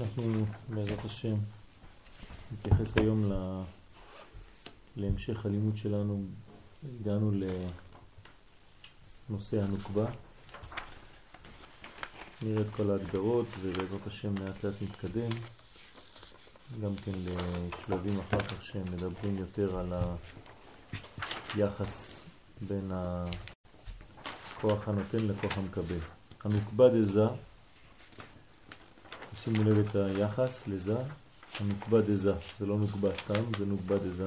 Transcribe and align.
אנחנו 0.00 0.44
בעזרת 0.68 1.04
השם 1.04 1.34
נתייחס 2.52 2.96
היום 2.96 3.32
ל... 3.32 3.62
להמשך 4.96 5.46
הלימוד 5.46 5.76
שלנו. 5.76 6.22
הגענו 7.00 7.32
לנושא 9.30 9.62
הנוקבה. 9.62 10.06
נראה 12.42 12.62
את 12.62 12.66
כל 12.76 12.90
ההגדרות 12.90 13.46
ובעזרת 13.60 14.06
השם 14.06 14.34
לאט 14.38 14.64
לאט 14.64 14.74
נתקדם. 14.82 15.30
גם 16.82 16.96
כן 17.04 17.12
לשלבים 17.14 18.20
אחר 18.20 18.40
כך 18.40 18.62
שמדברים 18.62 19.38
יותר 19.38 19.78
על 19.78 19.92
היחס 21.54 22.20
בין 22.68 22.90
הכוח 24.54 24.88
הנותן 24.88 25.26
לכוח 25.26 25.58
המקבל. 25.58 25.98
הנוקבה 26.44 26.88
דזה 26.88 27.26
שימו 29.36 29.64
לב 29.64 29.78
את 29.78 29.94
היחס 29.94 30.64
לזה, 30.66 30.96
הנוקבה 31.60 32.00
דזה, 32.00 32.32
זה 32.58 32.66
לא 32.66 32.78
נוקבה 32.78 33.14
סתם, 33.14 33.42
זה 33.58 33.66
נוקבה 33.66 33.98
דזה, 33.98 34.24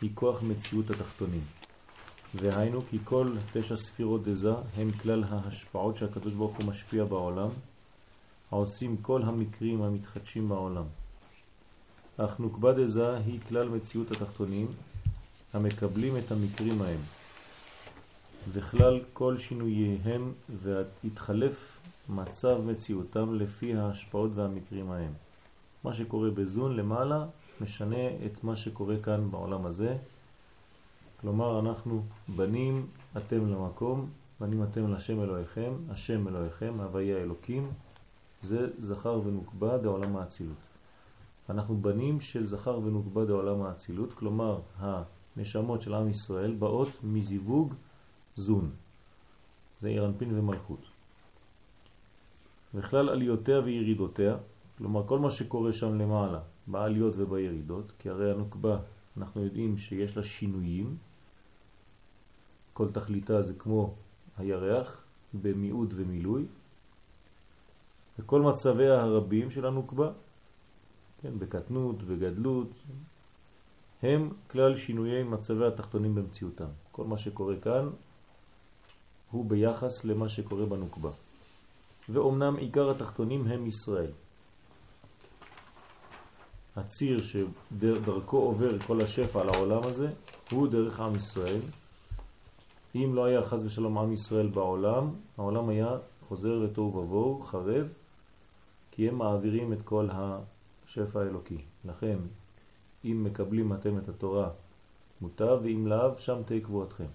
היא 0.00 0.10
כוח 0.14 0.42
מציאות 0.42 0.90
התחתונים. 0.90 1.44
והיינו 2.34 2.80
כי 2.90 2.98
כל 3.04 3.32
תשע 3.52 3.76
ספירות 3.76 4.24
דזה 4.24 4.52
הם 4.76 4.92
כלל 4.92 5.24
ההשפעות 5.28 5.96
שהקדוש 5.96 6.34
ברוך 6.34 6.56
הוא 6.56 6.66
משפיע 6.66 7.04
בעולם, 7.04 7.48
העושים 8.50 8.96
כל 9.02 9.22
המקרים 9.22 9.82
המתחדשים 9.82 10.48
בעולם. 10.48 10.84
אך 12.16 12.38
נוקבה 12.38 12.72
דזה 12.72 13.16
היא 13.16 13.40
כלל 13.48 13.68
מציאות 13.68 14.10
התחתונים, 14.10 14.66
המקבלים 15.52 16.16
את 16.16 16.32
המקרים 16.32 16.82
ההם. 16.82 17.00
וכלל 18.52 19.00
כל 19.12 19.36
שינוייהם 19.36 20.32
והתחלף 20.62 21.80
מצב 22.08 22.60
מציאותם 22.66 23.34
לפי 23.34 23.76
ההשפעות 23.76 24.30
והמקרים 24.34 24.90
ההם. 24.90 25.12
מה 25.84 25.92
שקורה 25.92 26.30
בזון 26.30 26.76
למעלה 26.76 27.26
משנה 27.60 28.08
את 28.26 28.44
מה 28.44 28.56
שקורה 28.56 28.96
כאן 29.02 29.30
בעולם 29.30 29.66
הזה. 29.66 29.96
כלומר, 31.20 31.60
אנחנו 31.60 32.02
בנים 32.36 32.86
אתם 33.16 33.52
למקום, 33.52 34.10
בנים 34.40 34.62
אתם 34.62 34.92
לשם 34.92 35.22
אלוהיכם, 35.22 35.72
השם 35.90 36.28
אלוהיכם, 36.28 36.80
הוויה 36.80 37.16
אלוקים, 37.16 37.70
זה 38.42 38.68
זכר 38.78 39.20
ונוקבה 39.24 39.78
דעולם 39.78 40.16
האצילות. 40.16 40.56
אנחנו 41.50 41.76
בנים 41.76 42.20
של 42.20 42.46
זכר 42.46 42.78
ונוקבה 42.78 43.24
דעולם 43.24 43.62
האצילות, 43.62 44.12
כלומר, 44.12 44.60
הנשמות 44.78 45.82
של 45.82 45.94
עם 45.94 46.08
ישראל 46.08 46.54
באות 46.54 46.88
מזיווג 47.02 47.74
זון. 48.36 48.70
זה 49.80 49.88
אירנפין 49.88 50.38
ומלכות. 50.38 50.95
וכלל 52.76 53.08
עליותיה 53.08 53.60
וירידותיה, 53.64 54.36
כלומר 54.78 55.06
כל 55.06 55.18
מה 55.18 55.30
שקורה 55.30 55.72
שם 55.72 55.98
למעלה, 55.98 56.40
בעליות 56.66 57.14
ובירידות, 57.16 57.92
כי 57.98 58.10
הרי 58.10 58.30
הנוקבה, 58.30 58.78
אנחנו 59.16 59.44
יודעים 59.44 59.78
שיש 59.78 60.16
לה 60.16 60.22
שינויים, 60.22 60.96
כל 62.72 62.90
תכליתה 62.92 63.42
זה 63.42 63.54
כמו 63.54 63.94
הירח, 64.36 65.04
במיעוד 65.34 65.94
ומילוי, 65.96 66.44
וכל 68.18 68.40
מצביה 68.40 69.00
הרבים 69.00 69.50
של 69.50 69.66
הנוקבה, 69.66 70.10
כן, 71.22 71.38
בקטנות, 71.38 72.02
בגדלות, 72.02 72.70
הם 74.02 74.30
כלל 74.50 74.76
שינויי 74.76 75.22
מצבי 75.22 75.66
התחתונים 75.66 76.14
במציאותם. 76.14 76.68
כל 76.92 77.04
מה 77.04 77.16
שקורה 77.16 77.56
כאן 77.56 77.90
הוא 79.30 79.44
ביחס 79.44 80.04
למה 80.04 80.28
שקורה 80.28 80.66
בנוקבה. 80.66 81.10
ואומנם 82.08 82.56
עיקר 82.56 82.90
התחתונים 82.90 83.46
הם 83.46 83.66
ישראל. 83.66 84.10
הציר 86.76 87.20
שדרכו 87.22 88.36
עובר 88.36 88.78
כל 88.78 89.00
השפע 89.00 89.40
על 89.40 89.48
העולם 89.48 89.80
הזה 89.84 90.12
הוא 90.50 90.68
דרך 90.68 91.00
עם 91.00 91.16
ישראל. 91.16 91.60
אם 92.94 93.12
לא 93.14 93.24
היה 93.24 93.42
חז 93.44 93.64
ושלום 93.64 93.98
עם 93.98 94.12
ישראל 94.12 94.46
בעולם, 94.46 95.10
העולם 95.38 95.68
היה 95.68 95.88
חוזר 96.28 96.58
לתוהו 96.58 96.96
ובוהו, 96.96 97.42
חרב, 97.42 97.88
כי 98.90 99.08
הם 99.08 99.14
מעבירים 99.14 99.72
את 99.72 99.82
כל 99.84 100.08
השפע 100.12 101.20
האלוקי. 101.20 101.58
לכן, 101.84 102.16
אם 103.04 103.24
מקבלים 103.24 103.72
אתם 103.72 103.98
את 103.98 104.08
התורה 104.08 104.50
מוטב, 105.20 105.58
ואם 105.62 105.86
לאו, 105.86 106.18
שם 106.18 106.42
תהיה 106.46 106.60
קבועתכם. 106.60 107.06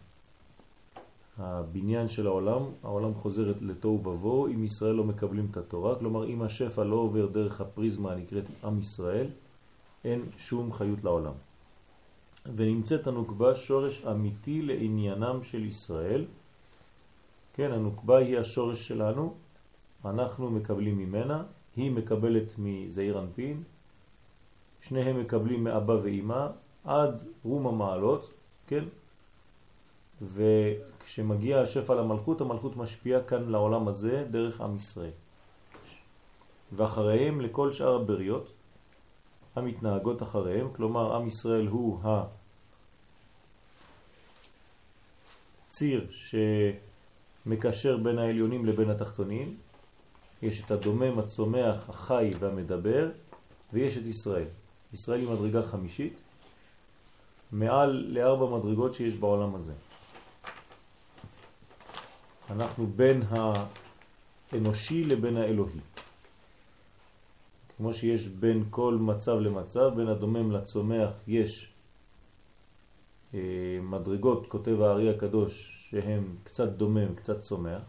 הבניין 1.38 2.08
של 2.08 2.28
העולם, 2.28 2.62
העולם 2.84 3.14
חוזר 3.14 3.54
לתוהו 3.62 4.06
ובוהו 4.06 4.48
אם 4.48 4.64
ישראל 4.64 4.92
לא 4.92 5.04
מקבלים 5.04 5.48
את 5.52 5.58
התורה, 5.58 5.96
כלומר 5.96 6.28
אם 6.28 6.42
השפע 6.42 6.84
לא 6.84 6.96
עובר 6.96 7.26
דרך 7.26 7.62
הפריזמה 7.62 8.12
הנקראת 8.12 8.46
עם 8.64 8.80
ישראל, 8.80 9.28
אין 10.04 10.26
שום 10.38 10.74
חיות 10.74 11.04
לעולם. 11.04 11.34
ונמצאת 12.56 13.08
הנוקבה 13.08 13.56
שורש 13.56 14.06
אמיתי 14.06 14.62
לעניינם 14.62 15.44
של 15.44 15.66
ישראל. 15.66 16.26
כן, 17.54 17.72
הנוקבה 17.72 18.18
היא 18.18 18.38
השורש 18.38 18.88
שלנו, 18.88 19.34
אנחנו 20.06 20.52
מקבלים 20.52 20.98
ממנה, 20.98 21.44
היא 21.76 21.92
מקבלת 21.92 22.56
מזעיר 22.58 23.20
אנפין, 23.20 23.64
שניהם 24.82 25.20
מקבלים 25.20 25.64
מאבא 25.64 25.94
ואימא 25.94 26.48
עד 26.84 27.24
רום 27.44 27.68
המעלות, 27.68 28.34
כן? 28.68 28.84
וכשמגיע 31.02 31.62
השפע 31.62 31.96
למלכות, 31.96 32.42
המלכות 32.42 32.78
משפיעה 32.78 33.24
כאן 33.24 33.50
לעולם 33.50 33.88
הזה 33.88 34.26
דרך 34.32 34.62
עם 34.62 34.76
ישראל. 34.76 35.12
ואחריהם 36.76 37.42
לכל 37.42 37.72
שאר 37.72 37.96
הבריות 37.96 38.52
המתנהגות 39.56 40.24
אחריהם, 40.24 40.68
כלומר 40.76 41.16
עם 41.16 41.28
ישראל 41.28 41.68
הוא 41.68 42.00
הציר 45.68 46.08
שמקשר 47.46 47.98
בין 47.98 48.18
העליונים 48.18 48.66
לבין 48.66 48.90
התחתונים, 48.90 49.58
יש 50.42 50.62
את 50.66 50.72
הדומם, 50.72 51.20
הצומח, 51.20 51.90
החי 51.90 52.32
והמדבר, 52.40 53.10
ויש 53.74 53.98
את 53.98 54.04
ישראל. 54.04 54.48
ישראל 54.94 55.20
היא 55.20 55.30
מדרגה 55.30 55.64
חמישית, 55.64 56.22
מעל 57.52 58.06
לארבע 58.10 58.58
מדרגות 58.58 58.94
שיש 58.94 59.16
בעולם 59.16 59.56
הזה. 59.56 59.74
אנחנו 62.52 62.88
בין 62.96 63.24
האנושי 64.52 65.04
לבין 65.04 65.38
האלוהי. 65.38 65.80
כמו 67.78 67.94
שיש 67.94 68.28
בין 68.28 68.64
כל 68.70 68.98
מצב 69.02 69.40
למצב, 69.40 69.92
בין 69.96 70.08
הדומם 70.08 70.52
לצומח 70.52 71.10
יש 71.28 71.74
אה, 73.34 73.40
מדרגות, 73.82 74.48
כותב 74.48 74.82
הארי 74.82 75.10
הקדוש, 75.10 75.78
שהם 75.90 76.36
קצת 76.44 76.70
דומם, 76.70 77.16
קצת 77.16 77.42
צומח, 77.42 77.82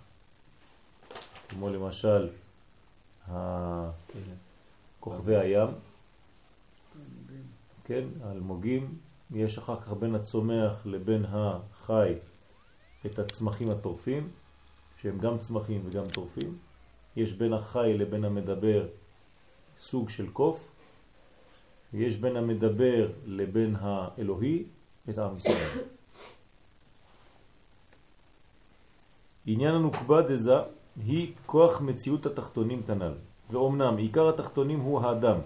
כמו 1.48 1.68
למשל 1.68 2.28
כוכבי 5.00 5.36
הים, 5.36 5.68
כן, 7.84 8.04
אלמוגים, 8.30 8.94
יש 9.30 9.58
אחר 9.58 9.76
כך 9.76 9.92
בין 9.92 10.14
הצומח 10.14 10.86
לבין 10.86 11.24
החי 11.28 12.14
את 13.06 13.18
הצמחים 13.18 13.70
הטורפים, 13.70 14.28
שהם 15.02 15.18
גם 15.18 15.38
צמחים 15.38 15.82
וגם 15.84 16.04
טורפים. 16.06 16.58
יש 17.16 17.32
בין 17.32 17.52
החי 17.52 17.94
לבין 17.98 18.24
המדבר 18.24 18.86
סוג 19.78 20.08
של 20.08 20.30
קוף, 20.30 20.68
ויש 21.92 22.16
בין 22.16 22.36
המדבר 22.36 23.12
לבין 23.24 23.76
האלוהי 23.80 24.64
את 25.10 25.18
עם 25.18 25.36
ישראל. 25.36 25.78
עניין 29.46 29.74
הנוקבה 29.74 30.22
דזה 30.22 30.56
היא 30.96 31.32
כוח 31.46 31.80
מציאות 31.80 32.26
התחתונים 32.26 32.82
כנ"ל, 32.82 33.14
ואומנם 33.50 33.96
עיקר 33.96 34.28
התחתונים 34.28 34.80
הוא 34.80 35.00
האדם, 35.00 35.38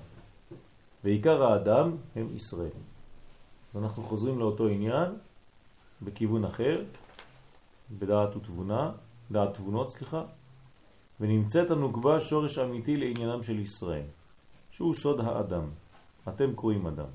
ועיקר 1.04 1.42
האדם 1.42 1.97
הם 2.16 2.36
ישראל. 2.36 2.77
אז 3.71 3.77
אנחנו 3.77 4.03
חוזרים 4.03 4.39
לאותו 4.39 4.69
עניין 4.69 5.13
בכיוון 6.03 6.45
אחר, 6.45 6.84
בדעת 7.98 8.36
ותבונה, 8.36 8.92
דעת 9.31 9.55
תבונות, 9.55 9.91
סליחה, 9.91 10.23
ונמצאת 11.21 11.71
הנוקבה 11.71 12.21
שורש 12.21 12.59
אמיתי 12.59 12.97
לעניינם 12.97 13.43
של 13.43 13.59
ישראל, 13.59 14.07
שהוא 14.71 14.95
סוד 14.95 15.21
האדם. 15.21 15.69
אתם 16.28 16.55
קוראים 16.55 16.87
אדם. 16.87 17.09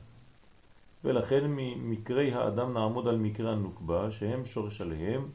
ולכן 1.03 1.43
ממקרי 1.47 2.33
האדם 2.33 2.73
נעמוד 2.73 3.07
על 3.07 3.17
מקרי 3.17 3.51
הנוקבה, 3.51 4.11
שהם 4.11 4.45
שורש 4.45 4.81
עליהם, 4.81 5.29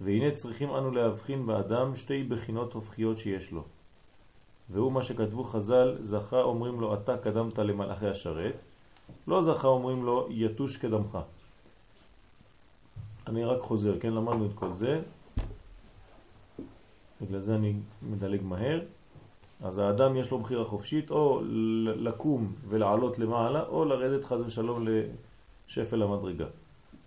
והנה 0.00 0.30
צריכים 0.30 0.70
אנו 0.70 0.90
להבחין 0.90 1.46
באדם 1.46 1.94
שתי 1.94 2.22
בחינות 2.22 2.72
הופכיות 2.72 3.18
שיש 3.18 3.52
לו. 3.52 3.62
והוא 4.70 4.92
מה 4.92 5.02
שכתבו 5.02 5.44
חז"ל, 5.44 5.96
זכה 6.00 6.42
אומרים 6.42 6.80
לו 6.80 6.94
אתה 6.94 7.16
קדמת 7.16 7.58
למלאכי 7.58 8.06
השרת, 8.06 8.54
לא 9.26 9.42
זכה 9.42 9.68
אומרים 9.68 10.04
לו 10.04 10.26
יתוש 10.30 10.76
קדמך. 10.76 11.18
אני 13.26 13.44
רק 13.44 13.60
חוזר, 13.60 14.00
כן 14.00 14.12
למדנו 14.12 14.46
את 14.46 14.54
כל 14.54 14.76
זה, 14.76 15.02
בגלל 17.20 17.40
זה 17.40 17.54
אני 17.54 17.74
מדלג 18.02 18.42
מהר. 18.42 18.80
אז 19.60 19.78
האדם 19.78 20.16
יש 20.16 20.30
לו 20.30 20.38
בחירה 20.38 20.64
חופשית 20.64 21.10
או 21.10 21.40
לקום 21.96 22.52
ולעלות 22.68 23.18
למעלה 23.18 23.62
או 23.66 23.84
לרדת 23.84 24.24
חז 24.24 24.40
ושלום 24.40 24.84
לשפל 25.68 26.02
המדרגה. 26.02 26.46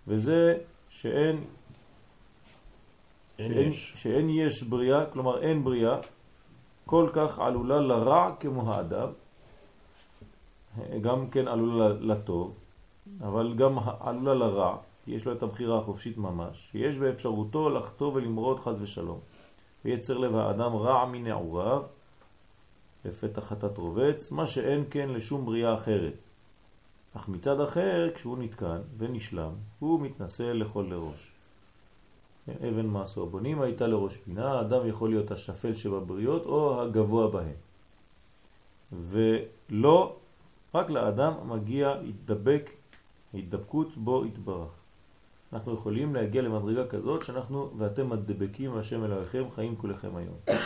וזה 0.06 0.58
שאין, 0.88 1.44
שאין, 3.38 3.72
יש. 3.72 3.92
שאין 3.96 4.30
יש 4.30 4.62
בריאה, 4.62 5.06
כלומר 5.06 5.42
אין 5.42 5.64
בריאה, 5.64 5.96
כל 6.86 7.10
כך 7.12 7.38
עלולה 7.38 7.80
לרע 7.80 8.34
כמו 8.40 8.72
האדם, 8.72 9.08
גם 11.00 11.30
כן 11.30 11.48
עלולה 11.48 11.88
לטוב, 11.88 12.58
אבל 13.20 13.54
גם 13.54 13.78
עלולה 14.00 14.34
לרע, 14.34 14.76
כי 15.04 15.10
יש 15.10 15.24
לו 15.24 15.32
את 15.32 15.42
הבחירה 15.42 15.78
החופשית 15.78 16.18
ממש, 16.18 16.68
שיש 16.72 16.98
באפשרותו 16.98 17.70
לחטוא 17.70 18.12
ולמרוד 18.14 18.60
חז 18.60 18.82
ושלום. 18.82 19.20
ויצר 19.84 20.18
לב 20.18 20.36
האדם 20.36 20.76
רע 20.76 21.06
מנעוריו, 21.06 21.82
לפתח 23.04 23.44
חטאת 23.44 23.78
רובץ, 23.78 24.30
מה 24.30 24.46
שאין 24.46 24.84
כן 24.90 25.08
לשום 25.08 25.46
בריאה 25.46 25.74
אחרת. 25.74 26.14
אך 27.16 27.28
מצד 27.28 27.60
אחר, 27.60 28.10
כשהוא 28.14 28.38
נתקן 28.38 28.80
ונשלם, 28.98 29.52
הוא 29.78 30.00
מתנסה 30.00 30.52
לכל 30.52 30.86
לראש. 30.90 31.30
אבן 32.48 32.86
מעשו 32.86 33.22
הבונים 33.22 33.60
הייתה 33.60 33.86
לראש 33.86 34.16
פינה, 34.16 34.52
האדם 34.52 34.88
יכול 34.88 35.10
להיות 35.10 35.30
השפל 35.30 35.74
שבבריות 35.74 36.46
או 36.46 36.82
הגבוה 36.82 37.28
בהן. 37.28 37.56
ולא, 38.92 40.16
רק 40.74 40.90
לאדם 40.90 41.32
מגיע 41.48 41.94
התדבק, 42.08 42.70
התדבקות 43.34 43.96
בו 43.96 44.24
התברך. 44.24 44.70
אנחנו 45.52 45.74
יכולים 45.74 46.14
להגיע 46.14 46.42
למדרגה 46.42 46.86
כזאת 46.86 47.24
שאנחנו 47.24 47.70
ואתם 47.78 48.10
מדבקים 48.10 48.76
השם 48.76 49.04
אלוהיכם 49.04 49.44
חיים 49.54 49.76
כולכם 49.76 50.16
היום. 50.16 50.58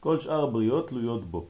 כל 0.00 0.18
שאר 0.18 0.44
הבריאות 0.44 0.88
תלויות 0.88 1.24
בו. 1.24 1.46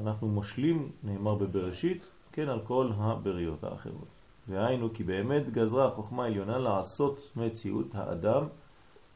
אנחנו 0.00 0.28
מושלים, 0.28 0.90
נאמר 1.02 1.34
בבראשית, 1.34 2.02
כן 2.32 2.48
על 2.48 2.60
כל 2.64 2.90
הבריות 2.96 3.64
האחרות. 3.64 4.08
והיינו 4.48 4.94
כי 4.94 5.04
באמת 5.04 5.50
גזרה 5.50 5.86
החוכמה 5.86 6.24
העליונה 6.24 6.58
לעשות 6.58 7.30
מציאות 7.36 7.86
האדם 7.94 8.46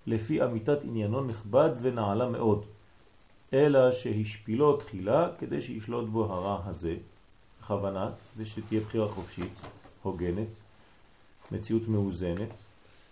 לפי 0.06 0.44
אמיתת 0.44 0.78
עניינו 0.84 1.24
נכבד 1.24 1.70
ונעלה 1.82 2.28
מאוד, 2.28 2.64
אלא 3.52 3.92
שהשפילו 3.92 4.76
תחילה 4.76 5.28
כדי 5.38 5.60
שישלוט 5.60 6.08
בו 6.08 6.24
הרע 6.24 6.60
הזה, 6.64 6.96
בכוונה, 7.68 8.10
ושתהיה 8.36 8.80
בחירה 8.80 9.08
חופשית, 9.08 9.52
הוגנת, 10.02 10.48
מציאות 11.52 11.88
מאוזנת, 11.88 12.48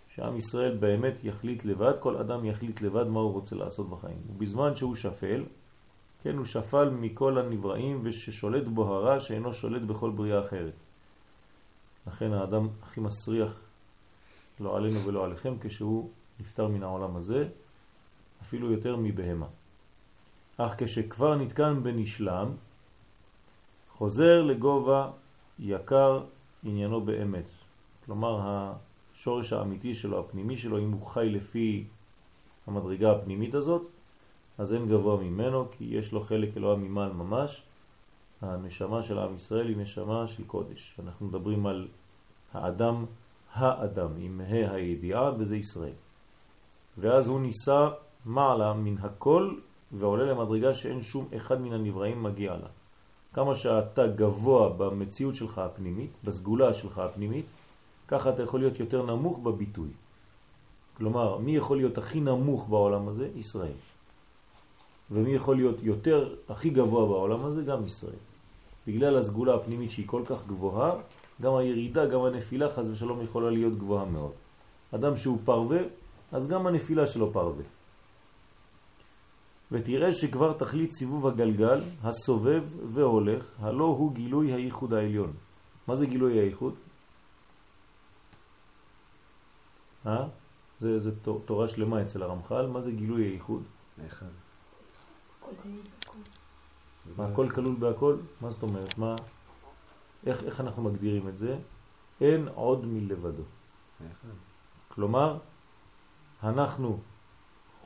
שעם 0.09 0.37
ישראל 0.37 0.77
באמת 0.77 1.13
יחליט 1.23 1.65
לבד, 1.65 1.93
כל 1.99 2.17
אדם 2.17 2.45
יחליט 2.45 2.81
לבד 2.81 3.07
מה 3.07 3.19
הוא 3.19 3.33
רוצה 3.33 3.55
לעשות 3.55 3.89
בחיים. 3.89 4.17
ובזמן 4.29 4.75
שהוא 4.75 4.95
שפל, 4.95 5.43
כן, 6.23 6.37
הוא 6.37 6.45
שפל 6.45 6.89
מכל 6.89 7.37
הנבראים 7.37 7.99
וששולט 8.03 8.67
בו 8.67 8.95
הרע 8.95 9.19
שאינו 9.19 9.53
שולט 9.53 9.81
בכל 9.81 10.09
בריאה 10.09 10.39
אחרת. 10.45 10.73
לכן 12.07 12.33
האדם 12.33 12.67
הכי 12.83 12.99
מסריח, 12.99 13.59
לא 14.59 14.77
עלינו 14.77 15.05
ולא 15.05 15.25
עליכם, 15.25 15.53
כשהוא 15.61 16.09
נפטר 16.39 16.67
מן 16.67 16.83
העולם 16.83 17.15
הזה, 17.15 17.47
אפילו 18.41 18.71
יותר 18.71 18.95
מבהמה. 18.95 19.47
אך 20.57 20.73
כשכבר 20.77 21.35
נתקן 21.35 21.83
בנשלם, 21.83 22.51
חוזר 23.97 24.41
לגובה 24.41 25.11
יקר 25.59 26.23
עניינו 26.63 27.01
באמת. 27.01 27.49
כלומר, 28.05 28.39
השורש 28.43 29.53
האמיתי 29.53 29.95
שלו, 29.95 30.19
הפנימי 30.19 30.57
שלו, 30.57 30.79
אם 30.79 30.91
הוא 30.91 31.05
חי 31.05 31.29
לפי 31.29 31.85
המדרגה 32.67 33.11
הפנימית 33.11 33.53
הזאת, 33.53 33.81
אז 34.57 34.73
אין 34.73 34.87
גבוה 34.87 35.17
ממנו, 35.17 35.65
כי 35.71 35.83
יש 35.83 36.11
לו 36.11 36.21
חלק 36.21 36.57
אלוה 36.57 36.75
ממעל 36.75 37.13
ממש. 37.13 37.63
הנשמה 38.41 39.01
של 39.01 39.19
עם 39.19 39.35
ישראל 39.35 39.67
היא 39.67 39.77
נשמה 39.77 40.27
של 40.27 40.43
קודש. 40.43 40.99
אנחנו 41.03 41.27
מדברים 41.27 41.65
על 41.65 41.87
האדם, 42.53 43.05
האדם, 43.53 44.09
עם 44.17 44.41
ה' 44.41 44.71
הידיעה, 44.73 45.31
וזה 45.37 45.57
ישראל. 45.57 45.97
ואז 46.97 47.27
הוא 47.27 47.39
ניסה 47.39 47.89
מעלה 48.25 48.73
מן 48.73 48.97
הכל 48.97 49.55
ועולה 49.91 50.23
למדרגה 50.23 50.73
שאין 50.73 51.01
שום 51.01 51.27
אחד 51.37 51.61
מן 51.61 51.73
הנבראים 51.73 52.23
מגיע 52.23 52.57
לה. 52.57 52.67
כמה 53.33 53.55
שאתה 53.55 54.07
גבוה 54.07 54.69
במציאות 54.69 55.35
שלך 55.35 55.57
הפנימית, 55.57 56.17
בסגולה 56.23 56.73
שלך 56.73 56.97
הפנימית, 56.97 57.45
ככה 58.07 58.29
אתה 58.29 58.43
יכול 58.43 58.59
להיות 58.59 58.79
יותר 58.79 59.05
נמוך 59.05 59.39
בביטוי. 59.39 59.89
כלומר, 60.97 61.37
מי 61.37 61.55
יכול 61.55 61.77
להיות 61.77 61.97
הכי 61.97 62.19
נמוך 62.19 62.67
בעולם 62.69 63.07
הזה? 63.07 63.29
ישראל. 63.35 63.77
ומי 65.11 65.29
יכול 65.29 65.55
להיות 65.55 65.75
יותר, 65.83 66.35
הכי 66.49 66.69
גבוה 66.69 67.05
בעולם 67.05 67.45
הזה? 67.45 67.61
גם 67.63 67.85
ישראל. 67.85 68.21
בגלל 68.87 69.17
הסגולה 69.17 69.55
הפנימית 69.55 69.91
שהיא 69.91 70.07
כל 70.07 70.21
כך 70.25 70.47
גבוהה, 70.47 70.91
גם 71.41 71.55
הירידה, 71.55 72.05
גם 72.05 72.21
הנפילה, 72.21 72.71
חז 72.71 72.89
ושלום, 72.89 73.21
יכולה 73.21 73.49
להיות 73.49 73.77
גבוהה 73.77 74.05
מאוד. 74.05 74.31
אדם 74.91 75.17
שהוא 75.17 75.37
פרווה, 75.45 75.79
אז 76.31 76.47
גם 76.47 76.67
הנפילה 76.67 77.07
שלו 77.07 77.33
פרווה. 77.33 77.63
ותראה 79.71 80.13
שכבר 80.13 80.53
תכלית 80.53 80.91
סיבוב 80.91 81.27
הגלגל, 81.27 81.81
הסובב 82.03 82.63
והולך, 82.93 83.45
הלא 83.59 83.83
הוא 83.83 84.13
גילוי 84.13 84.53
הייחוד 84.53 84.93
העליון. 84.93 85.33
מה 85.87 85.95
זה 85.95 86.05
גילוי 86.05 86.39
הייחוד? 86.39 86.75
אה? 90.05 90.27
זה, 90.79 90.99
זה 90.99 91.11
תורה 91.45 91.67
שלמה 91.67 92.01
אצל 92.01 92.23
הרמח"ל, 92.23 92.67
מה 92.67 92.81
זה 92.81 92.91
גילוי 92.91 93.23
הייחוד? 93.23 93.63
אחד. 94.07 94.25
מה, 97.17 97.27
הכל 97.27 97.49
כלול 97.49 97.75
בהכל? 97.75 98.15
מה 98.41 98.51
זאת 98.51 98.63
אומרת? 98.63 98.97
מה, 98.97 99.15
איך, 100.25 100.43
איך 100.43 100.61
אנחנו 100.61 100.83
מגדירים 100.83 101.27
את 101.27 101.37
זה? 101.37 101.57
אין 102.21 102.47
עוד 102.55 102.85
מלבדו. 102.85 103.43
כלומר, 104.87 105.37
אנחנו 106.43 106.99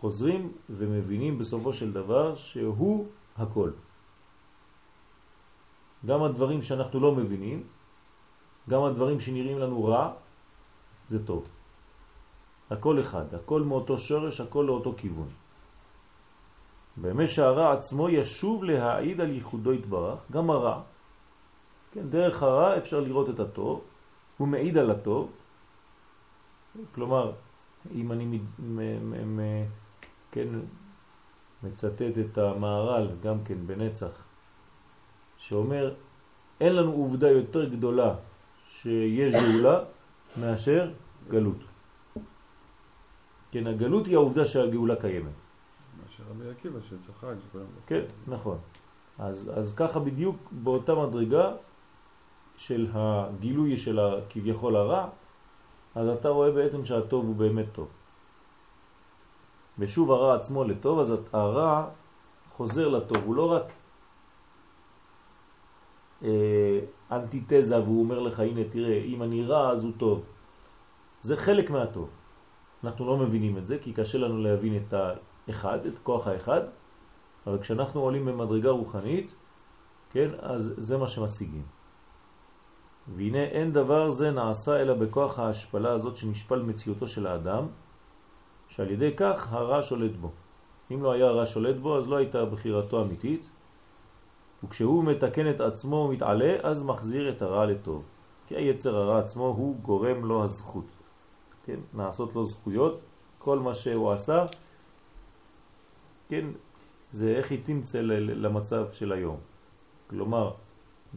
חוזרים 0.01 0.51
ומבינים 0.69 1.38
בסופו 1.38 1.74
של 1.74 1.94
דבר 1.94 2.36
שהוא 2.36 3.07
הכל. 3.38 3.71
גם 6.06 6.24
הדברים 6.24 6.62
שאנחנו 6.62 7.00
לא 7.00 7.12
מבינים, 7.15 7.63
גם 8.69 8.83
הדברים 8.83 9.19
שנראים 9.19 9.59
לנו 9.59 9.86
רע, 9.86 10.13
זה 11.09 11.25
טוב. 11.25 11.48
הכל 12.69 13.01
אחד, 13.01 13.33
הכל 13.33 13.62
מאותו 13.62 13.98
שורש, 13.98 14.42
הכל 14.42 14.63
לאותו 14.68 14.94
כיוון. 14.98 15.30
באמת 16.98 17.27
שהרע 17.27 17.74
עצמו 17.74 18.09
ישוב 18.09 18.63
להעיד 18.63 19.22
על 19.22 19.29
ייחודו 19.29 19.72
התברך, 19.72 20.20
גם 20.31 20.50
הרע, 20.50 20.81
כן, 21.91 22.10
דרך 22.10 22.43
הרע 22.43 22.77
אפשר 22.77 23.00
לראות 23.00 23.29
את 23.29 23.39
הטוב, 23.39 23.81
הוא 24.38 24.48
מעיד 24.48 24.77
על 24.77 24.91
הטוב, 24.91 25.31
כלומר, 26.96 27.31
אם 27.96 28.12
אני 28.12 28.39
כן, 30.31 30.47
מצטט 31.63 32.01
את 32.01 32.38
המערל 32.38 33.09
גם 33.23 33.43
כן 33.43 33.67
בנצח, 33.67 34.11
שאומר, 35.38 35.93
אין 36.61 36.75
לנו 36.75 36.91
עובדה 36.91 37.29
יותר 37.29 37.69
גדולה 37.69 38.15
שיש 38.67 39.33
גאולה 39.33 39.79
מאשר 40.38 40.91
גלות. 41.29 41.57
כן, 43.51 43.67
הגלות 43.67 44.05
היא 44.05 44.15
העובדה 44.15 44.45
שהגאולה 44.45 44.95
קיימת. 44.95 45.39
מאשר 46.01 46.23
רבי 46.29 46.50
עקיבא 46.50 46.79
שצחק. 46.81 47.27
כן, 47.88 48.03
נכון. 48.27 48.57
אז, 49.19 49.51
אז 49.55 49.75
ככה 49.75 50.00
בדיוק 50.00 50.38
באותה 50.51 50.95
מדרגה 50.95 51.53
של 52.57 52.88
הגילוי 52.93 53.77
של 53.77 54.00
כביכול 54.29 54.75
הרע, 54.75 55.09
אז 55.95 56.07
אתה 56.07 56.29
רואה 56.29 56.51
בעצם 56.51 56.85
שהטוב 56.85 57.25
הוא 57.25 57.35
באמת 57.35 57.65
טוב. 57.71 57.88
ושוב 59.79 60.11
הרע 60.11 60.35
עצמו 60.35 60.63
לטוב, 60.63 60.99
אז 60.99 61.13
הרע 61.33 61.87
חוזר 62.51 62.87
לטוב, 62.87 63.17
הוא 63.25 63.35
לא 63.35 63.51
רק 63.51 63.73
אה, 66.23 66.79
אנטיתזה 67.11 67.79
והוא 67.83 68.03
אומר 68.03 68.19
לך, 68.19 68.39
הנה 68.39 68.63
תראה, 68.63 68.97
אם 68.97 69.23
אני 69.23 69.45
רע 69.45 69.69
אז 69.69 69.83
הוא 69.83 69.91
טוב. 69.97 70.23
זה 71.21 71.37
חלק 71.37 71.69
מהטוב. 71.69 72.09
אנחנו 72.83 73.05
לא 73.07 73.17
מבינים 73.17 73.57
את 73.57 73.67
זה, 73.67 73.77
כי 73.81 73.93
קשה 73.93 74.17
לנו 74.17 74.37
להבין 74.37 74.77
את 74.77 74.93
האחד, 74.93 75.85
את 75.85 75.99
כוח 75.99 76.27
האחד, 76.27 76.61
אבל 77.47 77.59
כשאנחנו 77.59 78.01
עולים 78.01 78.25
במדרגה 78.25 78.69
רוחנית, 78.69 79.33
כן, 80.11 80.29
אז 80.39 80.73
זה 80.77 80.97
מה 80.97 81.07
שמשיגים. 81.07 81.63
והנה 83.07 83.43
אין 83.43 83.73
דבר 83.73 84.09
זה 84.09 84.31
נעשה 84.31 84.81
אלא 84.81 84.93
בכוח 84.93 85.39
ההשפלה 85.39 85.91
הזאת 85.91 86.17
שנשפל 86.17 86.61
מציאותו 86.61 87.07
של 87.07 87.27
האדם, 87.27 87.67
שעל 88.71 88.91
ידי 88.91 89.11
כך 89.17 89.53
הרע 89.53 89.83
שולט 89.83 90.15
בו. 90.15 90.31
אם 90.91 91.03
לא 91.03 91.11
היה 91.11 91.25
הרע 91.25 91.45
שולט 91.45 91.75
בו, 91.75 91.97
אז 91.97 92.07
לא 92.07 92.15
הייתה 92.15 92.45
בחירתו 92.45 93.01
אמיתית, 93.01 93.49
וכשהוא 94.63 95.03
מתקן 95.03 95.49
את 95.49 95.61
עצמו 95.61 95.95
ומתעלה, 95.95 96.55
אז 96.63 96.83
מחזיר 96.83 97.29
את 97.29 97.41
הרע 97.41 97.65
לטוב. 97.65 98.07
כי 98.47 98.55
היצר 98.55 98.95
הרע 98.95 99.19
עצמו 99.19 99.47
הוא 99.47 99.75
גורם 99.81 100.25
לו 100.25 100.43
הזכות. 100.43 100.85
כן? 101.65 101.79
נעשות 101.93 102.35
לו 102.35 102.45
זכויות, 102.45 102.99
כל 103.37 103.59
מה 103.59 103.73
שהוא 103.75 104.11
עשה, 104.11 104.45
כן, 106.29 106.45
זה 107.11 107.27
איך 107.37 107.51
היא 107.51 107.59
תמצא 107.63 108.01
למצב 108.01 108.91
של 108.91 109.11
היום. 109.11 109.37
כלומר, 110.07 110.51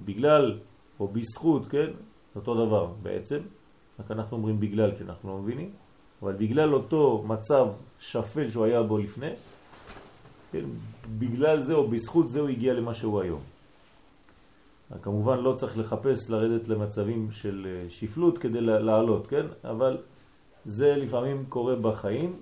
בגלל 0.04 0.58
או 1.00 1.08
בזכות, 1.08 1.66
כן, 1.66 1.90
אותו 2.36 2.66
דבר 2.66 2.86
בעצם, 3.02 3.38
רק 3.98 4.10
אנחנו 4.10 4.36
אומרים 4.36 4.60
בגלל 4.60 4.96
כי 4.96 5.04
אנחנו 5.04 5.28
לא 5.28 5.38
מבינים, 5.38 5.70
אבל 6.22 6.32
בגלל 6.32 6.74
אותו 6.74 7.24
מצב 7.26 7.66
שפל 7.98 8.50
שהוא 8.50 8.64
היה 8.64 8.82
בו 8.82 8.98
לפני, 8.98 9.30
כן, 10.52 10.64
בגלל 11.18 11.62
זה 11.62 11.74
או 11.74 11.88
בזכות 11.88 12.30
זה 12.30 12.40
הוא 12.40 12.48
הגיע 12.48 12.74
למה 12.74 12.94
שהוא 12.94 13.20
היום. 13.20 13.40
כמובן 15.02 15.38
לא 15.38 15.52
צריך 15.52 15.78
לחפש 15.78 16.30
לרדת 16.30 16.68
למצבים 16.68 17.28
של 17.32 17.66
אה, 17.66 17.90
שפלות 17.90 18.38
כדי 18.38 18.60
לעלות, 18.60 19.26
כן? 19.26 19.46
אבל 19.64 19.98
זה 20.64 20.96
לפעמים 20.96 21.44
קורה 21.48 21.76
בחיים, 21.76 22.32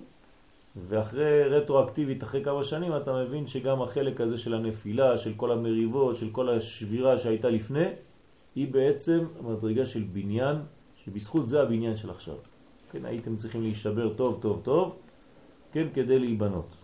ואחרי 0.75 1.43
רטרואקטיבית, 1.43 2.23
אחרי 2.23 2.43
כמה 2.43 2.63
שנים, 2.63 2.97
אתה 2.97 3.13
מבין 3.13 3.47
שגם 3.47 3.81
החלק 3.81 4.21
הזה 4.21 4.37
של 4.37 4.53
הנפילה, 4.53 5.17
של 5.17 5.33
כל 5.37 5.51
המריבות, 5.51 6.15
של 6.15 6.29
כל 6.31 6.49
השבירה 6.49 7.17
שהייתה 7.17 7.49
לפני, 7.49 7.85
היא 8.55 8.73
בעצם 8.73 9.25
מדרגה 9.41 9.85
של 9.85 10.03
בניין, 10.13 10.55
שבזכות 11.05 11.47
זה 11.47 11.61
הבניין 11.61 11.97
של 11.97 12.09
עכשיו. 12.09 12.35
כן, 12.93 13.05
הייתם 13.05 13.35
צריכים 13.35 13.61
להישבר 13.61 14.13
טוב 14.13 14.39
טוב 14.41 14.61
טוב, 14.63 14.95
כן, 15.71 15.87
כדי 15.93 16.19
להיבנות. 16.19 16.75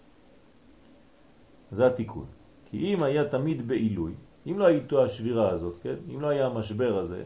זה 1.71 1.87
התיקון. 1.87 2.25
כי 2.65 2.93
אם 2.93 3.03
היה 3.03 3.29
תמיד 3.29 3.67
בעילוי, 3.67 4.13
אם 4.47 4.59
לא 4.59 4.65
הייתו 4.65 5.03
השבירה 5.05 5.49
הזאת, 5.49 5.77
כן, 5.81 5.95
אם 6.13 6.21
לא 6.21 6.27
היה 6.27 6.45
המשבר 6.45 6.97
הזה, 6.97 7.23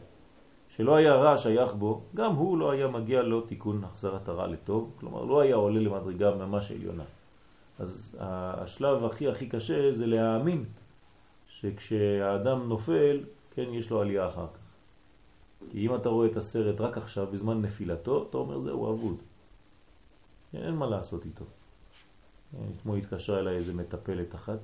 שלא 0.70 0.96
היה 0.96 1.16
רע 1.16 1.38
שייך 1.38 1.74
בו, 1.74 2.02
גם 2.16 2.36
הוא 2.36 2.58
לא 2.58 2.72
היה 2.72 2.88
מגיע 2.88 3.22
לו 3.22 3.42
תיקון 3.42 3.84
החזרת 3.84 4.28
הרע 4.28 4.48
לטוב, 4.48 4.92
כלומר 5.00 5.24
לא 5.24 5.42
היה 5.42 5.56
עולה 5.56 5.80
למדרגה 5.80 6.36
ממש 6.36 6.72
עליונה. 6.72 7.04
אז 7.80 8.16
השלב 8.20 9.06
הכי 9.06 9.28
הכי 9.28 9.48
קשה 9.50 9.92
זה 9.92 10.08
להאמין 10.08 10.66
שכשהאדם 11.48 12.70
נופל, 12.70 13.24
כן, 13.52 13.66
יש 13.72 13.90
לו 13.90 14.02
עלייה 14.02 14.28
אחר 14.28 14.48
כך. 14.54 14.63
כי 15.72 15.88
אם 15.88 15.96
אתה 15.96 16.10
רואה 16.10 16.28
את 16.28 16.38
הסרט 16.38 16.82
רק 16.82 16.98
עכשיו, 16.98 17.28
בזמן 17.32 17.62
נפילתו, 17.62 18.26
אתה 18.30 18.38
אומר 18.38 18.60
זהו 18.60 18.94
אבוד. 18.94 19.16
אין 20.54 20.76
מה 20.76 20.86
לעשות 20.86 21.26
איתו. 21.26 21.46
אתמול 22.80 22.98
התקשרה 22.98 23.40
אליי 23.40 23.56
איזה 23.56 23.74
מטפלת 23.74 24.36
אחת, 24.36 24.60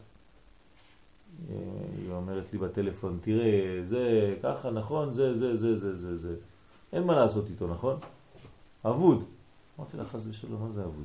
היא 1.47 2.11
אומרת 2.11 2.53
לי 2.53 2.59
בטלפון, 2.59 3.19
תראה, 3.21 3.79
זה 3.83 4.35
ככה, 4.43 4.71
נכון, 4.71 5.13
זה, 5.13 5.33
זה, 5.33 5.55
זה, 5.55 5.75
זה, 5.75 5.95
זה, 5.95 6.15
זה. 6.15 6.35
אין 6.93 7.03
מה 7.03 7.15
לעשות 7.15 7.49
איתו, 7.49 7.67
נכון? 7.67 7.99
אבוד. 8.85 9.23
אמרתי 9.79 9.97
לה, 9.97 10.05
חס 10.05 10.25
ושלום, 10.29 10.61
מה 10.61 10.69
זה 10.69 10.83
אבוד? 10.83 11.03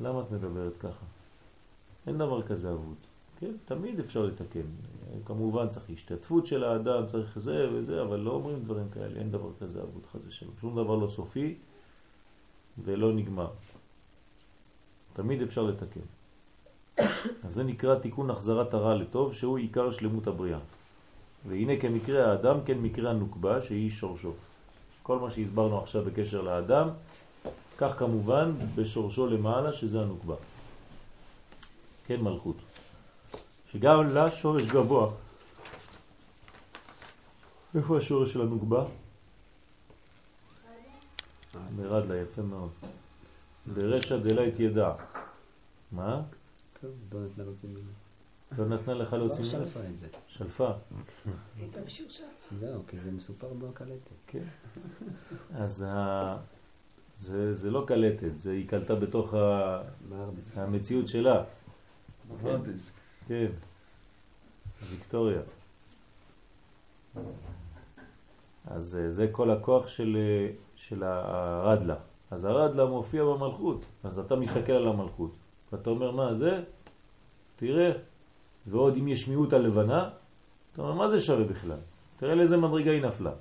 למה 0.00 0.20
את 0.20 0.30
מדברת 0.30 0.72
ככה? 0.80 1.06
אין 2.06 2.18
דבר 2.18 2.42
כזה 2.42 2.70
אבוד. 2.70 2.96
כן, 3.40 3.52
תמיד 3.64 4.00
אפשר 4.00 4.22
לתקן. 4.22 4.66
כמובן 5.24 5.68
צריך 5.68 5.90
השתתפות 5.90 6.46
של 6.46 6.64
האדם, 6.64 7.06
צריך 7.06 7.38
זה 7.38 7.68
וזה, 7.72 8.02
אבל 8.02 8.18
לא 8.18 8.30
אומרים 8.30 8.64
דברים 8.64 8.88
כאלה, 8.90 9.18
אין 9.18 9.30
דבר 9.30 9.50
כזה 9.60 9.82
אבוד, 9.82 10.06
חס 10.12 10.20
ושלום. 10.26 10.52
שום 10.60 10.76
דבר 10.76 10.96
לא 10.96 11.08
סופי 11.08 11.54
ולא 12.84 13.12
נגמר. 13.12 13.50
תמיד 15.12 15.42
אפשר 15.42 15.62
לתקן. 15.62 16.00
אז 17.44 17.54
זה 17.54 17.64
נקרא 17.64 17.94
תיקון 17.94 18.30
החזרת 18.30 18.74
הרע 18.74 18.94
לטוב, 18.94 19.34
שהוא 19.34 19.58
עיקר 19.58 19.90
שלמות 19.90 20.26
הבריאה. 20.26 20.58
והנה 21.48 21.80
כמקרה 21.80 22.30
האדם, 22.30 22.56
כן 22.64 22.78
מקרה 22.78 23.10
הנוקבה, 23.10 23.62
שהיא 23.62 23.90
שורשו. 23.90 24.32
כל 25.02 25.18
מה 25.18 25.30
שהסברנו 25.30 25.78
עכשיו 25.78 26.04
בקשר 26.04 26.40
לאדם, 26.40 26.88
כך 27.78 27.98
כמובן 27.98 28.52
בשורשו 28.74 29.26
למעלה, 29.26 29.72
שזה 29.72 30.00
הנוקבה. 30.00 30.34
כן 32.06 32.20
מלכות. 32.20 32.56
שגם 33.72 34.08
לה 34.14 34.30
שורש 34.30 34.66
גבוה. 34.66 35.10
איפה 37.74 37.98
השורש 37.98 38.32
של 38.32 38.40
הנוקבה? 38.40 38.84
מרד 41.76 42.06
לה, 42.06 42.16
יפה 42.16 42.42
מאוד. 42.42 42.70
ברשע 43.66 44.16
דלית 44.16 44.60
ידע. 44.60 44.92
מה? 45.92 46.22
לא 47.12 47.20
נתנה 47.24 47.44
להוציא 47.44 47.68
מילה. 47.68 47.90
לא 48.58 48.66
נתנה 48.68 48.94
לך 48.94 49.12
להוציא 49.12 49.44
מילה? 49.44 49.58
לא 49.58 49.64
שלפה 49.64 49.80
את 49.80 50.00
זה. 50.00 50.08
שלפה. 50.26 50.70
זהו, 52.60 52.82
כי 52.88 52.98
זה 52.98 53.10
מסופר 53.10 53.48
בקלטת. 53.52 54.16
כן. 54.26 54.44
אז 55.54 55.84
זה, 57.16 57.52
זה 57.52 57.70
לא 57.70 57.84
קלטת, 57.86 58.38
זה 58.38 58.52
היא 58.52 58.68
קלטה 58.68 58.94
בתוך 58.94 59.34
ה... 59.34 59.80
המציאות 60.56 61.08
שלה. 61.08 61.44
כן, 63.28 63.46
ויקטוריה. 64.90 65.40
אז 68.66 68.98
זה 69.08 69.28
כל 69.32 69.50
הכוח 69.50 69.88
של, 69.88 70.16
של 70.76 71.02
הרדלה. 71.02 71.96
אז 72.30 72.44
הרדלה 72.44 72.86
מופיע 72.86 73.24
במלכות, 73.24 73.84
אז 74.04 74.18
אתה 74.18 74.36
מסתכל 74.36 74.72
על 74.72 74.88
המלכות. 74.88 75.30
ואתה 75.72 75.90
אומר, 75.90 76.10
מה 76.10 76.32
זה? 76.34 76.62
תראה, 77.56 77.92
ועוד 78.66 78.96
אם 78.96 79.08
יש 79.08 79.28
מיעוט 79.28 79.52
הלבנה, 79.52 80.10
אתה 80.72 80.82
אומר, 80.82 80.94
מה 80.94 81.08
זה 81.08 81.20
שווה 81.20 81.44
בכלל? 81.44 81.78
תראה 82.16 82.34
לאיזה 82.34 82.56
מדרגה 82.56 82.90
היא 82.90 83.02
נפלה. 83.02 83.32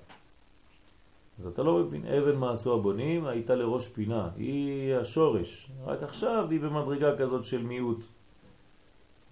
אז 1.40 1.48
אתה 1.48 1.64
לא 1.64 1.78
מבין, 1.78 2.06
אבן 2.06 2.36
מה 2.36 2.52
עשו 2.52 2.74
הבונים 2.74 3.26
הייתה 3.26 3.56
לראש 3.56 3.88
פינה, 3.88 4.30
היא 4.36 4.96
השורש, 4.96 5.72
רק 5.86 6.04
עכשיו 6.04 6.48
היא 6.52 6.60
במדרגה 6.60 7.18
כזאת 7.18 7.46
של 7.46 7.64
מיעוט. 7.64 8.17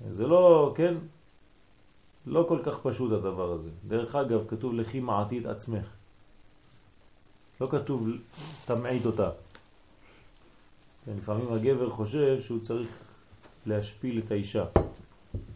זה 0.09 0.27
לא, 0.27 0.73
כן, 0.77 0.93
לא 2.25 2.45
כל 2.49 2.59
כך 2.63 2.79
פשוט 2.83 3.11
הדבר 3.11 3.51
הזה. 3.51 3.69
דרך 3.87 4.15
אגב, 4.15 4.43
כתוב 4.47 4.73
לכי 4.73 4.99
מעתית 4.99 5.45
עצמך. 5.45 5.87
לא 7.61 7.67
כתוב 7.71 8.07
תמעית 8.65 9.05
אותה. 9.05 9.29
כן, 11.05 11.11
לפעמים 11.17 11.53
הגבר 11.53 11.89
חושב 11.89 12.41
שהוא 12.41 12.59
צריך 12.59 12.89
להשפיל 13.65 14.21
את 14.25 14.31
האישה. 14.31 14.65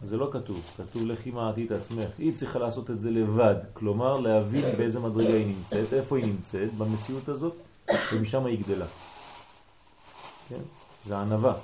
זה 0.02 0.16
לא 0.16 0.28
כתוב, 0.32 0.62
כתוב 0.76 1.06
לכי 1.06 1.30
מעטית 1.30 1.72
עצמך. 1.72 2.08
היא 2.18 2.36
צריכה 2.36 2.58
לעשות 2.58 2.90
את 2.90 3.00
זה 3.00 3.10
לבד, 3.10 3.54
כלומר 3.72 4.16
להבין 4.16 4.76
באיזה 4.76 5.00
מדרגה 5.00 5.34
היא 5.34 5.46
נמצאת, 5.46 5.92
איפה 5.92 6.16
היא 6.16 6.26
נמצאת, 6.26 6.74
במציאות 6.74 7.28
הזאת, 7.28 7.54
ומשם 8.12 8.46
היא 8.46 8.58
גדלה. 8.58 8.86
כן? 10.48 10.60
זה 11.04 11.18
ענבה. 11.18 11.54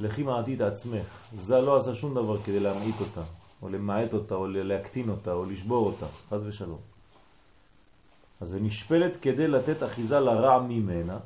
לכי 0.00 0.22
מעטית 0.22 0.60
עצמך. 0.60 1.28
זה 1.34 1.60
לא 1.60 1.76
עשה 1.76 1.94
שום 1.94 2.14
דבר 2.14 2.38
כדי 2.38 2.60
להמעיט 2.60 3.00
אותה, 3.00 3.22
או 3.62 3.68
למעט 3.68 4.14
אותה, 4.14 4.34
או 4.34 4.46
להקטין 4.46 5.10
אותה, 5.10 5.32
או 5.32 5.44
לשבור 5.44 5.86
אותה, 5.86 6.06
חז 6.30 6.46
ושלום. 6.46 6.78
אז 8.40 8.52
היא 8.52 8.62
נשפלת 8.62 9.16
כדי 9.16 9.48
לתת 9.48 9.82
אחיזה 9.82 10.20
לרע 10.20 10.62
ממנה, 10.62 11.18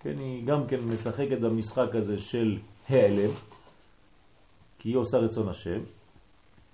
כן, 0.00 0.18
היא 0.18 0.46
גם 0.46 0.66
כן 0.66 0.80
משחקת 0.80 1.38
במשחק 1.38 1.94
הזה 1.94 2.18
של 2.18 2.58
העלם, 2.88 3.30
כי 4.78 4.88
היא 4.88 4.96
עושה 4.96 5.18
רצון 5.18 5.48
השם, 5.48 5.80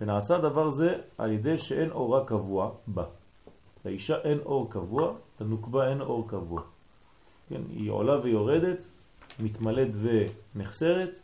ונעשה 0.00 0.38
דבר 0.38 0.70
זה 0.70 0.94
על 1.18 1.32
ידי 1.32 1.58
שאין 1.58 1.90
אורה 1.90 2.24
קבוע 2.24 2.70
בה. 2.86 3.04
לאישה 3.84 4.18
אין 4.18 4.38
אור 4.44 4.70
קבוע, 4.70 5.12
לנוקבה 5.40 5.88
אין 5.88 6.00
אור 6.00 6.28
קבוע. 6.28 6.62
כן, 7.48 7.60
היא 7.70 7.90
עולה 7.90 8.20
ויורדת, 8.22 8.84
מתמלאת 9.40 9.88
ונחסרת, 10.54 11.18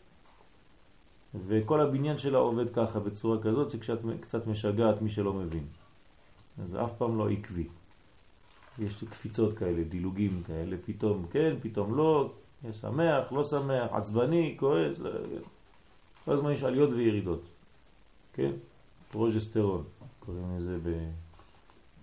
וכל 1.46 1.80
הבניין 1.80 2.18
שלה 2.18 2.38
עובד 2.38 2.74
ככה, 2.74 3.00
בצורה 3.00 3.42
כזאת, 3.42 3.70
שכשאת 3.70 3.98
קצת 4.20 4.46
משגעת 4.46 5.02
מי 5.02 5.10
שלא 5.10 5.32
מבין. 5.32 5.66
אז 6.62 6.76
אף 6.76 6.92
פעם 6.98 7.18
לא 7.18 7.30
עקבי. 7.30 7.68
יש 8.78 9.04
קפיצות 9.04 9.58
כאלה, 9.58 9.82
דילוגים 9.82 10.42
כאלה, 10.46 10.76
פתאום 10.86 11.26
כן, 11.30 11.56
פתאום 11.62 11.96
לא, 11.96 12.32
שמח, 12.72 13.32
לא 13.32 13.44
שמח, 13.44 13.92
עצבני, 13.92 14.56
כועס, 14.60 14.98
לא, 14.98 15.10
כל 16.24 16.32
הזמן 16.32 16.52
יש 16.52 16.62
עליות 16.62 16.90
וירידות, 16.90 17.42
כן? 18.32 18.50
פרוג'סטרון, 19.10 19.84
קוראים 20.20 20.56
לזה 20.56 20.78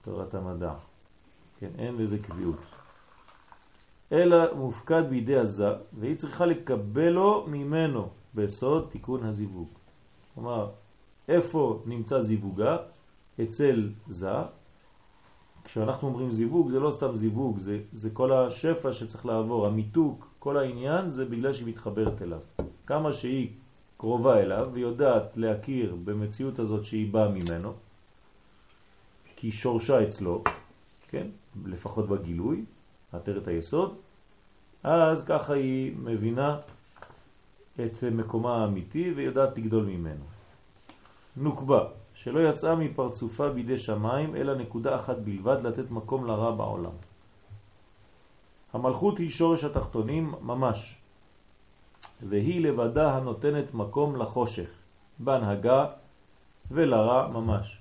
בתורת 0.01 0.33
המדע, 0.33 0.73
כן? 1.59 1.69
אין 1.77 1.95
לזה 1.97 2.17
קביעות. 2.19 2.74
אלא 4.11 4.55
מופקד 4.55 5.03
בידי 5.09 5.35
הזה, 5.35 5.69
והיא 5.99 6.15
צריכה 6.15 6.45
לקבלו 6.45 7.45
ממנו 7.47 8.09
בסוד 8.35 8.87
תיקון 8.91 9.23
הזיווג. 9.23 9.67
כלומר, 10.33 10.69
איפה 11.27 11.83
נמצא 11.85 12.21
זיווגה? 12.21 12.77
אצל 13.43 13.89
זה, 14.07 14.29
כשאנחנו 15.63 16.07
אומרים 16.07 16.31
זיווג 16.31 16.69
זה 16.69 16.79
לא 16.79 16.91
סתם 16.91 17.15
זיווג, 17.15 17.57
זה, 17.57 17.79
זה 17.91 18.09
כל 18.09 18.31
השפע 18.31 18.93
שצריך 18.93 19.25
לעבור, 19.25 19.67
המיתוק, 19.67 20.27
כל 20.39 20.57
העניין 20.57 21.09
זה 21.09 21.25
בגלל 21.25 21.53
שהיא 21.53 21.67
מתחברת 21.67 22.21
אליו. 22.21 22.39
כמה 22.85 23.13
שהיא 23.13 23.49
קרובה 23.97 24.39
אליו 24.39 24.69
ויודעת 24.73 25.37
להכיר 25.37 25.95
במציאות 26.03 26.59
הזאת 26.59 26.83
שהיא 26.83 27.13
באה 27.13 27.29
ממנו, 27.29 27.73
כי 29.35 29.51
שורשה 29.51 30.03
אצלו, 30.03 30.43
כן? 31.07 31.27
לפחות 31.65 32.07
בגילוי, 32.07 32.65
עטרת 33.15 33.47
היסוד, 33.47 33.95
אז 34.83 35.23
ככה 35.23 35.53
היא 35.53 35.95
מבינה 35.97 36.57
את 37.75 38.03
מקומה 38.11 38.61
האמיתי 38.61 39.13
ויודעת 39.15 39.57
לגדול 39.57 39.85
ממנו. 39.85 40.25
נוקבה, 41.37 41.83
שלא 42.13 42.49
יצאה 42.49 42.75
מפרצופה 42.75 43.49
בידי 43.49 43.77
שמיים, 43.77 44.35
אלא 44.35 44.55
נקודה 44.55 44.95
אחת 44.95 45.17
בלבד 45.17 45.57
לתת 45.63 45.91
מקום 45.91 46.25
לרע 46.25 46.51
בעולם. 46.51 46.91
המלכות 48.73 49.17
היא 49.17 49.29
שורש 49.29 49.63
התחתונים 49.63 50.33
ממש, 50.41 50.97
והיא 52.29 52.61
לבדה 52.61 53.15
הנותנת 53.15 53.73
מקום 53.73 54.15
לחושך, 54.15 54.69
בהנהגה 55.19 55.85
ולרע 56.71 57.27
ממש. 57.27 57.77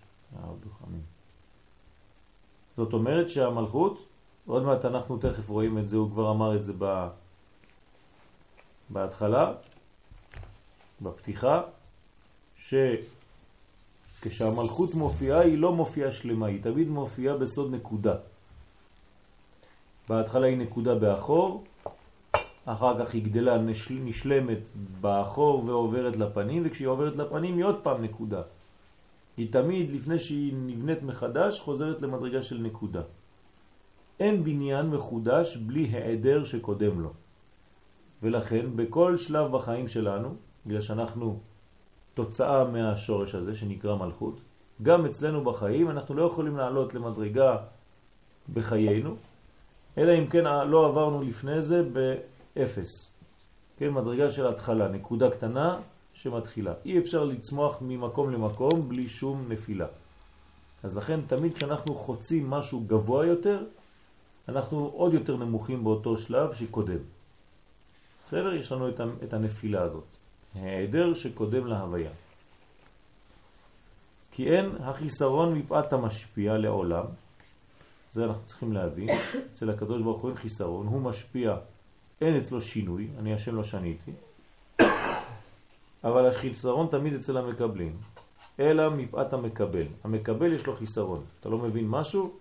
זאת 2.76 2.92
אומרת 2.92 3.28
שהמלכות, 3.28 4.06
עוד 4.46 4.62
מעט 4.62 4.84
אנחנו 4.84 5.16
תכף 5.18 5.48
רואים 5.48 5.78
את 5.78 5.88
זה, 5.88 5.96
הוא 5.96 6.10
כבר 6.10 6.30
אמר 6.30 6.56
את 6.56 6.64
זה 6.64 6.72
ב... 6.78 7.08
בהתחלה, 8.90 9.52
בפתיחה, 11.02 11.62
שכשהמלכות 14.20 14.94
מופיעה 14.94 15.40
היא 15.40 15.58
לא 15.58 15.72
מופיעה 15.72 16.12
שלמה, 16.12 16.46
היא 16.46 16.62
תמיד 16.62 16.88
מופיעה 16.88 17.36
בסוד 17.36 17.74
נקודה. 17.74 18.14
בהתחלה 20.08 20.46
היא 20.46 20.58
נקודה 20.58 20.94
באחור, 20.94 21.64
אחר 22.64 23.04
כך 23.04 23.14
היא 23.14 23.24
גדלה 23.24 23.58
נשל, 23.58 23.94
נשלמת 23.94 24.70
באחור 25.00 25.64
ועוברת 25.66 26.16
לפנים, 26.16 26.62
וכשהיא 26.66 26.88
עוברת 26.88 27.16
לפנים 27.16 27.56
היא 27.56 27.64
עוד 27.64 27.80
פעם 27.82 28.02
נקודה. 28.02 28.42
היא 29.36 29.52
תמיד, 29.52 29.92
לפני 29.92 30.18
שהיא 30.18 30.52
נבנית 30.66 31.02
מחדש, 31.02 31.60
חוזרת 31.60 32.02
למדרגה 32.02 32.42
של 32.42 32.58
נקודה. 32.58 33.02
אין 34.20 34.44
בניין 34.44 34.86
מחודש 34.86 35.56
בלי 35.56 35.90
העדר 35.92 36.44
שקודם 36.44 37.00
לו. 37.00 37.12
ולכן 38.22 38.66
בכל 38.76 39.16
שלב 39.16 39.52
בחיים 39.52 39.88
שלנו, 39.88 40.34
בגלל 40.66 40.80
שאנחנו 40.80 41.40
תוצאה 42.14 42.64
מהשורש 42.64 43.34
הזה 43.34 43.54
שנקרא 43.54 43.96
מלכות, 43.96 44.40
גם 44.82 45.06
אצלנו 45.06 45.44
בחיים 45.44 45.90
אנחנו 45.90 46.14
לא 46.14 46.22
יכולים 46.22 46.56
לעלות 46.56 46.94
למדרגה 46.94 47.56
בחיינו, 48.52 49.16
אלא 49.98 50.18
אם 50.18 50.26
כן 50.26 50.44
לא 50.44 50.86
עברנו 50.86 51.22
לפני 51.22 51.62
זה 51.62 51.82
באפס. 51.82 53.12
כן, 53.76 53.90
מדרגה 53.90 54.30
של 54.30 54.46
התחלה, 54.46 54.88
נקודה 54.88 55.30
קטנה 55.30 55.80
שמתחילה. 56.14 56.72
אי 56.84 56.98
אפשר 56.98 57.24
לצמוח 57.24 57.78
ממקום 57.80 58.30
למקום 58.30 58.88
בלי 58.88 59.08
שום 59.08 59.44
נפילה. 59.48 59.86
אז 60.82 60.96
לכן 60.96 61.20
תמיד 61.26 61.54
כשאנחנו 61.54 61.94
חוצים 61.94 62.50
משהו 62.50 62.80
גבוה 62.86 63.26
יותר, 63.26 63.64
אנחנו 64.48 64.90
עוד 64.94 65.14
יותר 65.14 65.36
נמוכים 65.36 65.84
באותו 65.84 66.18
שלב 66.18 66.52
שקודם. 66.52 66.98
בסדר? 68.26 68.54
יש 68.54 68.72
לנו 68.72 68.88
את 69.24 69.32
הנפילה 69.32 69.82
הזאת. 69.82 70.04
העדר 70.54 71.14
שקודם 71.14 71.66
להוויה. 71.66 72.10
כי 74.32 74.50
אין 74.50 74.70
החיסרון 74.80 75.54
מפאת 75.54 75.92
המשפיע 75.92 76.58
לעולם, 76.58 77.04
זה 78.12 78.24
אנחנו 78.24 78.42
צריכים 78.46 78.72
להבין, 78.72 79.08
אצל 79.54 79.70
הקדוש 79.70 80.02
ברוך 80.02 80.20
הוא 80.20 80.30
אין 80.30 80.38
חיסרון, 80.38 80.86
הוא 80.86 81.00
משפיע, 81.00 81.56
אין 82.20 82.36
אצלו 82.36 82.60
שינוי, 82.60 83.08
אני 83.18 83.34
השם 83.34 83.56
לא 83.56 83.64
שניתי, 83.64 84.12
אבל 86.04 86.28
החיסרון 86.28 86.86
תמיד 86.90 87.14
אצל 87.14 87.36
המקבלים, 87.36 87.96
אלא 88.60 88.90
מפאת 88.90 89.32
המקבל. 89.32 89.86
המקבל 90.04 90.52
יש 90.52 90.66
לו 90.66 90.76
חיסרון, 90.76 91.24
אתה 91.40 91.48
לא 91.48 91.58
מבין 91.58 91.88
משהו, 91.88 92.32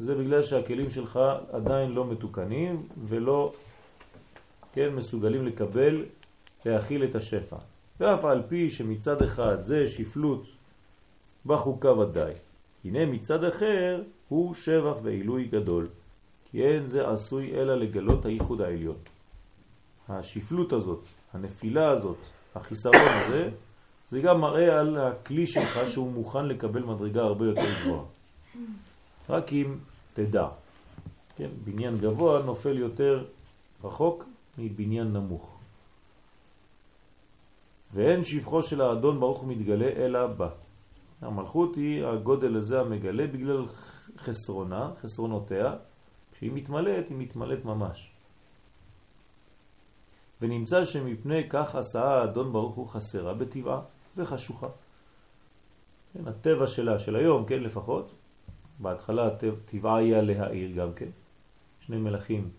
זה 0.00 0.14
בגלל 0.14 0.42
שהכלים 0.42 0.90
שלך 0.90 1.20
עדיין 1.52 1.92
לא 1.92 2.04
מתוקנים 2.06 2.88
ולא 3.04 3.52
כן, 4.72 4.88
מסוגלים 4.94 5.46
לקבל, 5.46 6.04
להכיל 6.64 7.04
את 7.04 7.14
השפע. 7.14 7.56
ואף 8.00 8.24
על 8.24 8.42
פי 8.48 8.70
שמצד 8.70 9.22
אחד 9.22 9.62
זה 9.62 9.88
שפלות 9.88 10.44
בחוקה 11.46 11.92
ודאי. 11.92 12.32
הנה 12.84 13.06
מצד 13.06 13.44
אחר 13.44 14.02
הוא 14.28 14.54
שבח 14.54 14.96
ועילוי 15.02 15.44
גדול, 15.44 15.86
כי 16.50 16.62
אין 16.62 16.86
זה 16.86 17.08
עשוי 17.08 17.52
אלא 17.54 17.74
לגלות 17.74 18.24
הייחוד 18.24 18.60
העליון. 18.60 18.96
השפלות 20.08 20.72
הזאת, 20.72 21.04
הנפילה 21.32 21.90
הזאת, 21.90 22.18
החיסרון 22.54 23.08
הזה, 23.08 23.48
זה 24.08 24.20
גם 24.20 24.40
מראה 24.40 24.80
על 24.80 24.98
הכלי 24.98 25.46
שלך 25.46 25.80
שהוא 25.86 26.12
מוכן 26.12 26.46
לקבל 26.46 26.82
מדרגה 26.82 27.22
הרבה 27.22 27.46
יותר 27.46 27.68
גבוהה. 27.82 28.04
רק 29.28 29.52
אם 29.52 29.74
תדע. 30.26 30.48
כן, 31.36 31.50
בניין 31.64 31.98
גבוה 31.98 32.42
נופל 32.42 32.78
יותר 32.78 33.24
רחוק 33.84 34.24
מבניין 34.58 35.12
נמוך. 35.12 35.58
ואין 37.92 38.24
שבחו 38.24 38.62
של 38.62 38.80
האדון 38.80 39.20
ברוך 39.20 39.40
הוא 39.40 39.48
מתגלה 39.48 39.88
אלא 39.96 40.26
בה. 40.26 40.48
המלכות 41.20 41.76
היא 41.76 42.04
הגודל 42.04 42.56
הזה 42.56 42.80
המגלה 42.80 43.26
בגלל 43.26 43.64
חסרונה, 44.18 44.90
חסרונותיה, 45.02 45.76
כשהיא 46.32 46.52
מתמלאת, 46.54 47.08
היא 47.08 47.16
מתמלאת 47.18 47.64
ממש. 47.64 48.10
ונמצא 50.40 50.84
שמפני 50.84 51.48
כך 51.48 51.74
עשה 51.74 52.04
האדון 52.04 52.52
ברוך 52.52 52.74
הוא 52.74 52.88
חסרה 52.88 53.34
בטבעה 53.34 53.80
וחשוכה. 54.16 54.68
כן, 56.12 56.28
הטבע 56.28 56.66
שלה, 56.66 56.98
של 56.98 57.16
היום, 57.16 57.44
כן, 57.44 57.62
לפחות, 57.62 58.10
בהתחלה 58.80 59.28
טבעה 59.64 59.96
היה 59.96 60.22
להעיר 60.22 60.76
גם 60.76 60.92
כן. 60.92 61.08
שני 61.80 61.96
מלאכים, 61.96 62.50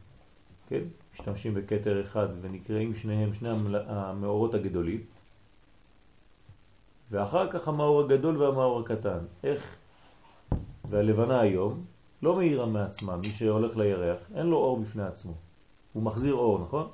כן, 0.68 0.82
משתמשים 1.14 1.54
בקטר 1.54 2.02
אחד 2.02 2.28
ונקראים 2.42 2.94
שניהם 2.94 3.34
שני 3.34 3.50
המאורות 3.88 4.54
הגדולים. 4.54 5.02
ואחר 7.12 7.52
כך 7.52 7.68
המאור 7.68 8.02
הגדול 8.02 8.38
והמאור 8.38 8.80
הקטן. 8.80 9.20
איך? 9.44 9.76
והלבנה 10.86 11.40
היום 11.40 11.86
לא 12.22 12.36
מאירה 12.36 12.66
מעצמה, 12.66 13.18
מי 13.18 13.30
שהולך 13.30 13.78
לירח, 13.78 14.20
אין 14.36 14.46
לו 14.46 14.58
אור 14.58 14.80
בפני 14.80 15.04
עצמו. 15.04 15.34
הוא 15.94 16.04
מחזיר 16.04 16.34
אור, 16.34 16.60
נכון? 16.60 16.88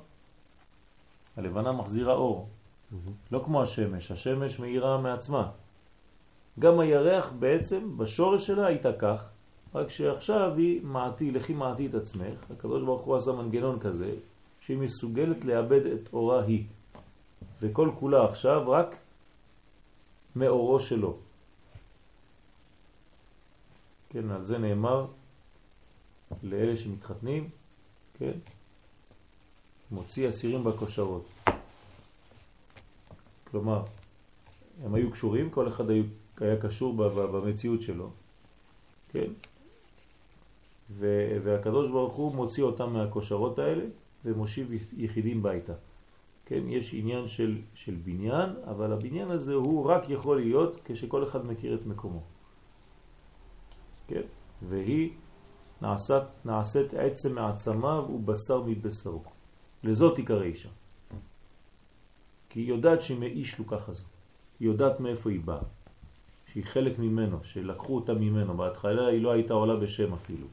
הלבנה 1.36 1.72
מחזירה 1.72 2.14
אור. 2.14 2.48
Mm-hmm. 2.48 3.10
לא 3.32 3.42
כמו 3.44 3.62
השמש, 3.62 4.10
השמש 4.10 4.58
מאירה 4.58 4.98
מעצמה. 4.98 5.50
גם 6.58 6.80
הירח 6.80 7.32
בעצם 7.38 7.98
בשורש 7.98 8.46
שלה 8.46 8.66
הייתה 8.66 8.92
כך, 8.98 9.24
רק 9.74 9.88
שעכשיו 9.88 10.54
היא 10.56 10.80
מעטי, 10.82 11.30
לכי 11.30 11.54
מעטי 11.54 11.86
את 11.86 11.94
עצמך, 11.94 12.50
הקדוש 12.50 12.82
ברוך 12.82 13.02
הוא 13.02 13.16
עשה 13.16 13.32
מנגנון 13.32 13.80
כזה, 13.80 14.14
שהיא 14.60 14.78
מסוגלת 14.78 15.44
לאבד 15.44 15.86
את 15.86 16.12
אורה 16.12 16.44
היא. 16.44 16.64
וכל 17.60 17.90
כולה 18.00 18.24
עכשיו 18.24 18.70
רק 18.70 18.96
מאורו 20.36 20.80
שלו. 20.80 21.16
כן, 24.10 24.30
על 24.30 24.44
זה 24.44 24.58
נאמר 24.58 25.06
לאלה 26.42 26.76
שמתחתנים, 26.76 27.50
כן, 28.18 28.32
מוציא 29.90 30.28
אסירים 30.28 30.64
בכושרות. 30.64 31.26
כלומר, 33.50 33.82
הם 34.84 34.94
היו 34.94 35.10
קשורים, 35.10 35.50
כל 35.50 35.68
אחד 35.68 35.90
היה 36.42 36.56
קשור 36.60 36.94
במציאות 37.14 37.80
שלו, 37.80 38.10
כן? 39.08 39.30
והקדוש 41.42 41.90
ברוך 41.90 42.14
הוא 42.14 42.34
מוציא 42.34 42.64
אותם 42.64 42.92
מהכושרות 42.92 43.58
האלה 43.58 43.84
ומושיב 44.24 44.72
יחידים 44.96 45.42
ביתה. 45.42 45.72
כן, 46.46 46.62
יש 46.68 46.94
עניין 46.94 47.26
של, 47.26 47.58
של 47.74 47.94
בניין, 48.04 48.50
אבל 48.64 48.92
הבניין 48.92 49.30
הזה 49.30 49.54
הוא 49.54 49.84
רק 49.84 50.10
יכול 50.10 50.40
להיות 50.40 50.80
כשכל 50.84 51.24
אחד 51.24 51.46
מכיר 51.46 51.74
את 51.74 51.86
מקומו. 51.86 52.22
כן, 54.08 54.22
והיא 54.62 55.10
נעשית, 55.82 56.22
נעשית 56.44 56.94
עצם 56.94 57.34
מעצמיו 57.34 58.06
ובשר 58.14 58.62
מבשרו. 58.66 59.22
לזאת 59.84 60.18
עיקר 60.18 60.42
אישה. 60.42 60.68
כי 62.48 62.60
היא 62.60 62.68
יודעת 62.68 63.02
שהיא 63.02 63.18
מאיש 63.18 63.58
לוקח 63.58 63.88
הזו. 63.88 64.04
היא 64.60 64.68
יודעת 64.68 65.00
מאיפה 65.00 65.30
היא 65.30 65.40
באה. 65.40 65.62
שהיא 66.58 66.66
חלק 66.66 66.98
ממנו, 66.98 67.38
שלקחו 67.42 67.94
אותה 67.94 68.14
ממנו. 68.14 68.56
בהתחלה 68.56 69.06
היא 69.06 69.22
לא 69.22 69.30
הייתה 69.30 69.54
עולה 69.54 69.76
בשם 69.76 70.12
אפילו. 70.14 70.46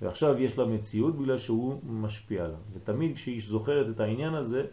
ועכשיו 0.00 0.38
יש 0.38 0.58
לה 0.58 0.64
מציאות 0.64 1.16
בגלל 1.16 1.38
שהוא 1.38 1.80
משפיע 1.84 2.44
עליו. 2.44 2.58
ותמיד 2.72 3.14
כשהיא 3.14 3.42
זוכרת 3.42 3.88
את 3.88 4.00
העניין 4.00 4.34
הזה, 4.34 4.66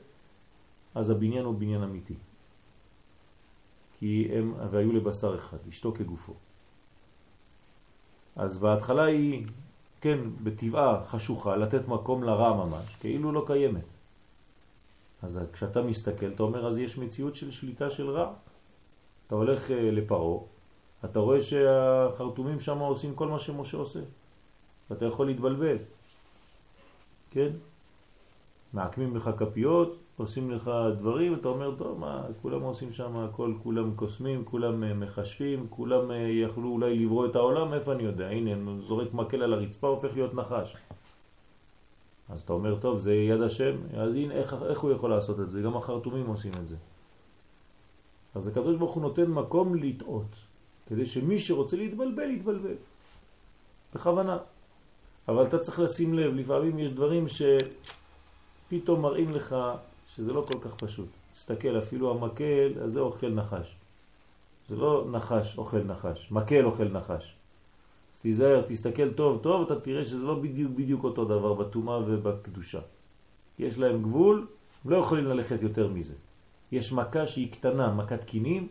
אז 0.95 1.10
הבניין 1.10 1.45
הוא 1.45 1.56
בניין 1.56 1.84
אמיתי. 1.84 2.13
כי 4.00 4.28
הם, 4.34 4.54
והיו 4.71 4.91
לבשר 4.91 5.36
אחד, 5.36 5.58
אשתו 5.69 5.91
כגופו. 5.91 6.34
אז 8.36 8.58
בהתחלה 8.58 9.04
היא, 9.04 9.48
כן, 10.02 10.19
בטבעה 10.43 11.06
חשוכה, 11.06 11.56
לתת 11.56 11.88
מקום 11.88 12.24
לרע 12.24 12.65
ממש, 12.65 12.95
כאילו 13.00 13.32
לא 13.32 13.43
קיימת. 13.48 13.89
אז 15.24 15.39
כשאתה 15.54 15.82
מסתכל, 15.82 16.30
אתה 16.36 16.43
אומר, 16.43 16.67
אז 16.67 16.78
יש 16.78 16.98
מציאות 16.98 17.36
של 17.36 17.52
שליטה 17.52 17.89
של 17.89 18.10
רע. 18.10 18.34
אתה 19.27 19.35
הולך 19.35 19.71
אה, 19.71 19.91
לפרו, 19.91 20.45
אתה 21.05 21.19
רואה 21.19 21.41
שהחרטומים 21.41 22.59
שם 22.59 22.79
עושים 22.79 23.15
כל 23.15 23.27
מה 23.27 23.39
שמשה 23.39 23.77
עושה. 23.77 23.99
ואתה 24.89 25.05
יכול 25.05 25.25
להתבלבל. 25.25 25.77
כן? 27.31 27.49
מעקמים 28.73 29.15
לך 29.15 29.29
כפיות, 29.38 29.97
עושים 30.17 30.51
לך 30.51 30.71
דברים, 30.97 31.33
אתה 31.33 31.47
אומר, 31.47 31.75
טוב, 31.77 31.99
מה, 31.99 32.23
כולם 32.41 32.61
עושים 32.61 32.91
שם 32.91 33.17
הכל, 33.17 33.53
כולם 33.63 33.95
קוסמים, 33.95 34.45
כולם 34.45 34.83
אה, 34.83 34.93
מחשבים, 34.93 35.67
כולם 35.69 36.11
אה, 36.11 36.17
יכלו 36.17 36.69
אולי 36.69 36.99
לברוא 36.99 37.25
את 37.25 37.35
העולם, 37.35 37.73
איפה 37.73 37.93
אני 37.93 38.03
יודע? 38.03 38.27
הנה, 38.27 38.81
זורק 38.81 39.13
מקל 39.13 39.41
על 39.41 39.53
הרצפה, 39.53 39.88
הופך 39.88 40.09
להיות 40.13 40.33
נחש. 40.33 40.77
אז 42.29 42.41
אתה 42.41 42.53
אומר, 42.53 42.79
טוב, 42.79 42.97
זה 42.97 43.15
יד 43.15 43.41
השם, 43.41 43.75
אז 43.97 44.13
הנה, 44.13 44.33
איך, 44.33 44.55
איך 44.69 44.79
הוא 44.79 44.91
יכול 44.91 45.09
לעשות 45.09 45.39
את 45.39 45.49
זה? 45.49 45.61
גם 45.61 45.77
החרטומים 45.77 46.27
עושים 46.27 46.51
את 46.61 46.67
זה. 46.67 46.75
אז 48.36 48.48
הקדוש 48.48 48.76
ברוך 48.76 48.93
הוא 48.93 49.02
נותן 49.02 49.26
מקום 49.26 49.76
לטעות, 49.76 50.36
כדי 50.88 51.06
שמי 51.06 51.39
שרוצה 51.39 51.78
להתבלבל, 51.78 52.30
יתבלבל. 52.32 52.76
בכוונה. 53.93 54.38
אבל 55.28 55.43
אתה 55.43 55.60
צריך 55.60 55.80
לשים 55.80 56.13
לב, 56.13 56.34
לפעמים 56.34 56.80
יש 56.80 56.89
דברים 56.89 57.26
שפתאום 58.67 59.02
מראים 59.02 59.30
לך 59.32 59.56
שזה 60.08 60.34
לא 60.34 60.45
כל 60.48 60.60
כך 60.60 60.76
פשוט. 60.76 61.08
תסתכל, 61.34 61.78
אפילו 61.78 62.12
המקל, 62.12 62.74
אז 62.84 62.91
זה 62.91 63.00
אוכל 63.00 63.30
נחש. 63.30 63.76
זה 64.69 64.76
לא 64.76 65.08
נחש 65.12 65.58
אוכל 65.58 65.84
נחש, 65.84 66.32
מקל 66.32 66.65
אוכל 66.65 66.88
נחש. 66.88 67.36
אז 68.15 68.21
תיזהר, 68.21 68.62
תסתכל 68.67 69.13
טוב 69.13 69.39
טוב, 69.43 69.62
אתה 69.65 69.80
תראה 69.80 70.06
שזה 70.06 70.24
לא 70.24 70.36
בדיוק 70.36 70.71
בדיוק 70.71 71.04
אותו 71.04 71.26
דבר 71.26 71.54
בטומאה 71.54 71.98
ובקדושה. 71.98 72.80
יש 73.60 73.78
להם 73.78 74.02
גבול, 74.04 74.48
לא 74.86 74.98
יכולים 74.98 75.26
ללכת 75.26 75.62
יותר 75.62 75.88
מזה. 75.88 76.13
יש 76.75 76.93
מכה 76.93 77.27
שהיא 77.27 77.51
קטנה, 77.51 77.93
מכת 77.93 78.23
קינים, 78.23 78.67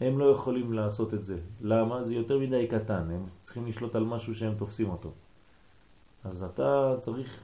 הם 0.00 0.18
לא 0.18 0.24
יכולים 0.24 0.72
לעשות 0.72 1.14
את 1.14 1.24
זה. 1.24 1.38
למה? 1.60 2.02
זה 2.02 2.14
יותר 2.14 2.38
מדי 2.38 2.66
קטן, 2.66 3.10
הם 3.10 3.26
צריכים 3.42 3.66
לשלוט 3.66 3.94
על 3.94 4.04
משהו 4.04 4.34
שהם 4.34 4.54
תופסים 4.54 4.90
אותו. 4.90 5.10
אז 6.24 6.42
אתה 6.42 6.94
צריך 7.00 7.40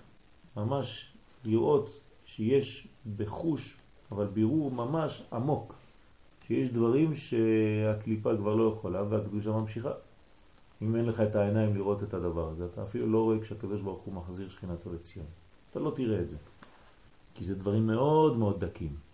ממש 0.56 1.12
לראות 1.44 2.00
שיש 2.24 2.88
בחוש, 3.16 3.76
אבל 4.12 4.26
בירור 4.26 4.70
ממש 4.70 5.22
עמוק, 5.32 5.74
שיש 6.46 6.68
דברים 6.68 7.14
שהקליפה 7.14 8.36
כבר 8.36 8.54
לא 8.54 8.72
יכולה 8.72 9.02
והקדושה 9.08 9.50
ממשיכה. 9.50 9.92
אם 10.82 10.96
אין 10.96 11.04
לך 11.04 11.20
את 11.20 11.36
העיניים 11.36 11.74
לראות 11.74 12.02
את 12.02 12.14
הדבר 12.14 12.48
הזה, 12.48 12.66
אתה 12.66 12.82
אפילו 12.82 13.06
לא 13.06 13.22
רואה 13.22 13.40
כשהקדוש 13.40 13.80
ברוך 13.80 14.02
הוא 14.02 14.14
מחזיר 14.14 14.48
שכינתו 14.48 14.92
לציון. 14.92 15.26
אתה 15.70 15.78
לא 15.78 15.90
תראה 15.90 16.20
את 16.20 16.30
זה. 16.30 16.36
כי 17.34 17.44
זה 17.44 17.54
דברים 17.54 17.86
מאוד 17.86 18.36
מאוד 18.36 18.64
דקים. 18.64 19.09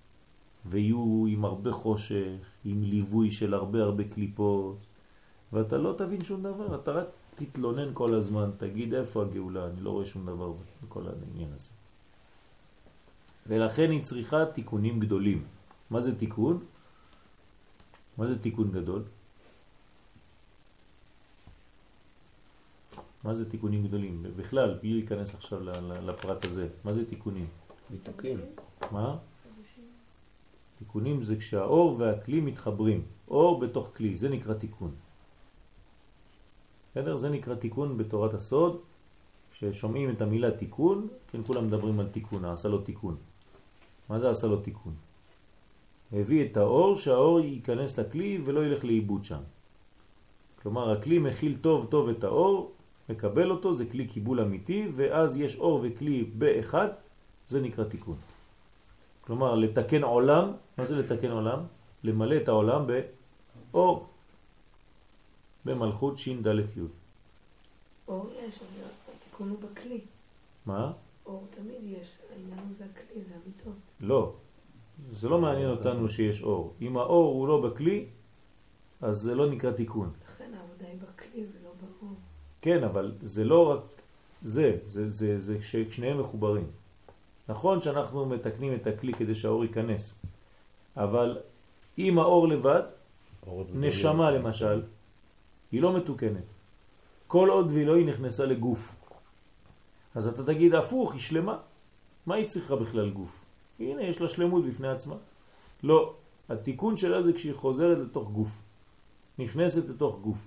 ויהיו 0.68 1.24
עם 1.28 1.44
הרבה 1.44 1.72
חושך, 1.72 2.36
עם 2.64 2.82
ליווי 2.82 3.30
של 3.30 3.54
הרבה 3.54 3.82
הרבה 3.82 4.04
קליפות, 4.04 4.76
ואתה 5.52 5.78
לא 5.78 5.94
תבין 5.98 6.24
שום 6.24 6.42
דבר, 6.42 6.74
אתה 6.74 6.92
רק 6.92 7.06
תתלונן 7.34 7.90
כל 7.94 8.14
הזמן, 8.14 8.50
תגיד 8.56 8.94
איפה 8.94 9.22
הגאולה, 9.22 9.66
אני 9.66 9.80
לא 9.80 9.90
רואה 9.90 10.06
שום 10.06 10.26
דבר 10.26 10.52
בכל 10.82 11.02
העניין 11.08 11.52
הזה. 11.54 11.68
ולכן 13.46 13.90
היא 13.90 14.02
צריכה 14.02 14.44
תיקונים 14.46 15.00
גדולים. 15.00 15.44
מה 15.90 16.00
זה 16.00 16.18
תיקון? 16.18 16.64
מה 18.18 18.26
זה 18.26 18.38
תיקון 18.38 18.72
גדול? 18.72 19.02
מה 23.24 23.34
זה 23.34 23.50
תיקונים 23.50 23.86
גדולים? 23.86 24.26
בכלל, 24.36 24.78
בלי 24.82 24.92
להיכנס 24.92 25.34
עכשיו 25.34 25.60
לפרט 26.02 26.44
הזה, 26.44 26.68
מה 26.84 26.92
זה 26.92 27.06
תיקונים? 27.06 27.46
ביטוקים. 27.90 28.38
מה? 28.92 29.16
תיקונים 30.78 31.22
זה 31.22 31.36
כשהאור 31.36 31.96
והכלי 31.98 32.40
מתחברים, 32.40 33.02
אור 33.28 33.60
בתוך 33.60 33.90
כלי, 33.96 34.16
זה 34.16 34.28
נקרא 34.28 34.54
תיקון. 34.54 34.90
בסדר? 36.90 37.16
זה 37.16 37.28
נקרא 37.28 37.54
תיקון 37.54 37.98
בתורת 37.98 38.34
הסוד, 38.34 38.80
כששומעים 39.52 40.10
את 40.10 40.22
המילה 40.22 40.50
תיקון, 40.50 41.08
כן 41.32 41.40
כולם 41.46 41.66
מדברים 41.66 42.00
על 42.00 42.08
תיקון, 42.08 42.44
עשה 42.44 42.68
לו 42.68 42.78
תיקון. 42.78 43.16
מה 44.08 44.18
זה 44.18 44.30
עשה 44.30 44.46
לו 44.46 44.56
תיקון? 44.56 44.94
הביא 46.12 46.46
את 46.46 46.56
האור, 46.56 46.96
שהאור 46.96 47.40
ייכנס 47.40 47.98
לכלי 47.98 48.40
ולא 48.44 48.66
ילך 48.66 48.84
לאיבוד 48.84 49.24
שם. 49.24 49.40
כלומר, 50.62 50.90
הכלי 50.90 51.18
מכיל 51.18 51.56
טוב 51.60 51.86
טוב 51.90 52.08
את 52.08 52.24
האור, 52.24 52.72
מקבל 53.08 53.50
אותו, 53.50 53.74
זה 53.74 53.86
כלי 53.86 54.06
קיבול 54.06 54.40
אמיתי, 54.40 54.88
ואז 54.94 55.36
יש 55.36 55.56
אור 55.56 55.80
וכלי 55.82 56.24
באחד, 56.24 56.88
זה 57.48 57.60
נקרא 57.60 57.84
תיקון. 57.84 58.16
כלומר, 59.26 59.54
לתקן 59.54 60.02
עולם, 60.02 60.52
מה 60.78 60.86
זה 60.86 60.96
לתקן 60.96 61.30
עולם? 61.30 61.60
למלא 62.04 62.36
את 62.36 62.48
העולם 62.48 62.86
באור, 63.72 64.06
במלכות 65.64 66.18
שין 66.18 66.42
ד' 66.42 66.58
י'. 66.58 66.80
אור 68.08 68.30
יש, 68.38 68.60
אבל 68.62 68.88
התיקון 69.16 69.48
הוא 69.48 69.58
בכלי. 69.60 70.00
מה? 70.66 70.92
אור 71.26 71.46
תמיד 71.50 71.98
יש, 72.00 72.14
העניין 72.32 72.58
הוא 72.58 72.74
זה 72.78 72.84
הכלי, 72.84 73.22
זה 73.28 73.34
המיטות. 73.34 73.80
לא. 74.00 74.32
זה 75.10 75.28
לא 75.28 75.38
מעניין 75.38 75.70
אותנו 75.70 76.08
שיש 76.08 76.42
אור. 76.42 76.74
אם 76.80 76.96
האור 76.96 77.34
הוא 77.34 77.48
לא 77.48 77.60
בכלי, 77.60 78.06
אז 79.00 79.16
זה 79.16 79.34
לא 79.34 79.50
נקרא 79.50 79.72
תיקון. 79.72 80.12
לכן 80.28 80.50
העבודה 80.54 80.86
היא 80.86 80.98
בכלי 81.00 81.40
ולא 81.40 81.70
באור. 81.80 82.14
כן, 82.62 82.84
אבל 82.84 83.12
זה 83.20 83.44
לא 83.44 83.70
רק 83.70 83.80
זה, 84.42 84.78
זה, 84.82 85.08
זה, 85.08 85.38
זה 85.38 85.58
כששניהם 85.58 86.20
מחוברים. 86.20 86.66
נכון 87.48 87.80
שאנחנו 87.80 88.26
מתקנים 88.26 88.74
את 88.74 88.86
הכלי 88.86 89.14
כדי 89.14 89.34
שהאור 89.34 89.64
ייכנס, 89.64 90.14
אבל 90.96 91.38
אם 91.98 92.18
האור 92.18 92.48
לבד, 92.48 92.82
נשמה 93.74 94.30
למשל, 94.30 94.82
היא 95.72 95.82
לא 95.82 95.96
מתוקנת. 95.96 96.44
כל 97.26 97.48
עוד 97.50 97.70
והיא 97.70 97.86
לא 97.86 97.96
היא 97.96 98.06
נכנסה 98.06 98.44
לגוף. 98.46 98.94
אז 100.14 100.28
אתה 100.28 100.44
תגיד 100.44 100.74
הפוך, 100.74 101.12
היא 101.12 101.20
שלמה. 101.20 101.58
מה 102.26 102.34
היא 102.34 102.48
צריכה 102.48 102.76
בכלל 102.76 103.10
גוף? 103.10 103.44
הנה, 103.80 104.02
יש 104.02 104.20
לה 104.20 104.28
שלמות 104.28 104.64
בפני 104.64 104.88
עצמה. 104.88 105.14
לא, 105.82 106.14
התיקון 106.48 106.96
שלה 106.96 107.22
זה 107.22 107.32
כשהיא 107.32 107.54
חוזרת 107.54 107.98
לתוך 107.98 108.30
גוף. 108.30 108.50
נכנסת 109.38 109.88
לתוך 109.88 110.18
גוף. 110.20 110.46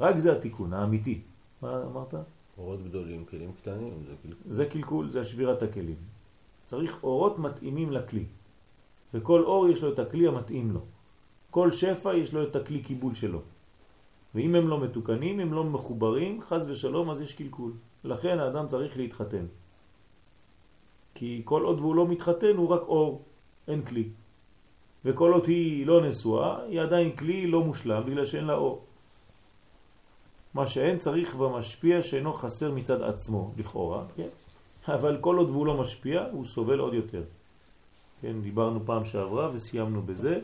רק 0.00 0.18
זה 0.18 0.32
התיקון 0.32 0.72
האמיתי. 0.72 1.20
מה 1.62 1.82
אמרת? 1.82 2.14
אורות 2.58 2.82
גדולים, 2.82 3.24
כלים 3.24 3.52
קטנים, 3.52 4.04
זה 4.06 4.14
קלקול. 4.22 4.52
זה 4.52 4.66
קלקול, 4.66 5.08
זה 5.08 5.24
שבירת 5.24 5.62
הכלים. 5.62 5.96
צריך 6.66 7.04
אורות 7.04 7.38
מתאימים 7.38 7.92
לכלי. 7.92 8.24
וכל 9.14 9.44
אור 9.44 9.68
יש 9.68 9.82
לו 9.82 9.92
את 9.92 9.98
הכלי 9.98 10.28
המתאים 10.28 10.70
לו. 10.70 10.80
כל 11.50 11.72
שפע 11.72 12.14
יש 12.14 12.34
לו 12.34 12.42
את 12.42 12.56
הכלי 12.56 12.82
קיבול 12.82 13.14
שלו. 13.14 13.40
ואם 14.34 14.54
הם 14.54 14.68
לא 14.68 14.80
מתוקנים, 14.80 15.40
הם 15.40 15.52
לא 15.52 15.64
מחוברים, 15.64 16.42
חז 16.42 16.70
ושלום, 16.70 17.10
אז 17.10 17.20
יש 17.20 17.32
קלקול. 17.34 17.72
לכן 18.04 18.38
האדם 18.38 18.66
צריך 18.68 18.96
להתחתן. 18.96 19.46
כי 21.14 21.42
כל 21.44 21.62
עוד 21.62 21.80
והוא 21.80 21.94
לא 21.94 22.08
מתחתן 22.08 22.56
הוא 22.56 22.68
רק 22.68 22.82
אור, 22.82 23.22
אין 23.68 23.82
כלי. 23.82 24.08
וכל 25.04 25.32
עוד 25.32 25.46
היא 25.46 25.86
לא 25.86 26.06
נשואה, 26.06 26.62
היא 26.64 26.80
עדיין 26.80 27.16
כלי 27.16 27.46
לא 27.46 27.64
מושלם 27.64 28.02
בגלל 28.06 28.24
שאין 28.24 28.44
לה 28.44 28.54
אור. 28.54 28.83
מה 30.54 30.66
שאין 30.66 30.98
צריך 30.98 31.34
במשפיע 31.34 32.02
שאינו 32.02 32.32
חסר 32.32 32.70
מצד 32.72 33.02
עצמו, 33.02 33.52
לכאורה, 33.56 34.04
כן? 34.16 34.28
אבל 34.88 35.18
כל 35.20 35.36
עוד 35.36 35.50
והוא 35.50 35.66
לא 35.66 35.80
משפיע, 35.80 36.26
הוא 36.32 36.44
סובל 36.44 36.78
עוד 36.78 36.94
יותר. 36.94 37.22
כן, 38.20 38.40
דיברנו 38.42 38.86
פעם 38.86 39.04
שעברה 39.04 39.50
וסיימנו 39.54 40.02
בזה, 40.02 40.40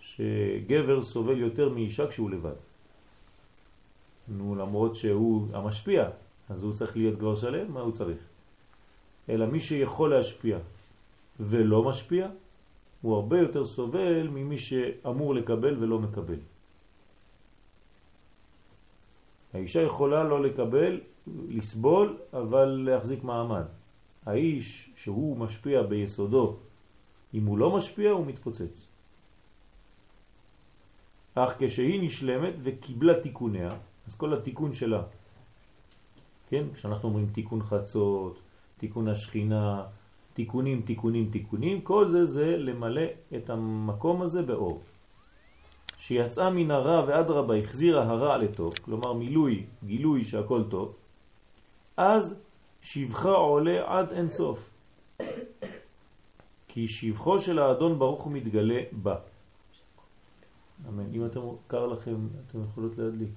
שגבר 0.00 1.02
סובל 1.02 1.38
יותר 1.38 1.68
מאישה 1.68 2.06
כשהוא 2.06 2.30
לבד. 2.30 2.58
נו, 4.28 4.54
למרות 4.54 4.96
שהוא 4.96 5.46
המשפיע, 5.52 6.08
אז 6.48 6.62
הוא 6.62 6.72
צריך 6.72 6.96
להיות 6.96 7.18
כבר 7.18 7.34
שלם, 7.34 7.72
מה 7.72 7.80
הוא 7.80 7.92
צריך? 7.92 8.18
אלא 9.28 9.46
מי 9.46 9.60
שיכול 9.60 10.10
להשפיע 10.10 10.58
ולא 11.40 11.82
משפיע, 11.82 12.28
הוא 13.02 13.14
הרבה 13.14 13.38
יותר 13.38 13.66
סובל 13.66 14.28
ממי 14.28 14.58
שאמור 14.58 15.34
לקבל 15.34 15.76
ולא 15.82 15.98
מקבל. 15.98 16.38
האישה 19.58 19.82
יכולה 19.82 20.24
לא 20.24 20.42
לקבל, 20.42 21.00
לסבול, 21.48 22.16
אבל 22.32 22.64
להחזיק 22.64 23.24
מעמד. 23.24 23.64
האיש 24.26 24.90
שהוא 24.96 25.36
משפיע 25.36 25.82
ביסודו, 25.82 26.56
אם 27.34 27.46
הוא 27.46 27.58
לא 27.58 27.76
משפיע 27.76 28.10
הוא 28.10 28.26
מתפוצץ. 28.26 28.86
אך 31.34 31.54
כשהיא 31.58 32.02
נשלמת 32.02 32.54
וקיבלה 32.62 33.20
תיקוניה, 33.20 33.70
אז 34.06 34.14
כל 34.14 34.34
התיקון 34.34 34.74
שלה, 34.74 35.02
כן, 36.48 36.64
כשאנחנו 36.74 37.08
אומרים 37.08 37.26
תיקון 37.32 37.62
חצות, 37.62 38.38
תיקון 38.78 39.08
השכינה, 39.08 39.84
תיקונים, 40.34 40.82
תיקונים, 40.82 41.30
תיקונים, 41.30 41.80
כל 41.80 42.08
זה 42.08 42.24
זה 42.24 42.56
למלא 42.56 43.06
את 43.36 43.50
המקום 43.50 44.22
הזה 44.22 44.42
באור. 44.42 44.82
שיצאה 45.98 46.50
מן 46.50 46.70
הרע 46.70 47.04
ועד 47.06 47.30
רבה 47.30 47.56
החזירה 47.58 48.02
הרע 48.02 48.36
לטוב, 48.38 48.74
כלומר 48.74 49.12
מילוי, 49.12 49.66
גילוי 49.84 50.24
שהכל 50.24 50.62
טוב, 50.70 50.94
אז 51.96 52.40
שבחה 52.80 53.30
עולה 53.30 53.98
עד 53.98 54.12
אין 54.12 54.30
סוף. 54.30 54.70
כי 56.68 56.88
שבחו 56.88 57.40
של 57.40 57.58
האדון 57.58 57.98
ברוך 57.98 58.22
הוא 58.22 58.32
מתגלה 58.32 58.80
בה. 58.92 59.16
אמן. 60.88 61.14
אם 61.14 61.26
אתם 61.26 61.40
קר 61.66 61.86
לכם, 61.86 62.28
אתם 62.46 62.58
יכולות 62.64 62.98
להדליק. 62.98 63.30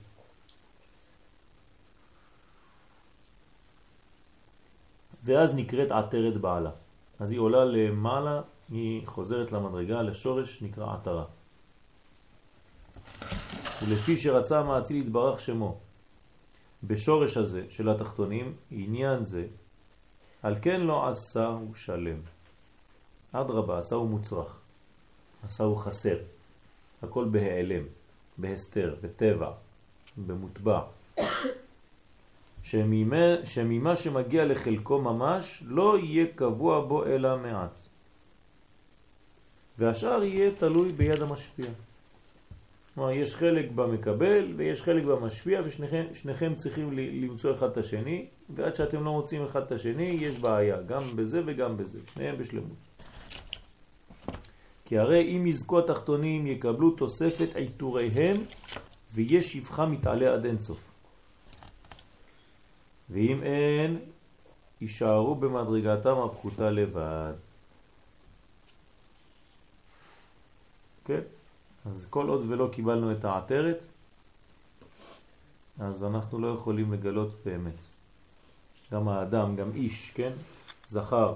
ואז 5.23 5.55
נקראת 5.55 5.91
עטרת 5.91 6.37
בעלה. 6.37 6.71
אז 7.19 7.31
היא 7.31 7.39
עולה 7.39 7.65
למעלה, 7.65 8.41
היא 8.69 9.07
חוזרת 9.07 9.51
למדרגה, 9.51 10.01
לשורש 10.01 10.61
נקרא 10.61 10.93
עטרה. 10.93 11.25
ולפי 13.85 14.17
שרצה 14.17 14.59
המאציל 14.59 14.97
יתברך 14.97 15.39
שמו, 15.39 15.77
בשורש 16.83 17.37
הזה 17.37 17.63
של 17.69 17.89
התחתונים, 17.89 18.53
עניין 18.71 19.23
זה, 19.23 19.45
על 20.43 20.55
כן 20.61 20.81
לא 20.81 21.09
עשה 21.09 21.47
הוא 21.47 21.75
שלם. 21.75 22.19
אדרבה, 23.31 23.79
עשה 23.79 23.95
הוא 23.95 24.09
מוצרח, 24.09 24.59
עשה 25.45 25.63
הוא 25.63 25.77
חסר, 25.77 26.17
הכל 27.03 27.25
בהיעלם, 27.31 27.83
בהסתר, 28.37 28.95
בטבע, 29.01 29.51
במוטבע. 30.17 30.81
שממה 33.43 33.95
שמגיע 33.95 34.45
לחלקו 34.45 35.01
ממש 35.01 35.63
לא 35.65 35.97
יהיה 35.99 36.25
קבוע 36.35 36.85
בו 36.85 37.05
אלא 37.05 37.37
מעט. 37.37 37.79
והשאר 39.77 40.23
יהיה 40.23 40.51
תלוי 40.59 40.91
ביד 40.91 41.21
המשפיע. 41.21 41.69
כלומר, 42.95 43.11
יש 43.11 43.35
חלק 43.35 43.71
במקבל 43.71 44.53
ויש 44.57 44.81
חלק 44.81 45.03
במשפיע 45.03 45.61
ושניכם 45.65 46.55
צריכים 46.55 46.91
למצוא 46.93 47.53
אחד 47.53 47.69
את 47.69 47.77
השני 47.77 48.25
ועד 48.49 48.75
שאתם 48.75 49.03
לא 49.03 49.11
מוצאים 49.11 49.45
אחד 49.45 49.61
את 49.61 49.71
השני 49.71 50.03
יש 50.03 50.39
בעיה, 50.39 50.81
גם 50.81 51.01
בזה 51.15 51.41
וגם 51.45 51.77
בזה, 51.77 51.99
שניהם 52.13 52.37
בשלמות. 52.37 52.77
כי 54.85 54.97
הרי 54.97 55.37
אם 55.37 55.47
יזכו 55.47 55.79
התחתונים 55.79 56.47
יקבלו 56.47 56.91
תוספת 56.91 57.55
עיטוריהם 57.55 58.37
ויש 59.13 59.53
שפחה 59.53 59.85
מתעלה 59.85 60.33
עד 60.33 60.45
אינסוף. 60.45 60.91
ואם 63.09 63.43
אין, 63.43 63.99
יישארו 64.81 65.35
במדרגתם 65.35 66.17
הפחותה 66.17 66.69
לבד. 66.69 67.33
כן? 71.05 71.21
אז 71.85 72.05
כל 72.09 72.29
עוד 72.29 72.45
ולא 72.49 72.69
קיבלנו 72.71 73.11
את 73.11 73.25
העטרת, 73.25 73.85
אז 75.79 76.03
אנחנו 76.03 76.39
לא 76.39 76.47
יכולים 76.47 76.93
לגלות 76.93 77.35
באמת. 77.45 77.79
גם 78.91 79.07
האדם, 79.07 79.55
גם 79.55 79.71
איש, 79.75 80.11
כן? 80.11 80.31
זכר 80.87 81.35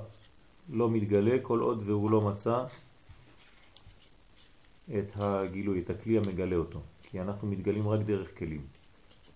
לא 0.70 0.90
מתגלה 0.90 1.38
כל 1.42 1.60
עוד 1.60 1.84
והוא 1.86 2.12
לא 2.12 2.22
מצא 2.22 2.66
את 4.90 5.12
הגילוי, 5.16 5.80
את 5.80 5.90
הכלי 5.90 6.18
המגלה 6.18 6.56
אותו. 6.56 6.80
כי 7.04 7.22
אנחנו 7.22 7.48
מתגלים 7.48 7.88
רק 7.88 8.00
דרך 8.00 8.38
כלים. 8.38 8.66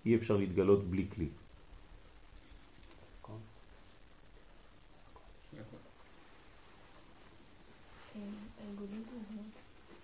אי 0.05 0.15
אפשר 0.15 0.37
להתגלות 0.37 0.83
בלי 0.83 1.07
כלי. 1.15 1.29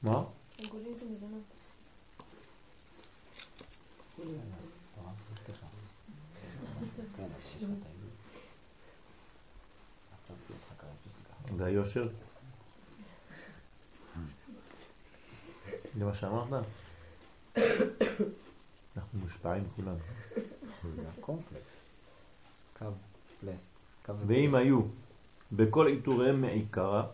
מה? 0.04 0.24
היושר? 11.86 12.08
זה 15.98 16.06
מה 16.06 16.14
שאמרת? 16.14 16.64
אנחנו 18.98 19.20
מושפעים 19.20 19.64
כולנו. 19.76 19.98
זה 20.96 21.02
הקורנפלקס. 21.18 21.74
קו 22.80 22.86
פלס. 23.42 23.68
ואם 24.28 24.56
היו 24.56 24.82
בכל 25.52 25.88
עיטוריהם 25.88 26.42
מעיקרה, 26.42 27.08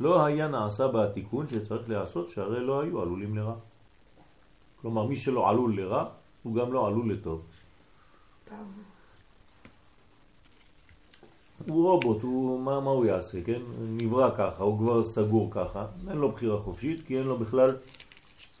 לא 0.00 0.24
היה 0.24 0.48
נעשה 0.48 0.88
בה 0.88 1.04
התיקון 1.04 1.48
שצריך 1.48 1.88
לעשות 1.88 2.30
שהרי 2.30 2.60
לא 2.60 2.80
היו 2.80 3.02
עלולים 3.02 3.36
לרע. 3.36 3.54
כלומר, 4.80 5.06
מי 5.06 5.16
שלא 5.16 5.50
עלול 5.50 5.80
לרע, 5.80 6.10
הוא 6.42 6.54
גם 6.54 6.72
לא 6.72 6.86
עלול 6.86 7.12
לטוב. 7.12 7.42
הוא 11.68 11.90
רובוט, 11.90 12.22
הוא, 12.22 12.60
מה, 12.60 12.80
מה 12.80 12.90
הוא 12.90 13.06
יעשה, 13.06 13.42
כן? 13.42 13.60
נברא 13.80 14.30
ככה, 14.36 14.64
הוא 14.64 14.78
כבר 14.78 15.04
סגור 15.04 15.48
ככה, 15.50 15.86
אין 16.10 16.18
לו 16.18 16.32
בחירה 16.32 16.60
חופשית, 16.60 17.06
כי 17.06 17.18
אין 17.18 17.26
לו 17.26 17.38
בכלל 17.38 17.76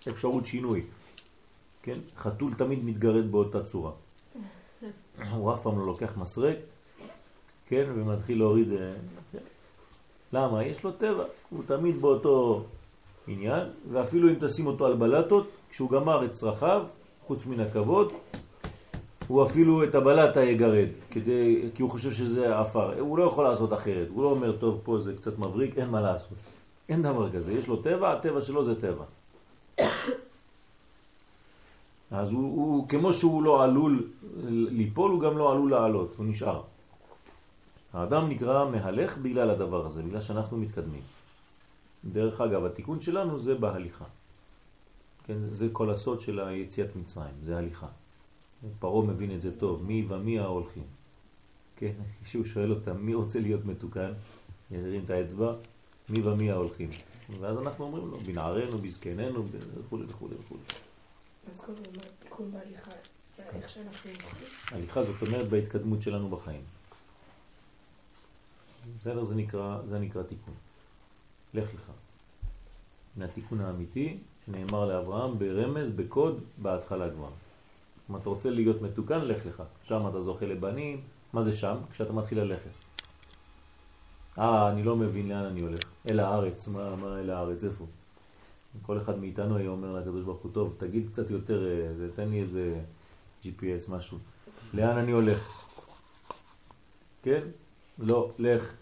אפשרות 0.08 0.44
שינוי. 0.44 0.82
כן? 1.82 1.98
חתול 2.16 2.54
תמיד 2.54 2.84
מתגרד 2.84 3.32
באותה 3.32 3.64
צורה. 3.64 3.90
הוא 5.32 5.54
אף 5.54 5.62
פעם 5.62 5.78
לא 5.78 5.86
לוקח 5.86 6.16
מסרק, 6.16 6.56
כן? 7.68 7.84
ומתחיל 7.94 8.38
להוריד... 8.38 8.72
אה? 8.72 8.94
למה? 10.32 10.64
יש 10.64 10.84
לו 10.84 10.92
טבע, 10.92 11.24
הוא 11.50 11.62
תמיד 11.66 12.00
באותו 12.00 12.64
עניין, 13.26 13.68
ואפילו 13.92 14.28
אם 14.28 14.34
תשים 14.40 14.66
אותו 14.66 14.86
על 14.86 14.96
בלטות, 14.96 15.46
כשהוא 15.70 15.90
גמר 15.90 16.24
את 16.24 16.32
צרכיו, 16.32 16.86
חוץ 17.26 17.46
מן 17.46 17.60
הכבוד, 17.60 18.12
הוא 19.28 19.46
אפילו 19.46 19.84
את 19.84 19.94
הבלטה 19.94 20.44
יגרד, 20.44 20.88
כדי, 21.10 21.68
כי 21.74 21.82
הוא 21.82 21.90
חושב 21.90 22.12
שזה 22.12 22.60
אפר. 22.60 23.00
הוא 23.00 23.18
לא 23.18 23.24
יכול 23.24 23.44
לעשות 23.44 23.72
אחרת. 23.72 24.08
הוא 24.14 24.22
לא 24.22 24.30
אומר, 24.30 24.56
טוב, 24.56 24.80
פה 24.84 25.00
זה 25.00 25.14
קצת 25.16 25.38
מבריק, 25.38 25.78
אין 25.78 25.88
מה 25.88 26.00
לעשות. 26.00 26.38
אין 26.88 27.02
דבר 27.02 27.32
כזה. 27.32 27.52
יש 27.52 27.68
לו 27.68 27.76
טבע, 27.76 28.12
הטבע 28.12 28.42
שלו 28.42 28.64
זה 28.64 28.80
טבע. 28.80 29.04
אז 32.10 32.32
הוא, 32.32 32.42
הוא, 32.42 32.88
כמו 32.88 33.12
שהוא 33.12 33.42
לא 33.42 33.62
עלול 33.62 34.08
ליפול, 34.48 35.10
הוא 35.10 35.20
גם 35.20 35.38
לא 35.38 35.52
עלול 35.52 35.70
לעלות, 35.70 36.14
הוא 36.16 36.26
נשאר. 36.26 36.62
האדם 37.92 38.28
נקרא 38.28 38.70
מהלך 38.70 39.18
בגלל 39.18 39.50
הדבר 39.50 39.86
הזה, 39.86 40.02
בגלל 40.02 40.20
שאנחנו 40.20 40.56
מתקדמים. 40.56 41.02
דרך 42.04 42.40
אגב, 42.40 42.64
התיקון 42.64 43.00
שלנו 43.00 43.38
זה 43.38 43.54
בהליכה. 43.54 44.04
כן, 45.26 45.38
זה 45.50 45.68
כל 45.72 45.90
הסוד 45.90 46.20
של 46.20 46.40
היציאת 46.40 46.96
מצרים, 46.96 47.34
זה 47.44 47.58
הליכה. 47.58 47.86
פרו 48.78 49.02
מבין 49.02 49.34
את 49.34 49.42
זה 49.42 49.58
טוב, 49.58 49.82
מי 49.82 50.04
ומי 50.08 50.38
ההולכים. 50.38 50.84
כן, 51.76 51.92
כשהוא 52.24 52.44
שואל 52.44 52.70
אותם 52.70 52.96
מי 53.06 53.14
רוצה 53.14 53.40
להיות 53.40 53.64
מתוקן, 53.64 54.12
ירים 54.70 55.04
את 55.04 55.10
האצבע, 55.10 55.54
מי 56.08 56.22
ומי 56.22 56.50
ההולכים. 56.50 56.90
ואז 57.40 57.58
אנחנו 57.58 57.84
אומרים 57.84 58.10
לו, 58.10 58.20
בנערנו, 58.20 58.78
בזקננו, 58.78 59.44
וכו' 59.48 59.98
וכו' 60.08 60.28
וכו'. 60.40 60.56
אז 61.50 61.60
קודם 61.60 61.76
כל, 61.76 62.00
תיקון 62.18 62.52
בהליכה, 62.52 62.90
איך 63.38 63.68
שאנחנו 63.68 64.10
הולכים. 64.10 64.48
הליכה 64.70 65.02
זאת 65.02 65.22
אומרת 65.22 65.48
בהתקדמות 65.48 66.02
שלנו 66.02 66.28
בחיים. 66.28 66.62
בסדר? 69.00 69.24
זה 69.24 69.34
נקרא, 69.34 69.78
זה 69.88 69.98
נקרא 69.98 70.22
תיקון. 70.22 70.54
לך 71.54 71.74
לך. 71.74 71.90
זה 73.16 73.24
התיקון 73.24 73.60
האמיתי 73.60 74.18
שנאמר 74.46 74.86
לאברהם 74.86 75.38
ברמז, 75.38 75.90
בקוד, 75.90 76.40
בהתחלה 76.62 77.10
כבר. 77.10 77.30
אם 78.12 78.16
אתה 78.16 78.28
רוצה 78.28 78.50
להיות 78.50 78.82
מתוקן, 78.82 79.24
לך 79.24 79.46
לך. 79.46 79.62
שם 79.84 80.08
אתה 80.08 80.20
זוכה 80.20 80.46
לבנים. 80.46 81.00
מה 81.32 81.42
זה 81.42 81.52
שם? 81.52 81.76
כשאתה 81.90 82.12
מתחיל 82.12 82.40
ללכת. 82.40 82.70
אה, 84.38 84.70
אני 84.72 84.82
לא 84.82 84.96
מבין 84.96 85.28
לאן 85.28 85.44
אני 85.44 85.60
הולך. 85.60 85.80
אל 86.10 86.20
הארץ. 86.20 86.68
מה, 86.68 86.96
מה 86.96 87.20
אל 87.20 87.30
הארץ? 87.30 87.64
איפה? 87.64 87.86
כל 88.82 88.98
אחד 88.98 89.18
מאיתנו 89.18 89.56
היה 89.56 89.68
אומר 89.68 89.92
לקדוש 89.92 90.24
ברוך 90.24 90.42
הוא, 90.42 90.52
טוב, 90.52 90.74
תגיד 90.78 91.06
קצת 91.06 91.30
יותר, 91.30 91.66
אה, 91.66 92.08
תן 92.14 92.28
לי 92.28 92.40
איזה 92.40 92.80
GPS, 93.44 93.90
משהו. 93.90 94.18
לאן 94.74 94.98
אני 94.98 95.12
הולך? 95.12 95.64
כן? 97.22 97.40
לא, 97.98 98.30
לך, 98.38 98.72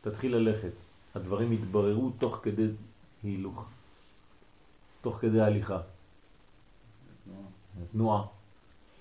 תתחיל 0.00 0.36
ללכת. 0.36 0.72
הדברים 1.14 1.52
יתבררו 1.52 2.10
תוך 2.18 2.40
כדי 2.42 2.66
הילוך, 3.22 3.68
תוך 5.02 5.16
כדי 5.16 5.40
הליכה. 5.40 5.80
תנועה. 7.92 8.39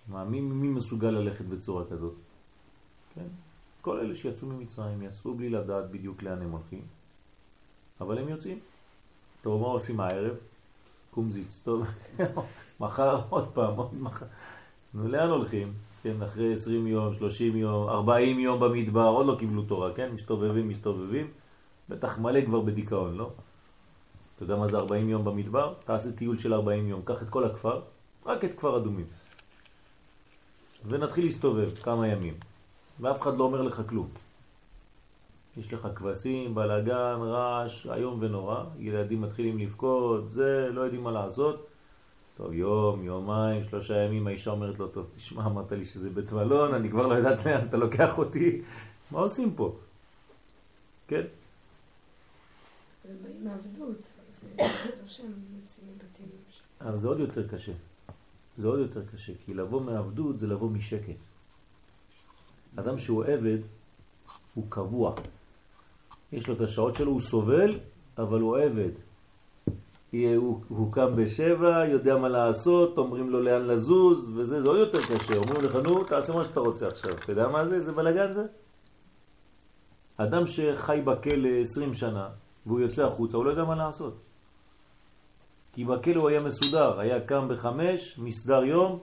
מה, 0.09 0.25
מי, 0.25 0.41
מי 0.41 0.67
מסוגל 0.67 1.09
ללכת 1.09 1.45
בצורה 1.45 1.85
כזאת? 1.85 2.13
כן? 3.15 3.27
כל 3.81 3.99
אלה 3.99 4.15
שיצאו 4.15 4.47
ממצרים 4.47 5.01
יצאו 5.01 5.33
בלי 5.33 5.49
לדעת 5.49 5.91
בדיוק 5.91 6.23
לאן 6.23 6.41
הם 6.41 6.51
הולכים, 6.51 6.81
אבל 8.01 8.17
הם 8.17 8.29
יוצאים. 8.29 8.59
טוב, 9.41 9.61
מה 9.61 9.67
עושים 9.67 9.99
הערב? 9.99 10.35
קומזיץ, 11.11 11.61
טוב, 11.63 11.85
מחר 12.81 13.21
עוד 13.29 13.47
פעם, 13.47 13.75
עוד 13.75 13.93
מחר. 13.93 14.25
נו, 14.93 15.07
לאן 15.07 15.29
הולכים? 15.29 15.73
כן, 16.03 16.21
אחרי 16.21 16.53
20 16.53 16.87
יום, 16.87 17.13
30 17.13 17.55
יום, 17.55 17.89
40 17.89 18.39
יום 18.39 18.59
במדבר, 18.59 19.07
עוד 19.07 19.25
לא 19.25 19.35
קיבלו 19.39 19.63
תורה, 19.63 19.93
כן? 19.93 20.11
מסתובבים, 20.11 20.67
מסתובבים, 20.67 21.27
בטח 21.89 22.19
מלא 22.19 22.45
כבר 22.45 22.61
בדיכאון, 22.61 23.15
לא? 23.17 23.31
אתה 24.35 24.43
יודע 24.43 24.55
מה 24.55 24.67
זה 24.67 24.77
40 24.77 25.09
יום 25.09 25.25
במדבר? 25.25 25.73
תעשה 25.85 26.11
טיול 26.11 26.37
של 26.37 26.53
40 26.53 26.87
יום, 26.87 27.01
קח 27.05 27.21
את 27.21 27.29
כל 27.29 27.43
הכפר, 27.43 27.81
רק 28.25 28.45
את 28.45 28.53
כפר 28.53 28.77
אדומים. 28.77 29.05
ונתחיל 30.87 31.25
להסתובב 31.25 31.75
כמה 31.75 32.07
ימים, 32.07 32.33
ואף 32.99 33.21
אחד 33.21 33.37
לא 33.37 33.43
אומר 33.43 33.61
לך 33.61 33.81
כלום. 33.89 34.07
יש 35.57 35.73
לך 35.73 35.87
כבשים, 35.95 36.55
בלגן, 36.55 37.17
רעש, 37.21 37.85
היום 37.85 38.17
ונורא, 38.21 38.63
ילדים 38.79 39.21
מתחילים 39.21 39.59
לבכות, 39.59 40.31
זה, 40.31 40.69
לא 40.73 40.81
יודעים 40.81 41.03
מה 41.03 41.11
לעשות. 41.11 41.67
טוב, 42.37 42.53
יום, 42.53 43.03
יומיים, 43.03 43.63
שלושה 43.63 43.97
ימים, 43.97 44.27
האישה 44.27 44.51
אומרת 44.51 44.79
לו, 44.79 44.87
טוב, 44.87 45.05
תשמע, 45.15 45.45
אמרת 45.45 45.71
לי 45.71 45.85
שזה 45.85 46.09
בית 46.09 46.31
מלון, 46.31 46.73
אני 46.73 46.89
כבר 46.89 47.07
לא 47.07 47.15
יודעת 47.15 47.45
לאן 47.45 47.67
אתה 47.67 47.77
לוקח 47.77 48.17
אותי, 48.17 48.61
מה 49.11 49.19
עושים 49.19 49.55
פה? 49.55 49.75
כן? 51.07 51.21
זה 53.03 53.13
לא. 54.59 54.65
אבל 56.81 56.97
זה 56.97 57.07
עוד 57.07 57.19
יותר 57.19 57.47
קשה. 57.47 57.71
זה 58.59 58.67
עוד 58.67 58.79
יותר 58.79 59.01
קשה, 59.05 59.33
כי 59.45 59.53
לבוא 59.53 59.81
מעבדות 59.81 60.39
זה 60.39 60.47
לבוא 60.47 60.69
משקט. 60.69 61.25
אדם 62.75 62.97
שהוא 62.97 63.23
עבד, 63.23 63.57
הוא 64.53 64.65
קבוע. 64.69 65.13
יש 66.31 66.47
לו 66.47 66.53
את 66.53 66.61
השעות 66.61 66.95
שלו, 66.95 67.11
הוא 67.11 67.21
סובל, 67.21 67.79
אבל 68.17 68.41
הוא 68.41 68.57
עבד. 68.57 68.91
הוא, 70.11 70.61
הוא 70.67 70.93
קם 70.93 71.15
בשבע, 71.15 71.85
יודע 71.85 72.17
מה 72.17 72.29
לעשות, 72.29 72.97
אומרים 72.97 73.29
לו 73.29 73.41
לאן 73.41 73.65
לזוז, 73.65 74.31
וזה, 74.35 74.61
זה 74.61 74.67
עוד 74.67 74.79
יותר 74.79 74.99
קשה. 75.01 75.35
אומרים 75.35 75.61
לך, 75.61 75.75
נו, 75.75 76.03
תעשה 76.03 76.33
מה 76.33 76.43
שאתה 76.43 76.59
רוצה 76.59 76.87
עכשיו. 76.87 77.11
אתה 77.11 77.31
יודע 77.31 77.47
מה 77.47 77.65
זה? 77.65 77.79
זה 77.79 77.91
בלגן 77.91 78.31
זה? 78.31 78.45
אדם 80.17 80.45
שחי 80.45 81.01
בכלא 81.05 81.49
20 81.61 81.93
שנה, 81.93 82.29
והוא 82.65 82.79
יוצא 82.79 83.05
החוצה, 83.05 83.37
הוא 83.37 83.45
לא 83.45 83.49
יודע 83.49 83.63
מה 83.63 83.75
לעשות. 83.75 84.28
כי 85.79 85.85
בכלא 85.85 86.21
הוא 86.21 86.29
היה 86.29 86.39
מסודר, 86.39 86.99
היה 86.99 87.21
קם 87.21 87.47
בחמש, 87.47 88.19
מסדר 88.19 88.63
יום, 88.63 88.99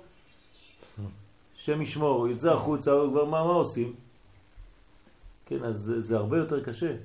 שם 1.54 1.82
ישמור, 1.82 2.18
הוא 2.18 2.28
יוצא 2.28 2.52
החוצה, 2.52 2.90
הוא 2.90 3.10
כבר 3.12 3.24
מה, 3.24 3.44
מה 3.44 3.52
עושים? 3.52 3.94
כן, 5.46 5.64
אז 5.64 5.76
זה, 5.76 6.00
זה 6.00 6.16
הרבה 6.16 6.38
יותר 6.38 6.64
קשה. 6.64 6.96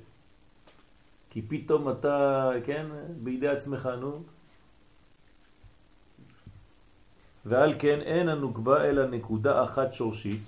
כי 1.29 1.41
פתאום 1.41 1.89
אתה, 1.89 2.49
כן, 2.65 2.85
בידי 3.23 3.47
עצמך, 3.47 3.89
נו. 3.99 4.23
ועל 7.45 7.73
כן 7.79 7.99
אין 8.01 8.29
הנוקבה 8.29 8.85
אלא 8.85 9.07
נקודה 9.07 9.63
אחת 9.63 9.93
שורשית, 9.93 10.41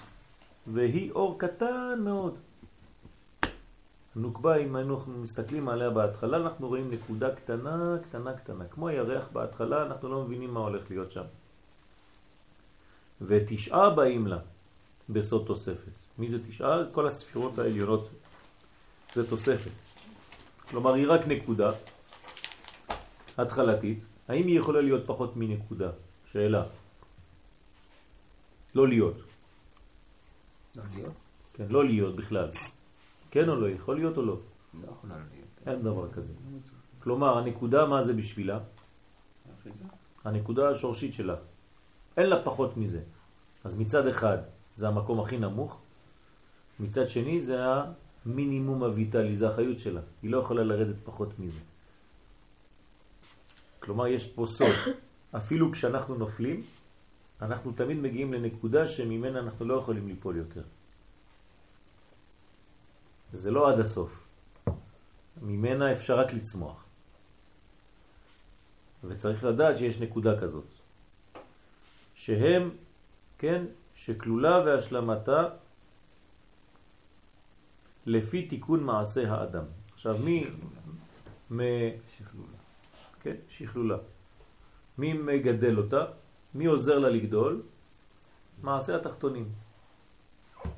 והיא 0.68 1.12
אור 1.12 1.40
קטן 1.40 2.00
מאוד. 2.00 2.38
נוקבה, 4.16 4.56
אם 4.56 4.76
היינו 4.76 5.04
מסתכלים 5.08 5.70
עליה 5.70 5.90
בהתחלה, 5.90 6.38
אנחנו 6.38 6.68
רואים 6.68 6.92
נקודה 6.92 7.36
קטנה, 7.36 7.98
קטנה, 8.10 8.34
קטנה. 8.34 8.66
כמו 8.66 8.88
הירח 8.88 9.28
בהתחלה, 9.34 9.86
אנחנו 9.86 10.10
לא 10.10 10.24
מבינים 10.24 10.54
מה 10.54 10.60
הולך 10.60 10.84
להיות 10.90 11.12
שם. 11.12 11.24
ותשעה 13.22 13.90
באים 13.90 14.28
לה 14.28 14.40
בסוד 15.10 15.44
תוספת. 15.48 15.92
מי 16.18 16.28
זה 16.28 16.48
תשעה? 16.48 16.78
כל 16.92 17.08
הספירות 17.08 17.60
העליונות 17.60 18.10
זה 19.14 19.30
תוספת. 19.30 19.72
כלומר, 20.70 20.94
היא 20.94 21.08
רק 21.08 21.28
נקודה 21.28 21.72
התחלתית. 23.38 24.04
האם 24.28 24.48
היא 24.48 24.60
יכולה 24.60 24.82
להיות 24.82 25.04
פחות 25.06 25.34
מנקודה? 25.36 25.92
שאלה. 26.32 26.64
לא 28.76 28.88
להיות. 28.88 29.18
לא 30.76 30.84
להיות? 30.96 31.14
כן, 31.54 31.66
לא 31.70 31.86
להיות 31.86 32.16
בכלל. 32.16 32.50
כן 33.34 33.50
או 33.50 33.56
לא? 33.56 33.70
יכול 33.70 33.96
להיות 33.96 34.18
או 34.18 34.22
לא? 34.22 34.38
לא 34.82 34.88
יכולה 34.92 35.16
להיות. 35.18 35.50
אין 35.66 35.82
דבר 35.82 36.12
כזה. 36.12 36.34
כלומר, 37.00 37.38
הנקודה, 37.38 37.86
מה 37.86 38.02
זה 38.02 38.14
בשבילה? 38.14 38.60
הנקודה 40.24 40.70
השורשית 40.70 41.14
שלה. 41.14 41.36
אין 42.18 42.30
לה 42.30 42.44
פחות 42.44 42.78
מזה. 42.78 43.02
אז 43.64 43.76
מצד 43.76 44.08
אחד 44.08 44.38
זה 44.76 44.88
המקום 44.88 45.20
הכי 45.20 45.38
נמוך, 45.38 45.82
מצד 46.80 47.08
שני 47.08 47.42
זה 47.42 47.58
המינימום 47.66 48.84
הויטלי, 48.84 49.36
זה 49.36 49.50
החיות 49.50 49.80
שלה. 49.80 50.02
היא 50.22 50.32
לא 50.32 50.38
יכולה 50.38 50.64
לרדת 50.64 50.96
פחות 51.04 51.40
מזה. 51.40 51.60
כלומר, 53.80 54.08
יש 54.08 54.28
פה 54.30 54.46
סוד. 54.46 54.94
אפילו 55.38 55.72
כשאנחנו 55.72 56.16
נופלים, 56.16 56.64
אנחנו 57.42 57.72
תמיד 57.72 57.98
מגיעים 57.98 58.34
לנקודה 58.34 58.88
שממנה 58.88 59.40
אנחנו 59.40 59.66
לא 59.66 59.74
יכולים 59.74 60.08
ליפול 60.08 60.38
יותר. 60.38 60.62
זה 63.34 63.52
לא 63.52 63.70
עד 63.70 63.80
הסוף. 63.80 64.28
ממנה 65.42 65.92
אפשר 65.92 66.20
רק 66.20 66.34
לצמוח. 66.34 66.86
וצריך 69.04 69.44
לדעת 69.44 69.78
שיש 69.78 70.02
נקודה 70.02 70.40
כזאת. 70.40 70.66
שהם, 72.16 72.70
כן, 73.38 73.66
שכלולה 73.96 74.60
והשלמתה 74.66 75.50
לפי 78.06 78.48
תיקון 78.48 78.84
מעשה 78.84 79.32
האדם. 79.32 79.66
עכשיו 79.94 80.18
מי... 80.24 80.46
מ... 81.52 81.60
שכלולה. 82.18 82.58
כן, 83.22 83.36
שכלולה. 83.50 83.98
מי 84.98 85.14
מגדל 85.14 85.78
אותה? 85.78 86.06
מי 86.54 86.66
עוזר 86.66 87.00
לה 87.00 87.10
לגדול? 87.10 87.62
מעשה 88.64 88.96
התחתונים. 88.96 89.63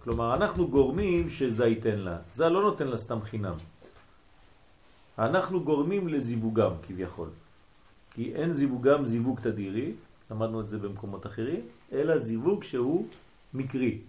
כלומר, 0.05 0.33
אנחנו 0.33 0.67
גורמים 0.67 1.29
שזה 1.29 1.65
ייתן 1.67 1.99
לה. 1.99 2.17
זה 2.33 2.49
לא 2.49 2.61
נותן 2.61 2.87
לה 2.87 2.97
סתם 2.97 3.21
חינם. 3.21 3.57
אנחנו 5.19 5.63
גורמים 5.63 6.07
לזיווגם 6.07 6.71
כביכול. 6.87 7.29
כי 8.13 8.35
אין 8.35 8.53
זיווגם 8.53 9.05
זיווג 9.05 9.39
תדירי, 9.39 9.93
למדנו 10.31 10.61
את 10.61 10.69
זה 10.69 10.77
במקומות 10.77 11.25
אחרים, 11.25 11.61
אלא 11.91 12.17
זיווג 12.17 12.63
שהוא 12.63 13.07
מקרי. 13.53 13.99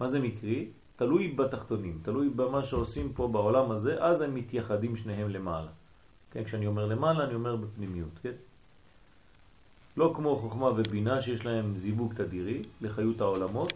מה 0.00 0.08
זה 0.08 0.20
מקרי? 0.20 0.68
תלוי 0.96 1.28
בתחתונים, 1.28 1.98
תלוי 2.02 2.28
במה 2.28 2.62
שעושים 2.62 3.12
פה 3.12 3.28
בעולם 3.28 3.70
הזה, 3.70 3.96
אז 4.04 4.20
הם 4.20 4.34
מתייחדים 4.34 4.96
שניהם 4.96 5.28
למעלה. 5.30 5.72
כן, 6.30 6.44
כשאני 6.44 6.66
אומר 6.66 6.86
למעלה, 6.86 7.24
אני 7.24 7.34
אומר 7.34 7.56
בפנימיות, 7.56 8.18
כן? 8.22 8.36
לא 9.96 10.12
כמו 10.16 10.36
חוכמה 10.36 10.66
ובינה 10.66 11.20
שיש 11.20 11.46
להם 11.46 11.76
זיווג 11.76 12.14
תדירי 12.14 12.62
לחיות 12.80 13.20
העולמות, 13.20 13.72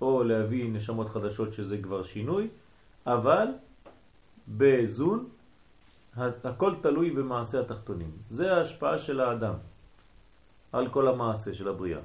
או 0.00 0.24
להביא 0.24 0.70
נשמות 0.72 1.08
חדשות 1.08 1.52
שזה 1.52 1.78
כבר 1.78 2.02
שינוי, 2.02 2.48
אבל 3.06 3.46
בזון 4.48 5.28
הכל 6.16 6.74
תלוי 6.80 7.10
במעשה 7.10 7.60
התחתונים. 7.60 8.10
זה 8.28 8.54
ההשפעה 8.54 8.98
של 8.98 9.20
האדם 9.20 9.54
על 10.72 10.88
כל 10.88 11.08
המעשה 11.08 11.54
של 11.54 11.68
הבריאה. 11.68 12.00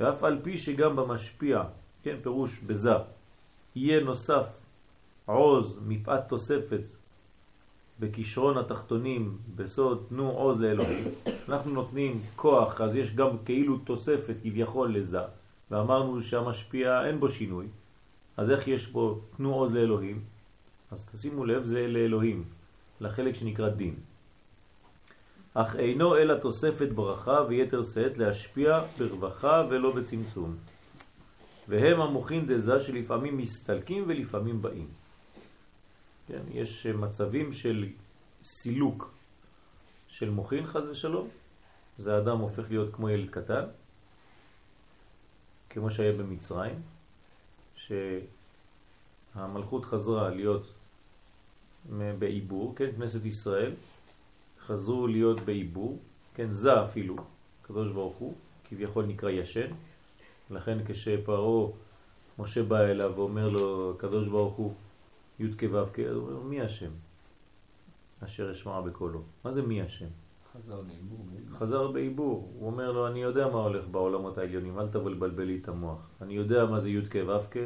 ואף 0.00 0.24
על 0.24 0.38
פי 0.42 0.58
שגם 0.58 0.96
במשפיע, 0.96 1.62
כן, 2.02 2.16
פירוש 2.22 2.60
בזה, 2.60 2.94
יהיה 3.74 4.00
נוסף 4.04 4.60
עוז 5.26 5.78
מפאת 5.86 6.28
תוספת 6.28 6.82
בכישרון 8.00 8.58
התחתונים, 8.58 9.38
בסוד 9.56 10.04
תנו 10.08 10.30
עוז 10.30 10.60
לאלוהים, 10.60 11.04
אנחנו 11.48 11.70
נותנים 11.70 12.20
כוח, 12.36 12.80
אז 12.80 12.96
יש 12.96 13.16
גם 13.16 13.38
כאילו 13.44 13.78
תוספת 13.78 14.36
כביכול 14.42 14.96
לזה, 14.96 15.20
ואמרנו 15.70 16.22
שהמשפיע 16.22 17.06
אין 17.06 17.20
בו 17.20 17.28
שינוי, 17.28 17.66
אז 18.36 18.50
איך 18.50 18.68
יש 18.68 18.86
בו 18.86 19.20
תנו 19.36 19.54
עוז 19.54 19.74
לאלוהים? 19.74 20.24
אז 20.90 21.06
תשימו 21.12 21.44
לב, 21.44 21.64
זה 21.64 21.86
לאלוהים, 21.86 22.44
לחלק 23.00 23.34
שנקרא 23.34 23.68
דין. 23.68 23.94
אך 25.54 25.76
אינו 25.76 26.16
אלא 26.16 26.34
תוספת 26.34 26.88
ברכה 26.88 27.38
ויתר 27.48 27.82
שאת 27.82 28.18
להשפיע 28.18 28.80
ברווחה 28.98 29.66
ולא 29.70 29.94
בצמצום. 29.96 30.56
והם 31.68 32.00
המוחין 32.00 32.46
דזה 32.46 32.80
שלפעמים 32.80 33.36
מסתלקים 33.36 34.04
ולפעמים 34.08 34.62
באים. 34.62 34.88
כן, 36.26 36.42
יש 36.50 36.86
מצבים 36.86 37.52
של 37.52 37.88
סילוק 38.42 39.14
של 40.08 40.30
מוחין 40.30 40.66
חז 40.66 40.86
ושלום, 40.86 41.28
זה 41.98 42.18
אדם 42.18 42.38
הופך 42.38 42.70
להיות 42.70 42.94
כמו 42.94 43.10
ילד 43.10 43.30
קטן, 43.30 43.64
כמו 45.70 45.90
שהיה 45.90 46.12
במצרים, 46.12 46.82
שהמלכות 49.34 49.84
חזרה 49.84 50.30
להיות 50.30 50.72
בעיבור, 52.18 52.74
כן, 52.76 52.90
כנסת 52.96 53.24
ישראל, 53.24 53.72
חזרו 54.66 55.06
להיות 55.06 55.40
בעיבור, 55.40 55.98
כן, 56.34 56.52
זה 56.52 56.84
אפילו, 56.84 57.16
קדוש 57.62 57.90
ברוך 57.90 58.16
הוא, 58.16 58.34
כביכול 58.68 59.06
נקרא 59.06 59.30
ישן, 59.30 59.70
לכן 60.50 60.78
כשפרעה, 60.86 61.70
משה 62.38 62.62
בא 62.62 62.80
אליו 62.80 63.12
ואומר 63.16 63.48
לו, 63.48 63.94
קדוש 63.98 64.28
ברוך 64.28 64.54
הוא, 64.54 64.74
י' 65.40 65.56
כו' 65.58 65.86
כ', 65.92 65.98
הוא 65.98 66.28
אומר, 66.28 66.40
מי 66.40 66.60
השם? 66.60 66.90
אשר 68.24 68.50
אשמע 68.50 68.80
בקולו. 68.80 69.22
מה 69.44 69.52
זה 69.52 69.62
מי 69.62 69.82
השם? 69.82 70.06
חזר 71.52 71.88
בעיבור. 71.88 72.52
הוא 72.58 72.66
אומר 72.66 72.92
לו, 72.92 73.06
אני 73.06 73.22
יודע 73.22 73.48
מה 73.48 73.58
הולך 73.58 73.84
בעולמות 73.90 74.38
העליונים, 74.38 74.78
אל 74.78 74.88
תבלבל 74.88 75.44
לי 75.44 75.58
את 75.62 75.68
המוח. 75.68 75.98
אני 76.20 76.34
יודע 76.34 76.66
מה 76.66 76.80
זה 76.80 76.90
י' 76.90 77.06
כ' 77.10 77.16
ו' 77.26 77.50
כ', 77.50 77.56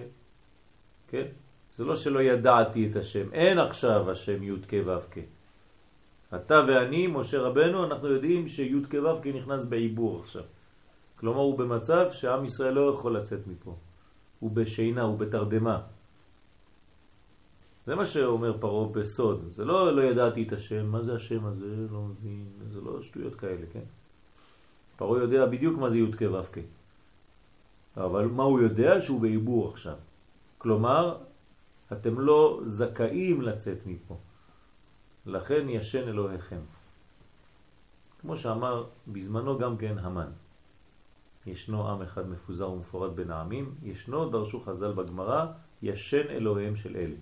כן? 1.08 1.26
זה 1.76 1.84
לא 1.84 1.96
שלא 1.96 2.20
ידעתי 2.20 2.90
את 2.90 2.96
השם, 2.96 3.32
אין 3.32 3.58
עכשיו 3.58 4.10
השם 4.10 4.42
י' 4.42 4.52
כ' 4.68 4.74
ו' 4.86 4.98
כ'. 5.10 5.18
אתה 6.34 6.64
ואני, 6.68 7.06
משה 7.06 7.40
רבנו, 7.40 7.84
אנחנו 7.84 8.08
יודעים 8.08 8.48
שי' 8.48 8.82
כ' 8.90 8.94
ו' 8.94 9.22
כ' 9.22 9.26
נכנס 9.26 9.64
בעיבור 9.64 10.20
עכשיו. 10.20 10.42
כלומר 11.16 11.40
הוא 11.40 11.58
במצב 11.58 12.06
שעם 12.12 12.44
ישראל 12.44 12.74
לא 12.74 12.94
יכול 12.94 13.16
לצאת 13.16 13.46
מפה. 13.46 13.76
הוא 14.40 14.50
בשינה, 14.50 15.02
הוא 15.02 15.18
בתרדמה. 15.18 15.80
זה 17.86 17.94
מה 17.94 18.06
שאומר 18.06 18.58
פרעה 18.60 18.88
בסוד. 18.88 19.44
זה 19.50 19.64
לא, 19.64 19.96
לא 19.96 20.02
ידעתי 20.02 20.42
את 20.42 20.52
השם, 20.52 20.86
מה 20.86 21.02
זה 21.02 21.14
השם 21.14 21.46
הזה, 21.46 21.86
לא 21.92 22.02
מבין, 22.02 22.46
זה 22.72 22.80
לא 22.80 23.02
שטויות 23.02 23.34
כאלה, 23.34 23.66
כן? 23.72 23.84
פרעה 24.96 25.22
יודע 25.22 25.46
בדיוק 25.46 25.78
מה 25.78 25.90
זה 25.90 25.98
י' 25.98 26.12
כ' 26.12 26.22
ו' 26.22 26.42
כ'. 26.52 26.58
אבל 27.96 28.26
מה 28.26 28.42
הוא 28.42 28.60
יודע? 28.60 29.00
שהוא 29.00 29.20
בעיבור 29.20 29.68
עכשיו. 29.68 29.96
כלומר, 30.58 31.16
אתם 31.92 32.20
לא 32.20 32.60
זכאים 32.64 33.42
לצאת 33.42 33.78
מפה. 33.86 34.16
לכן 35.26 35.68
ישן 35.68 36.08
אלוהיכם. 36.08 36.60
כמו 38.20 38.36
שאמר 38.36 38.84
בזמנו 39.08 39.58
גם 39.58 39.76
כן 39.76 39.98
המן. 39.98 40.30
ישנו 41.46 41.88
עם 41.88 42.02
אחד 42.02 42.28
מפוזר 42.28 42.70
ומפורד 42.70 43.16
בין 43.16 43.30
העמים, 43.30 43.74
ישנו, 43.82 44.30
דרשו 44.30 44.60
חז"ל 44.60 44.92
בגמרא, 44.92 45.46
ישן 45.82 46.26
אלוהיהם 46.30 46.76
של 46.76 46.96
אלה. 46.96 47.16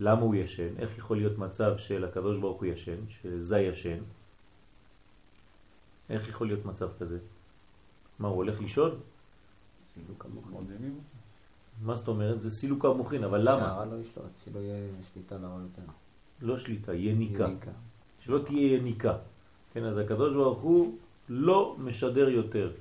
למה 0.00 0.20
הוא 0.20 0.34
ישן? 0.34 0.76
איך 0.78 0.98
יכול 0.98 1.16
להיות 1.16 1.38
מצב 1.38 1.76
של 1.76 2.04
הקדוש 2.04 2.38
ברוך 2.38 2.60
הוא 2.60 2.66
ישן, 2.66 3.08
שזה 3.08 3.60
ישן? 3.60 3.98
איך 6.10 6.28
יכול 6.28 6.46
להיות 6.46 6.64
מצב 6.64 6.88
כזה? 7.00 7.18
מה, 8.18 8.28
הוא 8.28 8.36
הולך 8.36 8.60
לישון? 8.60 9.00
סילוק 9.94 10.24
המוחין. 10.24 11.00
מה 11.82 11.94
זאת 11.94 12.08
אומרת? 12.08 12.42
זה 12.42 12.50
סילוק 12.50 12.84
המוחין, 12.84 13.24
אבל 13.24 13.40
למה? 13.40 13.60
שהרע 13.60 13.84
לא 13.84 14.00
ישלוט, 14.00 14.26
שלא 14.44 14.58
יהיה 14.58 14.88
שליטה 15.12 15.38
לרע 15.38 15.60
יותר. 15.62 15.92
לא 16.42 16.58
שליטה, 16.58 16.94
יניקה. 16.94 17.44
יניקה. 17.44 17.70
שלא 18.20 18.38
תהיה 18.46 18.76
יניקה. 18.76 19.16
כן, 19.72 19.84
אז 19.84 19.98
הקדוש 19.98 20.34
ברוך 20.34 20.60
הוא 20.60 20.98
לא 21.28 21.76
משדר 21.78 22.28
יותר. 22.28 22.72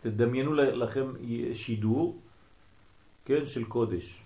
תדמיינו 0.00 0.54
לכם 0.54 1.06
שידור, 1.54 2.16
כן, 3.24 3.46
של 3.46 3.64
קודש. 3.64 4.25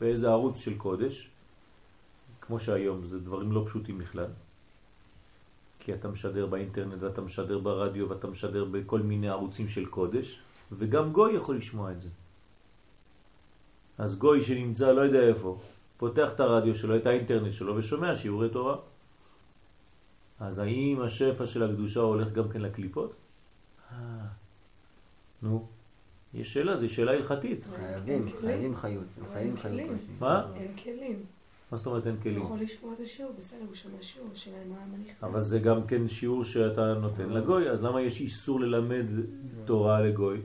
באיזה 0.00 0.30
ערוץ 0.30 0.60
של 0.60 0.78
קודש, 0.78 1.30
כמו 2.40 2.60
שהיום, 2.60 3.06
זה 3.06 3.18
דברים 3.20 3.52
לא 3.52 3.64
פשוטים 3.66 3.98
בכלל. 3.98 4.30
כי 5.78 5.94
אתה 5.94 6.08
משדר 6.08 6.46
באינטרנט 6.46 7.02
ואתה 7.02 7.20
משדר 7.20 7.58
ברדיו 7.58 8.08
ואתה 8.08 8.26
משדר 8.26 8.64
בכל 8.64 9.00
מיני 9.00 9.28
ערוצים 9.28 9.68
של 9.68 9.86
קודש, 9.86 10.40
וגם 10.72 11.12
גוי 11.12 11.32
יכול 11.32 11.56
לשמוע 11.56 11.92
את 11.92 12.02
זה. 12.02 12.08
אז 13.98 14.18
גוי 14.18 14.42
שנמצא 14.42 14.92
לא 14.92 15.00
יודע 15.00 15.20
איפה, 15.20 15.58
פותח 15.96 16.28
את 16.34 16.40
הרדיו 16.40 16.74
שלו, 16.74 16.96
את 16.96 17.06
האינטרנט 17.06 17.52
שלו 17.52 17.76
ושומע 17.76 18.16
שיעורי 18.16 18.48
תורה. 18.48 18.76
אז 20.40 20.58
האם 20.58 21.00
השפע 21.02 21.46
של 21.46 21.62
הקדושה 21.62 22.00
הולך 22.00 22.32
גם 22.32 22.48
כן 22.48 22.60
לקליפות? 22.60 23.12
אה, 23.92 23.96
נו, 25.42 25.68
יש 26.34 26.52
שאלה, 26.52 26.76
זו 26.76 26.88
שאלה 26.88 27.12
הלכתית. 27.12 27.64
חייבים. 27.76 28.26
חייבים 28.40 28.76
חיות. 28.76 29.04
חייבים 29.32 29.56
חיות. 29.56 29.90
מה? 30.20 30.46
אין 30.54 30.76
כלים. 30.76 31.22
מה 31.72 31.78
זאת 31.78 31.86
אומרת 31.86 32.06
אין 32.06 32.16
כלים? 32.22 32.38
יכול 32.38 32.58
לשמוע 32.60 32.94
את 32.94 33.00
השיעור, 33.00 33.32
בסדר, 33.38 33.60
הוא 33.66 33.74
שומע 33.74 34.02
שיעור, 34.02 34.28
השאלה 34.32 34.56
מה 34.68 34.76
נכנס. 35.04 35.24
אבל 35.24 35.40
זה 35.40 35.58
גם 35.58 35.86
כן 35.86 36.08
שיעור 36.08 36.44
שאתה 36.44 36.94
נותן 36.94 37.28
לגוי, 37.28 37.70
אז 37.70 37.82
למה 37.82 38.02
יש 38.02 38.20
איסור 38.20 38.60
ללמד 38.60 39.06
תורה 39.64 40.00
לגוי 40.00 40.40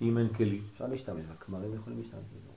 אם 0.00 0.18
אין 0.18 0.28
כלים? 0.28 0.62
אפשר 0.72 0.86
להשתמש, 0.86 1.24
והכמרים 1.28 1.74
יכולים 1.74 1.98
להשתמש 1.98 2.20
בזה. 2.20 2.50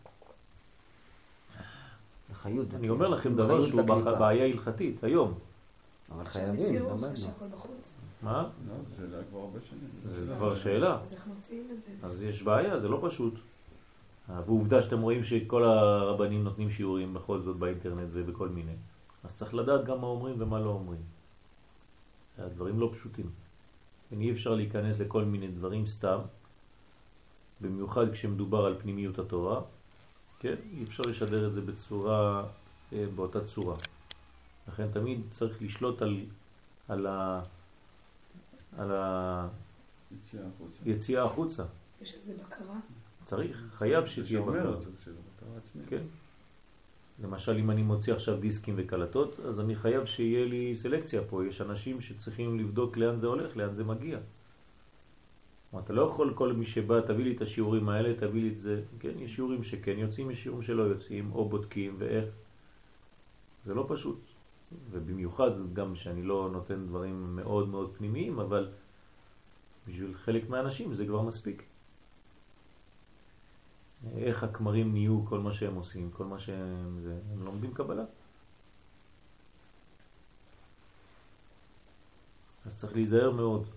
החיות. 2.31 2.67
אני 2.73 2.89
אומר 2.89 3.07
לכם 3.07 3.35
דבר 3.35 3.63
חיות 3.63 3.67
שהוא 3.67 3.81
בעיה 4.19 4.45
הלכתית, 4.45 5.03
היום. 5.03 5.33
אבל 6.11 6.21
עכשיו 6.21 6.41
חייבים, 6.41 6.75
למדנו. 6.75 7.13
מה? 8.23 8.49
לא, 8.67 8.73
זו 8.89 8.95
שאלה 8.95 9.17
כבר 9.29 9.39
הרבה 9.39 9.59
שנים. 9.69 9.89
זה 10.05 10.33
כבר 10.35 10.55
שאלה. 10.55 11.01
אז 11.03 11.13
איך 11.13 11.27
מוציאים 11.27 11.67
את 11.71 11.83
זה? 11.83 12.07
אז 12.07 12.23
יש 12.23 12.43
בעיה, 12.43 12.79
זה 12.79 12.87
לא 12.87 12.99
פשוט. 13.07 13.33
ועובדה 14.29 14.81
שאתם 14.81 15.01
רואים 15.01 15.23
שכל 15.23 15.63
הרבנים 15.63 16.43
נותנים 16.43 16.69
שיעורים 16.69 17.13
בכל 17.13 17.39
זאת 17.41 17.57
באינטרנט 17.57 18.09
ובכל 18.11 18.49
מיני. 18.49 18.75
אז 19.23 19.35
צריך 19.35 19.53
לדעת 19.53 19.85
גם 19.85 20.01
מה 20.01 20.07
אומרים 20.07 20.35
ומה 20.39 20.59
לא 20.59 20.69
אומרים. 20.69 21.01
הדברים 22.37 22.79
לא 22.79 22.89
פשוטים. 22.93 23.29
אי 24.19 24.31
אפשר 24.31 24.55
להיכנס 24.55 24.99
לכל 24.99 25.23
מיני 25.23 25.47
דברים 25.47 25.85
סתם, 25.85 26.19
במיוחד 27.61 28.11
כשמדובר 28.11 28.65
על 28.65 28.75
פנימיות 28.81 29.19
התורה, 29.19 29.61
כן? 30.39 30.55
אי 30.71 30.83
אפשר 30.83 31.03
לשדר 31.03 31.47
את 31.47 31.53
זה 31.53 31.61
בצורה, 31.61 32.43
אה, 32.93 33.05
באותה 33.15 33.45
צורה. 33.45 33.75
לכן 34.67 34.91
תמיד 34.91 35.21
צריך 35.31 35.61
לשלוט 35.61 36.01
על, 36.01 36.25
על, 36.87 37.07
ה, 37.07 37.41
על. 38.77 38.91
היציאה 40.85 41.23
החוצה. 41.23 41.63
יש 42.01 42.15
איזה 42.15 42.33
בקרה? 42.33 42.79
צריך, 43.25 43.63
חייב 43.71 44.05
שתהיה 44.05 44.41
בקרה. 44.41 44.75
כן. 45.87 46.03
למשל, 47.23 47.57
אם 47.57 47.71
אני 47.71 47.83
מוציא 47.83 48.13
עכשיו 48.13 48.37
דיסקים 48.37 48.73
וקלטות, 48.77 49.39
אז 49.39 49.59
אני 49.59 49.75
חייב 49.75 50.05
שיהיה 50.05 50.45
לי 50.45 50.75
סלקציה 50.75 51.21
פה. 51.29 51.45
יש 51.45 51.61
אנשים 51.61 52.01
שצריכים 52.01 52.59
לבדוק 52.59 52.97
לאן 52.97 53.17
זה 53.17 53.27
הולך, 53.27 53.57
לאן 53.57 53.73
זה 53.73 53.83
מגיע. 53.83 54.19
אתה 55.79 55.93
לא 55.93 56.01
יכול 56.01 56.33
כל 56.33 56.53
מי 56.53 56.65
שבא, 56.65 57.01
תביא 57.01 57.23
לי 57.23 57.35
את 57.35 57.41
השיעורים 57.41 57.89
האלה, 57.89 58.13
תביא 58.19 58.41
לי 58.41 58.49
את 58.49 58.59
זה. 58.59 58.81
כן, 58.99 59.19
יש 59.19 59.35
שיעורים 59.35 59.63
שכן 59.63 59.99
יוצאים, 59.99 60.31
יש 60.31 60.43
שיעורים 60.43 60.63
שלא 60.63 60.83
יוצאים, 60.83 61.31
או 61.31 61.49
בודקים, 61.49 61.95
ואיך. 61.97 62.25
זה 63.65 63.73
לא 63.73 63.85
פשוט. 63.89 64.19
ובמיוחד 64.91 65.73
גם 65.73 65.95
שאני 65.95 66.23
לא 66.23 66.49
נותן 66.51 66.87
דברים 66.87 67.35
מאוד 67.35 67.69
מאוד 67.69 67.93
פנימיים, 67.97 68.39
אבל 68.39 68.71
בשביל 69.87 70.13
חלק 70.13 70.49
מהאנשים 70.49 70.93
זה 70.93 71.05
כבר 71.05 71.21
מספיק. 71.21 71.63
איך 74.17 74.43
הכמרים 74.43 74.93
נהיו 74.93 75.25
כל 75.25 75.39
מה 75.39 75.53
שהם 75.53 75.75
עושים, 75.75 76.11
כל 76.11 76.25
מה 76.25 76.39
שהם... 76.39 76.99
זה, 77.03 77.19
הם 77.31 77.45
לומדים 77.45 77.73
קבלה. 77.73 78.03
אז 82.65 82.77
צריך 82.77 82.95
להיזהר 82.95 83.31
מאוד. 83.31 83.67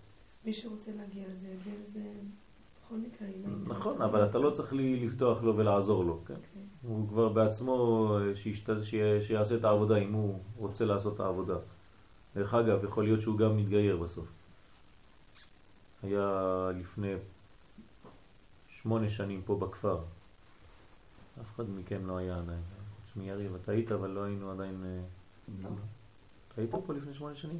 מי 0.44 0.52
שרוצה 0.52 0.90
להגיע 0.96 1.28
לזה, 1.28 1.48
יגיע 1.48 1.72
לזה 1.82 2.00
בכל 2.86 2.96
מקרה. 2.96 3.28
נכון, 3.66 4.02
אבל 4.02 4.24
אתה 4.24 4.38
לא 4.38 4.50
צריך 4.50 4.72
לפתוח 4.76 5.42
לו 5.42 5.56
ולעזור 5.56 6.04
לו, 6.04 6.20
כן? 6.26 6.34
אוקיי. 6.34 6.62
הוא 6.82 7.08
כבר 7.08 7.28
בעצמו 7.28 8.08
אה. 8.20 8.34
שיעשה 9.20 9.56
את 9.56 9.64
העבודה 9.64 9.96
אם 9.96 10.12
הוא 10.12 10.38
רוצה 10.56 10.84
לעשות 10.84 11.14
את 11.14 11.20
העבודה. 11.20 11.56
דרך 12.34 12.54
אגב, 12.54 12.84
יכול 12.84 13.04
להיות 13.04 13.20
שהוא 13.20 13.38
גם 13.38 13.56
מתגייר 13.56 13.96
בסוף. 13.96 14.26
היה 16.02 16.70
לפני 16.74 17.14
שמונה 18.68 19.10
שנים 19.10 19.42
פה 19.44 19.56
בכפר. 19.56 19.98
אף 21.40 21.54
אחד 21.54 21.70
מכם 21.70 22.06
לא 22.06 22.16
היה 22.16 22.38
עדיין. 22.38 22.62
חוץ 22.96 23.16
מיריב, 23.16 23.54
אתה 23.54 23.72
היית, 23.72 23.92
אבל 23.92 24.10
לא 24.10 24.24
היינו 24.24 24.50
עדיין... 24.50 24.84
אה, 24.84 25.00
לא, 25.62 25.68
אתה 26.48 26.60
היית 26.60 26.70
פה 26.86 26.94
לפני 26.94 27.14
שמונה 27.14 27.34
שנים? 27.34 27.58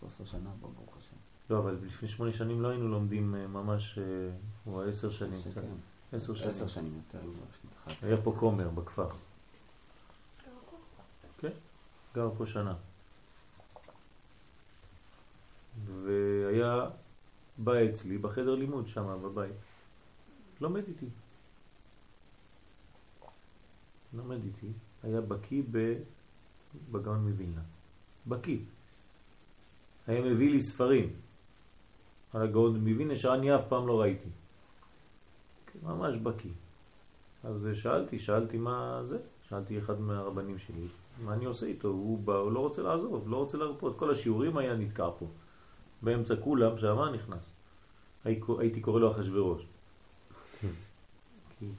13 0.00 0.26
שנה, 0.26 0.50
השם. 0.62 0.89
לא, 1.50 1.58
אבל 1.58 1.78
לפני 1.86 2.08
שמונה 2.08 2.32
שנים 2.32 2.60
לא 2.60 2.68
היינו 2.68 2.88
לומדים 2.88 3.34
אה, 3.34 3.46
ממש... 3.46 3.98
אה, 3.98 4.04
הוא 4.64 4.82
עשר 4.82 5.10
שנים. 5.10 5.38
עשר 6.12 6.34
שנים. 6.34 6.50
עשר 6.50 6.68
שנים 6.68 6.96
יותר, 6.96 7.26
אחת. 7.84 8.02
היה 8.02 8.16
פה 8.16 8.34
כומר 8.38 8.68
בכפר. 8.68 9.08
כן, 11.38 11.50
גר 12.14 12.30
פה 12.38 12.46
שנה. 12.46 12.74
והיה 15.86 16.90
בא 17.58 17.72
אצלי 17.90 18.18
בחדר 18.18 18.54
לימוד 18.54 18.88
שם 18.88 19.18
בבית. 19.22 19.54
לומד 20.60 20.82
איתי. 20.88 21.06
לומד 24.12 24.44
איתי. 24.44 24.72
היה 25.02 25.20
בקי. 25.20 25.62
בגאון 26.90 27.28
מווילנה. 27.28 27.62
בקי. 28.26 28.64
היה 30.06 30.20
מביא 30.20 30.50
לי 30.50 30.60
ספרים 30.60 31.16
על 32.34 32.42
הגאון 32.42 32.76
מווילנה 32.76 33.16
שאני 33.16 33.54
אף 33.54 33.62
פעם 33.68 33.86
לא 33.86 34.00
ראיתי. 34.00 34.28
ממש 35.82 36.16
בקי. 36.16 36.48
אז 37.44 37.68
שאלתי, 37.74 38.18
שאלתי 38.18 38.58
מה 38.58 39.00
זה, 39.02 39.18
שאלתי 39.48 39.78
אחד 39.78 40.00
מהרבנים 40.00 40.58
שלי, 40.58 40.86
מה 41.24 41.32
אני 41.34 41.44
עושה 41.44 41.66
איתו, 41.66 41.88
הוא 41.88 42.18
בא, 42.18 42.32
הוא 42.36 42.52
לא 42.52 42.58
רוצה 42.58 42.82
לעזוב, 42.82 43.24
לא 43.30 43.36
רוצה 43.36 43.58
להרפות, 43.58 43.98
כל 43.98 44.10
השיעורים 44.10 44.56
היה 44.56 44.74
נתקע 44.76 45.08
פה, 45.18 45.26
באמצע 46.02 46.34
כולם, 46.36 46.78
שמה 46.78 47.10
נכנס. 47.10 47.50
הי- 48.24 48.40
הייתי 48.58 48.80
קורא 48.80 49.00
לו 49.00 49.10
אחשוורוש. 49.10 49.62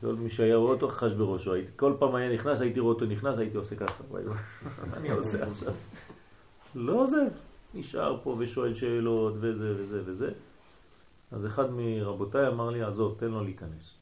כל 0.01 0.13
מי 0.15 0.29
שהיה 0.29 0.55
רואה 0.55 0.71
אותו 0.73 0.87
אחשוורוש, 0.87 1.47
כל 1.75 1.93
פעם 1.99 2.15
היה 2.15 2.33
נכנס, 2.33 2.61
הייתי 2.61 2.79
רואה 2.79 2.93
אותו 2.93 3.05
נכנס, 3.05 3.37
הייתי 3.37 3.57
עושה 3.57 3.75
ככה, 3.75 4.03
מה 4.11 4.17
אני 4.97 5.11
עושה 5.11 5.47
עכשיו? 5.47 5.73
לא 6.75 6.93
עוזב, 6.93 7.25
נשאר 7.73 8.19
פה 8.23 8.35
ושואל 8.39 8.73
שאלות 8.73 9.33
וזה 9.39 9.73
וזה 9.77 10.01
וזה. 10.05 10.31
אז 11.31 11.45
אחד 11.45 11.71
מרבותיי 11.71 12.47
אמר 12.47 12.69
לי, 12.69 12.83
עזוב, 12.83 13.15
תן 13.19 13.27
לו 13.27 13.43
להיכנס. 13.43 13.93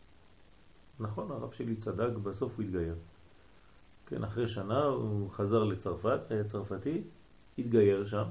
נכון, 1.00 1.32
הרב 1.32 1.52
שלי 1.54 1.76
צדק, 1.76 2.18
בסוף 2.24 2.58
הוא 2.58 2.66
התגייר. 2.66 2.96
כן, 4.08 4.24
אחרי 4.24 4.48
שנה 4.48 4.84
הוא 4.84 5.30
חזר 5.30 5.64
לצרפת, 5.64 6.20
היה 6.30 6.44
צרפתי, 6.44 7.02
התגייר 7.58 8.06
שם. 8.06 8.24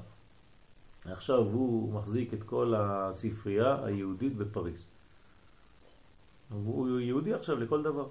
עכשיו 1.05 1.39
הוא 1.39 1.93
מחזיק 1.93 2.33
את 2.33 2.43
כל 2.43 2.73
הספרייה 2.77 3.85
היהודית 3.85 4.35
בפריז. 4.35 4.87
הוא 6.49 6.99
יהודי 6.99 7.33
עכשיו 7.33 7.59
לכל 7.59 7.83
דבר. 7.83 8.07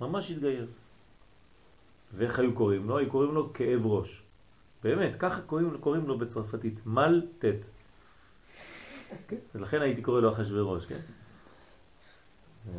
ממש 0.00 0.30
התגייר. 0.30 0.66
ואיך 2.14 2.38
היו 2.38 2.54
קוראים 2.54 2.88
לו? 2.88 2.98
היו 2.98 3.10
קוראים 3.10 3.34
לו 3.34 3.52
כאב 3.52 3.86
ראש. 3.86 4.22
באמת, 4.84 5.12
ככה 5.18 5.42
קוראים, 5.42 5.76
קוראים 5.80 6.06
לו 6.06 6.18
בצרפתית, 6.18 6.86
מל 6.86 7.26
טט. 7.38 7.66
כן? 9.28 9.36
אז 9.54 9.60
לכן 9.60 9.82
הייתי 9.82 10.02
קורא 10.02 10.20
לו 10.20 10.32
אחשוורוש, 10.32 10.86
כן? 10.86 11.00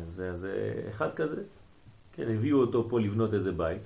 זה, 0.04 0.34
זה 0.34 0.82
אחד 0.90 1.14
כזה. 1.14 1.42
כן, 2.12 2.34
הביאו 2.34 2.60
אותו 2.60 2.88
פה 2.88 3.00
לבנות 3.00 3.34
איזה 3.34 3.52
בית, 3.52 3.82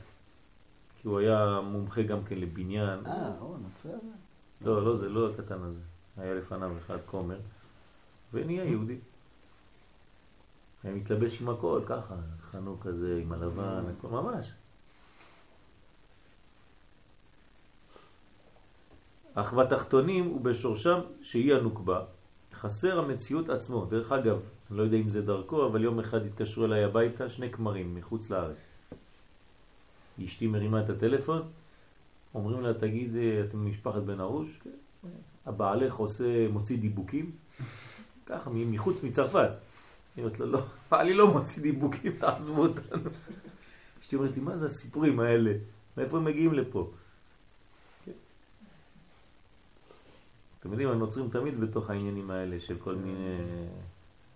כי 1.03 1.09
הוא 1.09 1.19
היה 1.19 1.61
מומחה 1.65 2.03
גם 2.03 2.25
כן 2.25 2.39
לבניין. 2.39 3.07
אה, 3.07 3.39
או, 3.41 3.57
נוצר. 3.57 3.99
לא, 4.61 4.85
לא, 4.85 4.97
זה 4.97 5.09
לא 5.09 5.31
הקטן 5.31 5.63
הזה. 5.63 5.81
היה 6.17 6.35
לפניו 6.35 6.73
אחד 6.79 6.99
כומר, 7.07 7.39
ונהיה 8.33 8.65
יהודי. 8.65 8.99
היה 10.85 10.95
מתלבש 10.95 11.43
עם 11.43 11.49
הכל, 11.49 11.81
ככה, 11.87 12.15
חנוק 12.41 12.87
כזה, 12.87 13.21
עם 13.23 13.33
הלבן, 13.33 13.85
הכל 13.99 14.09
ממש. 14.09 14.53
אך 19.35 19.55
בתחתונים 19.55 20.33
ובשורשם 20.33 21.01
שהיא 21.23 21.55
הנוקבה, 21.55 22.01
חסר 22.55 22.99
המציאות 22.99 23.49
עצמו. 23.49 23.85
דרך 23.85 24.13
אגב, 24.13 24.41
אני 24.71 24.79
לא 24.79 24.83
יודע 24.83 24.97
אם 24.97 25.09
זה 25.09 25.23
דרכו, 25.23 25.67
אבל 25.67 25.85
יום 25.85 26.01
אחד 26.01 26.27
התקשרו 26.27 26.65
אליי 26.65 26.85
הביתה 26.85 27.29
שני 27.29 27.53
כמרים 27.53 27.95
מחוץ 27.95 28.31
לארץ. 28.31 28.57
אשתי 30.25 30.47
מרימה 30.47 30.81
את 30.81 30.91
הטלפון, 30.91 31.43
אומרים 32.35 32.61
לה, 32.61 32.75
תגיד, 32.75 33.17
אה, 33.17 33.45
אתם 33.49 33.67
משפחת 33.67 34.03
בן 34.03 34.21
ארוש? 34.21 34.61
כן. 34.65 35.09
הבעלך 35.47 35.95
עושה, 35.95 36.49
מוציא 36.49 36.79
דיבוקים? 36.79 37.31
ככה, 38.27 38.51
מחוץ 38.51 39.03
מצרפת. 39.03 39.51
היא 40.17 40.25
אומרת 40.25 40.41
לו, 40.41 40.47
לא, 40.47 40.63
בעלי 40.91 41.15
לא 41.15 41.33
מוציא 41.33 41.63
דיבוקים, 41.63 42.13
תעזבו 42.19 42.63
אותנו. 42.63 43.11
אשתי 44.03 44.17
אומרת 44.17 44.37
לי, 44.37 44.43
מה 44.43 44.57
זה 44.57 44.67
הסיפורים 44.67 45.21
האלה? 45.21 45.53
מאיפה 45.97 46.17
הם 46.17 46.25
מגיעים 46.25 46.55
לפה? 46.55 46.91
אתם 50.65 50.73
יודעים, 50.73 50.89
הנוצרים 50.89 51.29
תמיד 51.29 51.61
בתוך 51.61 51.91
העניינים 51.91 52.31
האלה 52.31 52.61
של 52.61 52.77
כל 52.79 52.95
מיני 52.95 53.39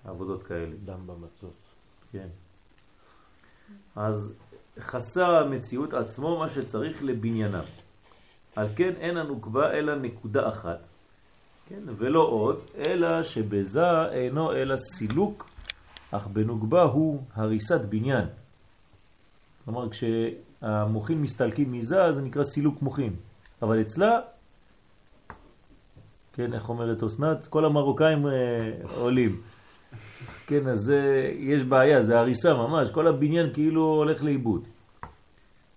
עבודות 0.04 0.42
כאלה. 0.42 0.76
דם 0.84 1.06
במצות. 1.06 1.54
כן. 2.12 2.28
אז 3.96 4.34
חסר 4.80 5.30
המציאות 5.30 5.94
עצמו 5.94 6.38
מה 6.38 6.48
שצריך 6.48 7.02
לבניינה. 7.02 7.62
על 8.56 8.68
כן 8.76 8.92
אין 9.00 9.16
הנוקבה 9.16 9.70
אלא 9.72 9.94
נקודה 9.94 10.48
אחת, 10.48 10.88
כן? 11.68 11.80
ולא 11.96 12.20
עוד, 12.20 12.60
אלא 12.76 13.22
שבזה 13.22 14.08
אינו 14.10 14.52
אלא 14.52 14.76
סילוק, 14.76 15.50
אך 16.10 16.26
בנוקבה 16.26 16.82
הוא 16.82 17.22
הריסת 17.34 17.80
בניין. 17.80 18.26
כלומר, 19.64 19.88
כשהמוחים 19.90 21.22
מסתלקים 21.22 21.72
מזה, 21.72 22.12
זה 22.12 22.22
נקרא 22.22 22.44
סילוק 22.44 22.82
מוחים. 22.82 23.16
אבל 23.62 23.80
אצלה, 23.80 24.20
כן, 26.38 26.54
איך 26.54 26.68
אומרת 26.68 27.02
אסנת? 27.02 27.46
כל 27.46 27.64
המרוקאים 27.64 28.26
אה, 28.26 28.32
עולים. 28.94 29.40
כן, 30.46 30.68
אז 30.68 30.78
זה, 30.80 31.30
יש 31.38 31.62
בעיה, 31.62 32.02
זה 32.02 32.18
הריסה 32.18 32.54
ממש, 32.54 32.90
כל 32.90 33.06
הבניין 33.06 33.52
כאילו 33.52 33.82
הולך 33.82 34.22
לאיבוד. 34.22 34.64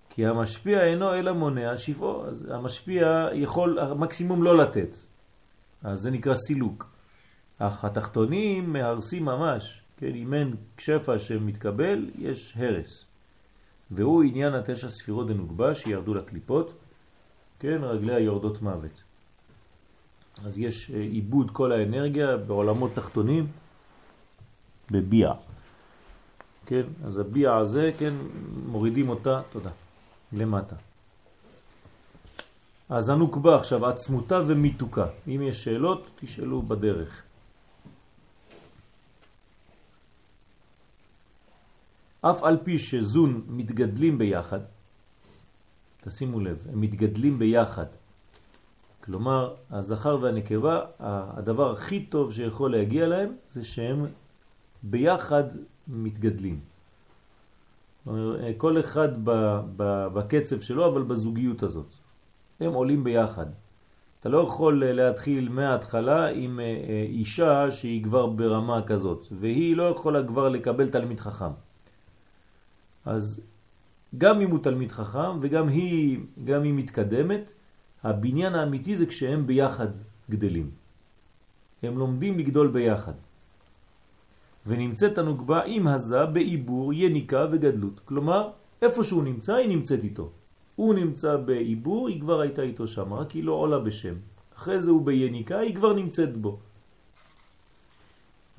כי 0.10 0.26
המשפיע 0.26 0.84
אינו 0.84 1.14
אלא 1.14 1.34
מונע 1.34 1.78
שפעו, 1.78 2.28
אז 2.28 2.48
המשפיע 2.52 3.28
יכול 3.34 3.80
מקסימום 3.96 4.44
לא 4.44 4.58
לתת. 4.58 4.96
אז 5.84 6.00
זה 6.00 6.12
נקרא 6.12 6.36
סילוק. 6.36 6.90
אך 7.58 7.86
התחתונים 7.86 8.74
מהרסים 8.74 9.26
ממש, 9.26 9.82
כן, 9.98 10.16
אם 10.16 10.34
אין 10.34 10.56
שפע 10.78 11.20
שמתקבל, 11.20 12.10
יש 12.18 12.54
הרס. 12.58 13.06
והוא 13.92 14.24
עניין 14.24 14.54
התשע 14.54 14.90
ספירות 14.90 15.28
דנוגבה 15.28 15.76
שירדו 15.76 16.14
לקליפות, 16.14 16.74
כן, 17.60 17.84
רגלי 17.84 18.16
היורדות 18.16 18.62
מוות. 18.62 19.11
אז 20.46 20.60
יש 20.60 20.90
עיבוד 20.90 21.52
כל 21.52 21.72
האנרגיה 21.72 22.38
בעולמות 22.38 22.92
תחתונים, 22.94 23.48
בביע. 24.92 25.34
כן, 26.66 26.84
אז 27.06 27.18
הביע 27.18 27.56
הזה, 27.56 27.92
כן, 27.98 28.14
מורידים 28.66 29.10
אותה, 29.10 29.42
תודה, 29.52 29.70
למטה. 30.34 30.76
אז 32.90 33.10
הנוקבה 33.10 33.56
עכשיו, 33.56 33.86
עצמותה 33.86 34.40
ומיתוקה. 34.48 35.08
אם 35.28 35.42
יש 35.42 35.64
שאלות, 35.64 36.10
תשאלו 36.20 36.62
בדרך. 36.62 37.24
אף 42.22 42.44
על 42.44 42.58
פי 42.64 42.80
שזון 42.80 43.42
מתגדלים 43.48 44.18
ביחד, 44.18 44.60
תשימו 46.02 46.40
לב, 46.40 46.68
הם 46.74 46.82
מתגדלים 46.82 47.40
ביחד. 47.40 48.01
כלומר, 49.04 49.54
הזכר 49.72 50.18
והנקבה, 50.22 50.82
הדבר 51.00 51.72
הכי 51.72 52.06
טוב 52.06 52.34
שיכול 52.34 52.72
להגיע 52.72 53.08
להם 53.08 53.30
זה 53.50 53.64
שהם 53.64 54.06
ביחד 54.84 55.44
מתגדלים. 55.88 56.60
כל 58.58 58.80
אחד 58.80 59.10
בקצב 60.14 60.62
שלו, 60.62 60.88
אבל 60.88 61.04
בזוגיות 61.04 61.64
הזאת. 61.64 61.88
הם 62.60 62.74
עולים 62.74 63.04
ביחד. 63.04 63.46
אתה 64.20 64.30
לא 64.30 64.38
יכול 64.38 64.84
להתחיל 64.86 65.50
מההתחלה 65.50 66.28
עם 66.28 66.60
אה, 66.60 66.66
אה, 66.66 67.06
אישה 67.10 67.72
שהיא 67.72 68.04
כבר 68.04 68.28
ברמה 68.28 68.82
כזאת, 68.82 69.28
והיא 69.32 69.76
לא 69.76 69.84
יכולה 69.84 70.28
כבר 70.28 70.50
לקבל 70.50 70.90
תלמיד 70.90 71.20
חכם. 71.20 71.52
אז 73.06 73.42
גם 74.18 74.42
אם 74.42 74.52
הוא 74.52 74.60
תלמיד 74.64 74.92
חכם 74.92 75.40
וגם 75.42 75.68
היא, 75.68 76.20
גם 76.44 76.64
היא 76.64 76.74
מתקדמת, 76.74 77.52
הבניין 78.04 78.56
האמיתי 78.56 78.96
זה 78.96 79.06
כשהם 79.06 79.48
ביחד 79.48 79.88
גדלים. 80.30 80.70
הם 81.84 81.98
לומדים 81.98 82.40
לגדול 82.40 82.68
ביחד. 82.68 83.14
ונמצאת 84.66 85.18
הנוגבה 85.18 85.62
עם 85.66 85.88
הזה 85.88 86.26
בעיבור, 86.26 86.94
יניקה 86.94 87.46
וגדלות. 87.52 88.00
כלומר, 88.06 88.50
איפה 88.82 89.04
שהוא 89.04 89.24
נמצא, 89.24 89.54
היא 89.56 89.70
נמצאת 89.70 90.04
איתו. 90.04 90.30
הוא 90.76 90.94
נמצא 90.94 91.38
בעיבור, 91.38 92.08
היא 92.08 92.22
כבר 92.22 92.42
הייתה 92.42 92.62
איתו 92.62 92.88
שם, 92.88 93.14
רק 93.14 93.32
היא 93.32 93.44
לא 93.44 93.52
עולה 93.52 93.80
בשם. 93.80 94.16
אחרי 94.58 94.82
זה 94.82 94.92
הוא 94.92 95.06
ביניקה, 95.06 95.60
היא 95.60 95.76
כבר 95.76 95.94
נמצאת 95.94 96.38
בו. 96.38 96.60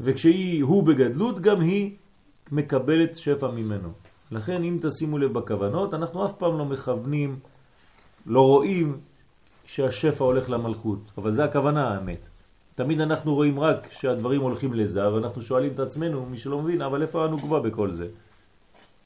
וכשהיא, 0.00 0.64
הוא 0.64 0.82
בגדלות, 0.82 1.40
גם 1.40 1.60
היא 1.60 1.96
מקבלת 2.52 3.16
שפע 3.16 3.50
ממנו. 3.50 3.92
לכן 4.30 4.62
אם 4.62 4.78
תשימו 4.82 5.18
לב 5.18 5.32
בכוונות, 5.32 5.94
אנחנו 5.94 6.24
אף 6.26 6.34
פעם 6.38 6.58
לא 6.58 6.64
מכוונים, 6.64 7.38
לא 8.26 8.46
רואים 8.46 8.96
שהשפע 9.64 10.24
הולך 10.24 10.50
למלכות, 10.50 11.10
אבל 11.18 11.32
זה 11.34 11.44
הכוונה 11.44 11.88
האמת. 11.88 12.28
תמיד 12.74 13.00
אנחנו 13.00 13.34
רואים 13.34 13.60
רק 13.60 13.92
שהדברים 13.92 14.40
הולכים 14.40 14.74
לזה, 14.74 15.14
ואנחנו 15.14 15.42
שואלים 15.42 15.72
את 15.72 15.80
עצמנו, 15.80 16.26
מי 16.26 16.36
שלא 16.36 16.62
מבין, 16.62 16.82
אבל 16.82 17.02
איפה 17.02 17.24
הנוגבה 17.24 17.60
בכל 17.60 17.92
זה? 17.92 18.08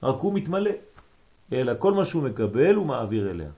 רק 0.03 0.21
הוא 0.21 0.35
מתמלא, 0.35 0.71
אלא 1.53 1.73
כל 1.79 1.93
מה 1.93 2.05
שהוא 2.05 2.23
מקבל 2.23 2.75
הוא 2.75 2.87
מעביר 2.87 3.31
אליה. 3.31 3.51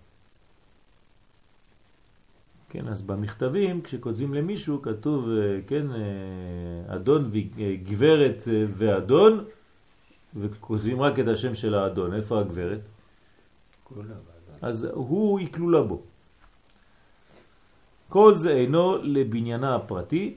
כן, 2.68 2.88
אז 2.88 3.02
במכתבים, 3.02 3.82
כשכותבים 3.82 4.34
למישהו, 4.34 4.82
כתוב, 4.82 5.28
אה, 5.28 5.58
כן, 5.66 5.86
אה, 5.90 6.94
אדון 6.94 7.30
וגברת 7.30 8.42
אה, 8.48 8.64
ואדון, 8.72 9.44
וכותבים 10.36 11.02
רק 11.02 11.18
את 11.18 11.28
השם 11.28 11.54
של 11.54 11.74
האדון. 11.74 12.14
איפה 12.14 12.40
הגברת? 12.40 12.88
אז 14.62 14.84
הוא 14.84 15.38
היא 15.38 15.52
כלולה 15.52 15.82
בו. 15.82 16.02
כל 18.08 18.34
זה 18.34 18.50
אינו 18.50 18.96
לבניינה 19.02 19.76
הפרטי, 19.76 20.34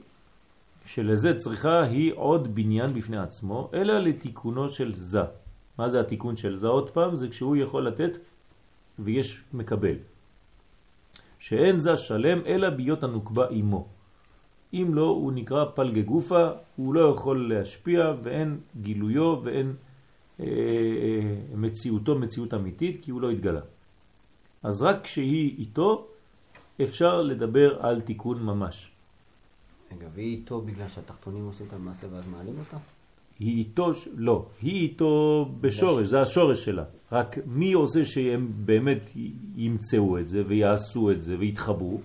שלזה 0.84 1.34
צריכה 1.34 1.82
היא 1.82 2.12
עוד 2.14 2.54
בניין 2.54 2.94
בפני 2.94 3.18
עצמו, 3.18 3.70
אלא 3.74 3.98
לתיקונו 3.98 4.68
של 4.68 4.92
זה. 4.96 5.22
מה 5.78 5.88
זה 5.88 6.00
התיקון 6.00 6.36
של 6.36 6.58
זה? 6.58 6.68
עוד 6.68 6.90
פעם, 6.90 7.16
זה 7.16 7.28
כשהוא 7.28 7.56
יכול 7.56 7.86
לתת 7.86 8.18
ויש 8.98 9.40
מקבל. 9.52 9.94
שאין 11.38 11.78
זה 11.78 11.96
שלם 11.96 12.38
אלא 12.46 12.70
ביות 12.70 13.02
הנוקבה 13.04 13.46
עמו. 13.50 13.86
אם 14.72 14.94
לא, 14.94 15.06
הוא 15.06 15.32
נקרא 15.32 15.64
פלגה 15.74 16.02
גופה, 16.02 16.50
הוא 16.76 16.94
לא 16.94 17.00
יכול 17.10 17.54
להשפיע 17.54 18.12
ואין 18.22 18.60
גילויו 18.80 19.40
ואין 19.42 19.72
אה, 20.40 20.46
אה, 20.46 21.56
מציאותו 21.56 22.18
מציאות 22.18 22.54
אמיתית 22.54 23.04
כי 23.04 23.10
הוא 23.10 23.20
לא 23.20 23.30
התגלה. 23.30 23.60
אז 24.62 24.82
רק 24.82 25.04
כשהיא 25.04 25.58
איתו 25.58 26.11
אפשר 26.82 27.22
לדבר 27.22 27.86
על 27.86 28.00
תיקון 28.00 28.42
ממש. 28.42 28.90
רגע, 29.92 30.06
והיא 30.14 30.36
איתו 30.36 30.60
בגלל 30.60 30.88
שהתחתונים 30.88 31.46
עושים 31.46 31.66
את 31.66 31.72
המעשה 31.72 32.06
ואז 32.10 32.28
מעלים 32.28 32.58
אותה? 32.58 32.76
היא 33.38 33.58
איתו, 33.58 33.90
לא, 34.16 34.46
היא 34.62 34.82
איתו 34.82 35.48
בשורש, 35.60 36.06
זה 36.06 36.22
השורש 36.22 36.64
שלה. 36.64 36.84
רק 37.12 37.36
מי 37.46 37.72
עושה 37.72 38.04
שהם 38.04 38.52
באמת 38.64 39.10
ימצאו 39.56 40.18
את 40.18 40.28
זה 40.28 40.42
ויעשו 40.46 41.10
את 41.10 41.22
זה 41.22 41.36
ויתחברו? 41.38 42.00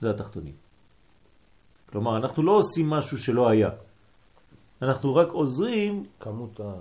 זה 0.00 0.10
התחתונים. 0.10 0.52
כלומר, 1.92 2.16
אנחנו 2.16 2.42
לא 2.42 2.52
עושים 2.52 2.90
משהו 2.90 3.18
שלא 3.18 3.48
היה. 3.48 3.70
אנחנו 4.82 5.14
רק 5.14 5.28
עוזרים 5.28 6.02
כמות 6.20 6.60
ה... 6.60 6.74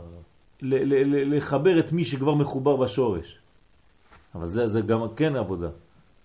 לחבר 0.61 1.79
את 1.79 1.91
מי 1.91 2.03
שכבר 2.03 2.33
מחובר 2.33 2.75
בשורש. 2.75 3.39
אבל 4.35 4.47
זה, 4.47 4.67
זה 4.67 4.81
גם 4.81 4.99
כן 5.15 5.35
עבודה. 5.35 5.69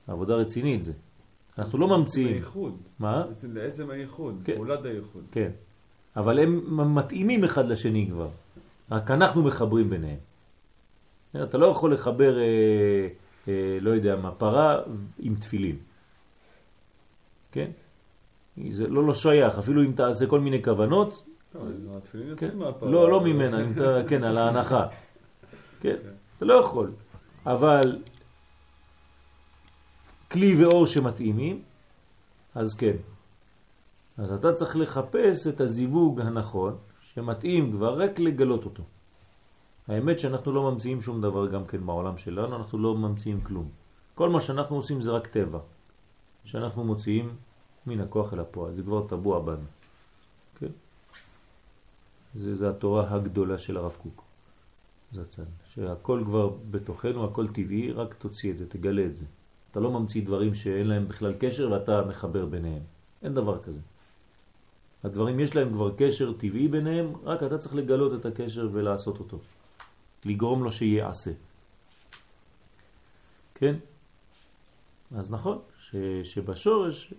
עבודה 0.09 0.35
רצינית 0.35 0.83
זה. 0.83 0.93
אנחנו 1.59 1.79
לא 1.79 1.99
ממציאים. 1.99 2.33
הייחוד. 2.35 2.77
מה? 2.99 3.25
לעצם 3.43 3.91
הייחוד, 3.91 4.43
כן. 4.45 4.55
פעולת 4.55 4.85
הייחוד. 4.85 5.23
כן. 5.33 5.51
אבל 6.17 6.39
הם 6.39 6.95
מתאימים 6.95 7.45
אחד 7.45 7.69
לשני 7.69 8.09
כבר. 8.11 8.29
רק 8.91 9.11
אנחנו 9.11 9.43
מחברים 9.43 9.91
ביניהם. 9.91 10.19
אתה 11.43 11.59
לא 11.59 11.67
יכול 11.67 11.93
לחבר, 11.93 12.39
אה, 12.39 13.09
אה, 13.49 13.79
לא 13.81 13.91
יודע 13.91 14.17
מה, 14.17 14.31
פרה 14.31 14.81
עם 15.19 15.35
תפילין. 15.35 15.77
כן? 17.53 17.71
זה 18.71 18.89
לא, 18.89 19.07
לא 19.07 19.15
שייך, 19.15 19.59
אפילו 19.59 19.83
אם 19.83 19.93
תעשה 19.93 20.27
כל 20.27 20.41
מיני 20.41 20.63
כוונות, 20.63 21.25
לא, 21.55 21.61
התפילין 21.97 22.37
כן. 22.37 22.47
יוצאים 22.47 22.59
מהפרה. 22.59 22.91
לא, 22.91 23.11
לא 23.11 23.21
ממנה, 23.21 23.59
כן, 24.09 24.25
על 24.25 24.39
ההנחה. 24.39 24.87
כן, 25.81 25.97
אתה 26.37 26.45
לא 26.45 26.55
יכול. 26.55 26.91
אבל 27.47 27.97
כלי 30.31 30.65
ואור 30.65 30.87
שמתאימים, 30.87 31.63
אז 32.55 32.75
כן. 32.75 32.97
אז 34.19 34.33
אתה 34.33 34.53
צריך 34.53 34.77
לחפש 34.77 35.47
את 35.47 35.61
הזיווג 35.61 36.21
הנכון, 36.21 36.77
שמתאים 37.01 37.73
כבר 37.73 38.03
רק 38.03 38.19
לגלות 38.19 38.65
אותו. 38.65 38.83
האמת 39.89 40.19
שאנחנו 40.19 40.53
לא 40.53 40.73
ממציאים 40.73 41.01
שום 41.01 41.21
דבר 41.21 41.47
גם 41.47 41.67
כן 41.67 41.87
בעולם 41.87 42.19
שלנו, 42.19 42.57
אנחנו 42.57 42.79
לא 42.79 42.95
ממציאים 42.95 43.41
כלום. 43.41 43.69
כל 44.15 44.29
מה 44.29 44.41
שאנחנו 44.41 44.77
עושים 44.77 45.03
זה 45.03 45.11
רק 45.11 45.27
טבע, 45.27 45.59
שאנחנו 46.45 46.85
מוציאים 46.85 47.37
מן 47.87 48.01
הכוח 48.01 48.35
אל 48.35 48.41
הפועל, 48.41 48.75
זה 48.75 48.83
כבר 48.83 49.07
טבוע 49.07 49.41
בנו. 49.41 49.69
כן? 50.59 50.73
זה, 52.35 52.55
זה 52.55 52.71
התורה 52.71 53.15
הגדולה 53.15 53.59
של 53.59 53.77
הרב 53.77 53.97
קוק, 54.03 54.23
זצ"ל, 55.13 55.45
שהכל 55.65 56.23
כבר 56.25 56.51
בתוכנו, 56.71 57.25
הכל 57.25 57.49
טבעי, 57.49 57.93
רק 57.93 58.15
תוציא 58.15 58.53
את 58.53 58.59
זה, 58.59 58.69
תגלה 58.69 59.05
את 59.05 59.15
זה. 59.15 59.25
אתה 59.71 59.81
לא 59.81 59.91
ממציא 59.91 60.25
דברים 60.25 60.55
שאין 60.55 60.87
להם 60.87 61.09
בכלל 61.09 61.35
קשר 61.39 61.71
ואתה 61.73 62.03
מחבר 62.09 62.47
ביניהם. 62.47 62.83
אין 63.23 63.35
דבר 63.35 63.63
כזה. 63.63 63.81
הדברים 65.05 65.41
יש 65.41 65.57
להם 65.57 65.73
כבר 65.73 65.95
קשר 65.97 66.33
טבעי 66.33 66.69
ביניהם, 66.69 67.13
רק 67.25 67.43
אתה 67.43 67.59
צריך 67.59 67.75
לגלות 67.75 68.21
את 68.21 68.27
הקשר 68.27 68.69
ולעשות 68.73 69.19
אותו. 69.19 69.39
לגרום 70.25 70.65
לו 70.65 70.71
שיעשה. 70.71 71.31
כן? 73.55 73.75
אז 75.17 75.31
נכון, 75.31 75.59
ש, 75.79 75.97
שבשורש 76.25 77.15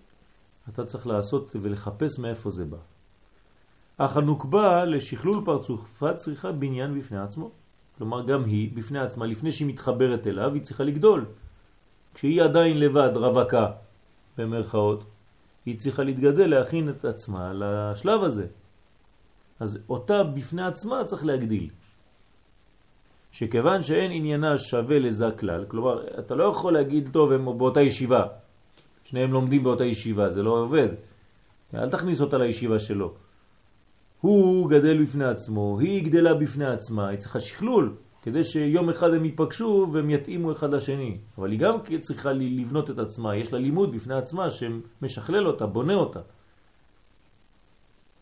אתה 0.69 0.85
צריך 0.85 1.07
לעשות 1.07 1.55
ולחפש 1.61 2.19
מאיפה 2.19 2.49
זה 2.49 2.65
בא. 2.65 2.77
אך 3.97 4.17
הנוקבה 4.17 4.85
לשכלול 4.85 5.45
פרצופה 5.45 6.13
צריכה 6.13 6.51
בניין 6.51 6.99
בפני 6.99 7.17
עצמו. 7.17 7.51
כלומר, 7.97 8.25
גם 8.25 8.43
היא 8.43 8.71
בפני 8.73 8.99
עצמה, 8.99 9.25
לפני 9.25 9.51
שהיא 9.51 9.67
מתחברת 9.67 10.27
אליו, 10.27 10.53
היא 10.53 10.61
צריכה 10.61 10.83
לגדול. 10.83 11.25
כשהיא 12.13 12.41
עדיין 12.41 12.79
לבד, 12.79 13.11
רווקה, 13.15 13.67
במרכאות, 14.37 15.03
היא 15.65 15.77
צריכה 15.77 16.03
להתגדל, 16.03 16.47
להכין 16.47 16.89
את 16.89 17.05
עצמה 17.05 17.51
לשלב 17.53 18.23
הזה. 18.23 18.47
אז 19.59 19.79
אותה 19.89 20.23
בפני 20.23 20.63
עצמה 20.63 21.03
צריך 21.03 21.25
להגדיל. 21.25 21.69
שכיוון 23.31 23.81
שאין 23.81 24.11
עניינה 24.11 24.57
שווה 24.57 24.99
לזה 24.99 25.31
כלל, 25.39 25.65
כלומר, 25.67 26.19
אתה 26.19 26.35
לא 26.35 26.43
יכול 26.43 26.73
להגיד, 26.73 27.09
טוב, 27.13 27.31
הם 27.31 27.45
באותה 27.57 27.81
ישיבה, 27.81 28.25
שניהם 29.03 29.33
לומדים 29.33 29.63
באותה 29.63 29.85
ישיבה, 29.85 30.29
זה 30.29 30.43
לא 30.43 30.51
עובד. 30.51 30.89
אל 31.73 31.89
תכניס 31.89 32.21
אותה 32.21 32.37
לישיבה 32.37 32.79
שלו. 32.79 33.13
הוא 34.21 34.69
גדל 34.69 35.03
בפני 35.03 35.25
עצמו, 35.25 35.79
היא 35.79 36.03
גדלה 36.03 36.33
בפני 36.33 36.65
עצמה, 36.65 37.07
היא 37.07 37.19
צריכה 37.19 37.39
שכלול, 37.39 37.95
כדי 38.21 38.43
שיום 38.43 38.89
אחד 38.89 39.13
הם 39.13 39.25
ייפגשו 39.25 39.87
והם 39.91 40.09
יתאימו 40.09 40.51
אחד 40.51 40.73
לשני. 40.73 41.17
אבל 41.37 41.51
היא 41.51 41.59
גם 41.59 41.75
צריכה 41.99 42.31
לבנות 42.31 42.89
את 42.89 42.99
עצמה, 42.99 43.35
יש 43.35 43.53
לה 43.53 43.59
לימוד 43.59 43.95
בפני 43.95 44.15
עצמה 44.15 44.49
שמשכלל 44.49 45.47
אותה, 45.47 45.65
בונה 45.65 45.93
אותה. 45.93 46.19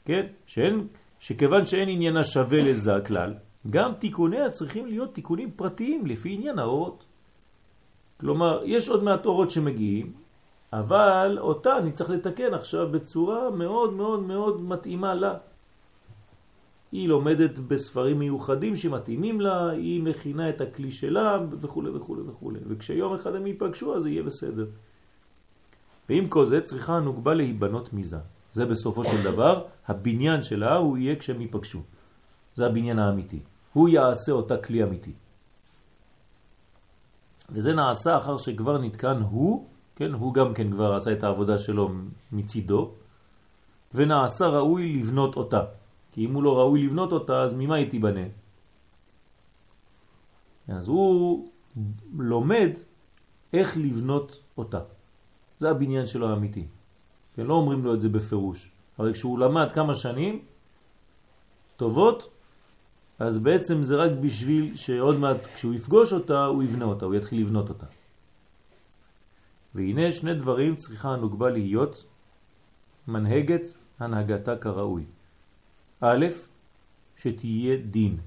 כן? 0.05 0.25
שאין, 0.45 0.87
שכיוון 1.19 1.65
שאין 1.65 1.89
עניינה 1.89 2.23
שווה 2.23 2.61
לזה 2.61 2.95
הכלל, 2.95 3.33
גם 3.69 3.93
תיקוניה 3.99 4.49
צריכים 4.49 4.85
להיות 4.85 5.13
תיקונים 5.13 5.51
פרטיים 5.51 6.05
לפי 6.05 6.33
עניין 6.33 6.59
האורות. 6.59 7.05
כלומר, 8.19 8.61
יש 8.65 8.89
עוד 8.89 9.03
מעט 9.03 9.25
אורות 9.25 9.51
שמגיעים, 9.51 10.13
אבל 10.73 11.37
אותה 11.39 11.77
אני 11.77 11.91
צריך 11.91 12.09
לתקן 12.09 12.53
עכשיו 12.53 12.91
בצורה 12.91 13.51
מאוד 13.51 13.93
מאוד 13.93 14.19
מאוד 14.23 14.61
מתאימה 14.61 15.13
לה. 15.13 15.33
היא 16.91 17.09
לומדת 17.09 17.59
בספרים 17.59 18.19
מיוחדים 18.19 18.75
שמתאימים 18.75 19.41
לה, 19.41 19.69
היא 19.69 20.03
מכינה 20.03 20.49
את 20.49 20.61
הכלי 20.61 20.91
שלה 20.91 21.37
וכו' 21.51 21.83
וכו' 21.95 22.17
וכו'. 22.27 22.51
וכשיום 22.67 23.13
אחד 23.13 23.35
הם 23.35 23.47
ייפגשו 23.47 23.95
אז 23.95 24.05
יהיה 24.05 24.23
בסדר. 24.23 24.65
ועם 26.09 26.27
כל 26.27 26.45
זה 26.45 26.61
צריכה 26.61 26.97
הנוגבה 26.97 27.33
להיבנות 27.33 27.93
מזה. 27.93 28.17
זה 28.53 28.65
בסופו 28.65 29.03
של 29.03 29.23
דבר, 29.23 29.65
הבניין 29.87 30.41
שלה 30.41 30.75
הוא 30.75 30.97
יהיה 30.97 31.15
כשהם 31.15 31.41
ייפגשו. 31.41 31.81
זה 32.55 32.65
הבניין 32.65 32.99
האמיתי. 32.99 33.39
הוא 33.73 33.89
יעשה 33.89 34.31
אותה 34.31 34.57
כלי 34.57 34.83
אמיתי. 34.83 35.13
וזה 37.49 37.73
נעשה 37.73 38.17
אחר 38.17 38.37
שכבר 38.37 38.77
נתקן 38.77 39.17
הוא, 39.17 39.67
כן, 39.95 40.13
הוא 40.13 40.33
גם 40.33 40.53
כן 40.53 40.71
כבר 40.71 40.95
עשה 40.95 41.11
את 41.13 41.23
העבודה 41.23 41.57
שלו 41.57 41.89
מצידו, 42.31 42.91
ונעשה 43.93 44.47
ראוי 44.47 44.99
לבנות 44.99 45.35
אותה. 45.35 45.61
כי 46.17 46.25
אם 46.25 46.33
הוא 46.33 46.43
לא 46.43 46.57
ראוי 46.57 46.85
לבנות 46.85 47.11
אותה, 47.11 47.41
אז 47.41 47.53
ממה 47.53 47.75
היא 47.75 47.89
תיבנה? 47.89 48.25
אז 50.67 50.87
הוא 50.87 51.47
לומד 52.17 52.69
איך 53.53 53.77
לבנות 53.77 54.39
אותה. 54.57 54.79
זה 55.59 55.69
הבניין 55.69 56.05
שלו 56.05 56.29
האמיתי. 56.29 56.65
לא 57.37 57.53
אומרים 57.53 57.85
לו 57.85 57.93
את 57.93 58.01
זה 58.01 58.09
בפירוש. 58.09 58.71
אבל 58.99 59.13
כשהוא 59.13 59.39
למד 59.39 59.71
כמה 59.71 59.95
שנים 59.95 60.41
טובות, 61.77 62.29
אז 63.19 63.37
בעצם 63.37 63.83
זה 63.83 63.95
רק 63.95 64.11
בשביל 64.21 64.75
שעוד 64.75 65.15
מעט 65.21 65.47
כשהוא 65.53 65.73
יפגוש 65.73 66.13
אותה, 66.13 66.45
הוא 66.45 66.63
יבנה 66.63 66.85
אותה, 66.85 67.05
הוא 67.05 67.15
יתחיל 67.15 67.41
לבנות 67.41 67.69
אותה. 67.69 67.85
והנה 69.75 70.11
שני 70.11 70.33
דברים 70.33 70.75
צריכה 70.75 71.09
הנוגבה 71.13 71.49
להיות 71.49 72.05
מנהגת 73.07 73.77
הנהגתה 73.99 74.57
כראוי. 74.57 75.05
א', 76.01 76.25
שתהיה 77.17 77.77
דין. 77.77 78.17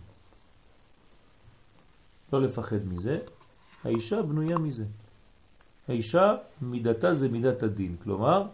לא 2.33 2.43
לפחד 2.43 2.87
מזה, 2.87 3.19
האישה 3.85 4.23
בנויה 4.23 4.59
מזה. 4.59 4.85
האישה 5.89 6.35
מידתה 6.63 7.15
זה 7.15 7.29
מידת 7.29 7.63
הדין, 7.63 7.97
כלומר, 8.03 8.47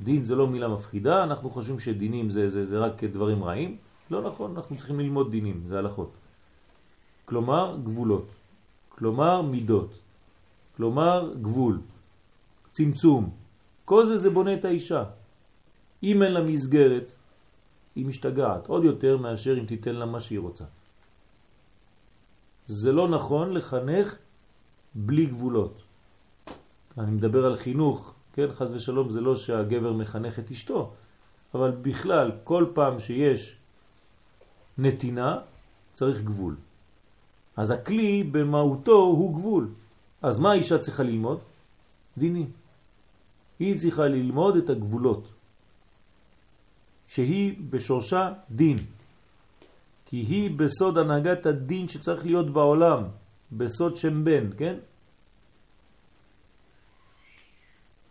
דין 0.00 0.24
זה 0.24 0.34
לא 0.34 0.46
מילה 0.46 0.68
מפחידה, 0.68 1.22
אנחנו 1.22 1.50
חושבים 1.50 1.78
שדינים 1.78 2.30
זה, 2.30 2.48
זה, 2.48 2.66
זה 2.66 2.78
רק 2.78 3.04
דברים 3.04 3.44
רעים, 3.44 3.76
לא 4.10 4.22
נכון, 4.22 4.56
אנחנו 4.56 4.76
צריכים 4.76 5.00
ללמוד 5.00 5.30
דינים, 5.30 5.64
זה 5.68 5.78
הלכות. 5.78 6.10
כלומר, 7.24 7.76
גבולות. 7.84 8.26
כלומר, 8.88 9.42
מידות. 9.42 9.98
כלומר, 10.76 11.34
גבול. 11.42 11.80
צמצום. 12.72 13.30
כל 13.84 14.06
זה 14.06 14.16
זה 14.16 14.30
בונה 14.30 14.54
את 14.54 14.64
האישה. 14.64 15.04
אם 16.02 16.22
אין 16.22 16.32
לה 16.32 16.42
מסגרת, 16.42 17.14
היא 17.96 18.06
משתגעת 18.06 18.66
עוד 18.66 18.84
יותר 18.84 19.16
מאשר 19.16 19.58
אם 19.58 19.66
תיתן 19.66 19.94
לה 19.94 20.06
מה 20.06 20.20
שהיא 20.20 20.38
רוצה. 20.38 20.64
זה 22.66 22.92
לא 22.92 23.08
נכון 23.08 23.52
לחנך 23.52 24.16
בלי 24.94 25.26
גבולות. 25.26 25.82
אני 26.98 27.10
מדבר 27.10 27.46
על 27.46 27.56
חינוך, 27.56 28.14
כן, 28.32 28.52
חז 28.52 28.72
ושלום 28.72 29.08
זה 29.08 29.20
לא 29.20 29.36
שהגבר 29.36 29.92
מחנך 29.92 30.38
את 30.38 30.50
אשתו, 30.50 30.92
אבל 31.54 31.70
בכלל 31.70 32.32
כל 32.44 32.66
פעם 32.74 33.00
שיש 33.00 33.56
נתינה 34.78 35.38
צריך 35.92 36.20
גבול. 36.20 36.56
אז 37.56 37.70
הכלי 37.70 38.24
במהותו 38.24 38.96
הוא 38.96 39.34
גבול. 39.34 39.68
אז 40.22 40.38
מה 40.38 40.50
האישה 40.50 40.78
צריכה 40.78 41.02
ללמוד? 41.02 41.38
דינים. 42.18 42.50
היא 43.58 43.78
צריכה 43.78 44.08
ללמוד 44.08 44.56
את 44.56 44.70
הגבולות. 44.70 45.28
שהיא 47.08 47.56
בשורשה 47.70 48.32
דין. 48.50 48.78
כי 50.06 50.16
היא 50.16 50.58
בסוד 50.58 50.98
הנהגת 50.98 51.46
הדין 51.46 51.88
שצריך 51.88 52.24
להיות 52.24 52.50
בעולם, 52.50 53.02
בסוד 53.52 53.96
שם 53.96 54.24
בן, 54.24 54.50
כן? 54.56 54.76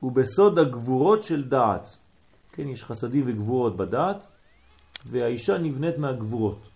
ובסוד 0.04 0.60
הגבורות 0.60 1.24
של 1.24 1.50
דעת. 1.50 1.98
כן, 2.52 2.68
יש 2.68 2.84
חסדים 2.84 3.24
וגבורות 3.28 3.78
בדעת, 3.78 4.28
והאישה 5.06 5.58
נבנית 5.58 5.98
מהגבורות. 5.98 6.70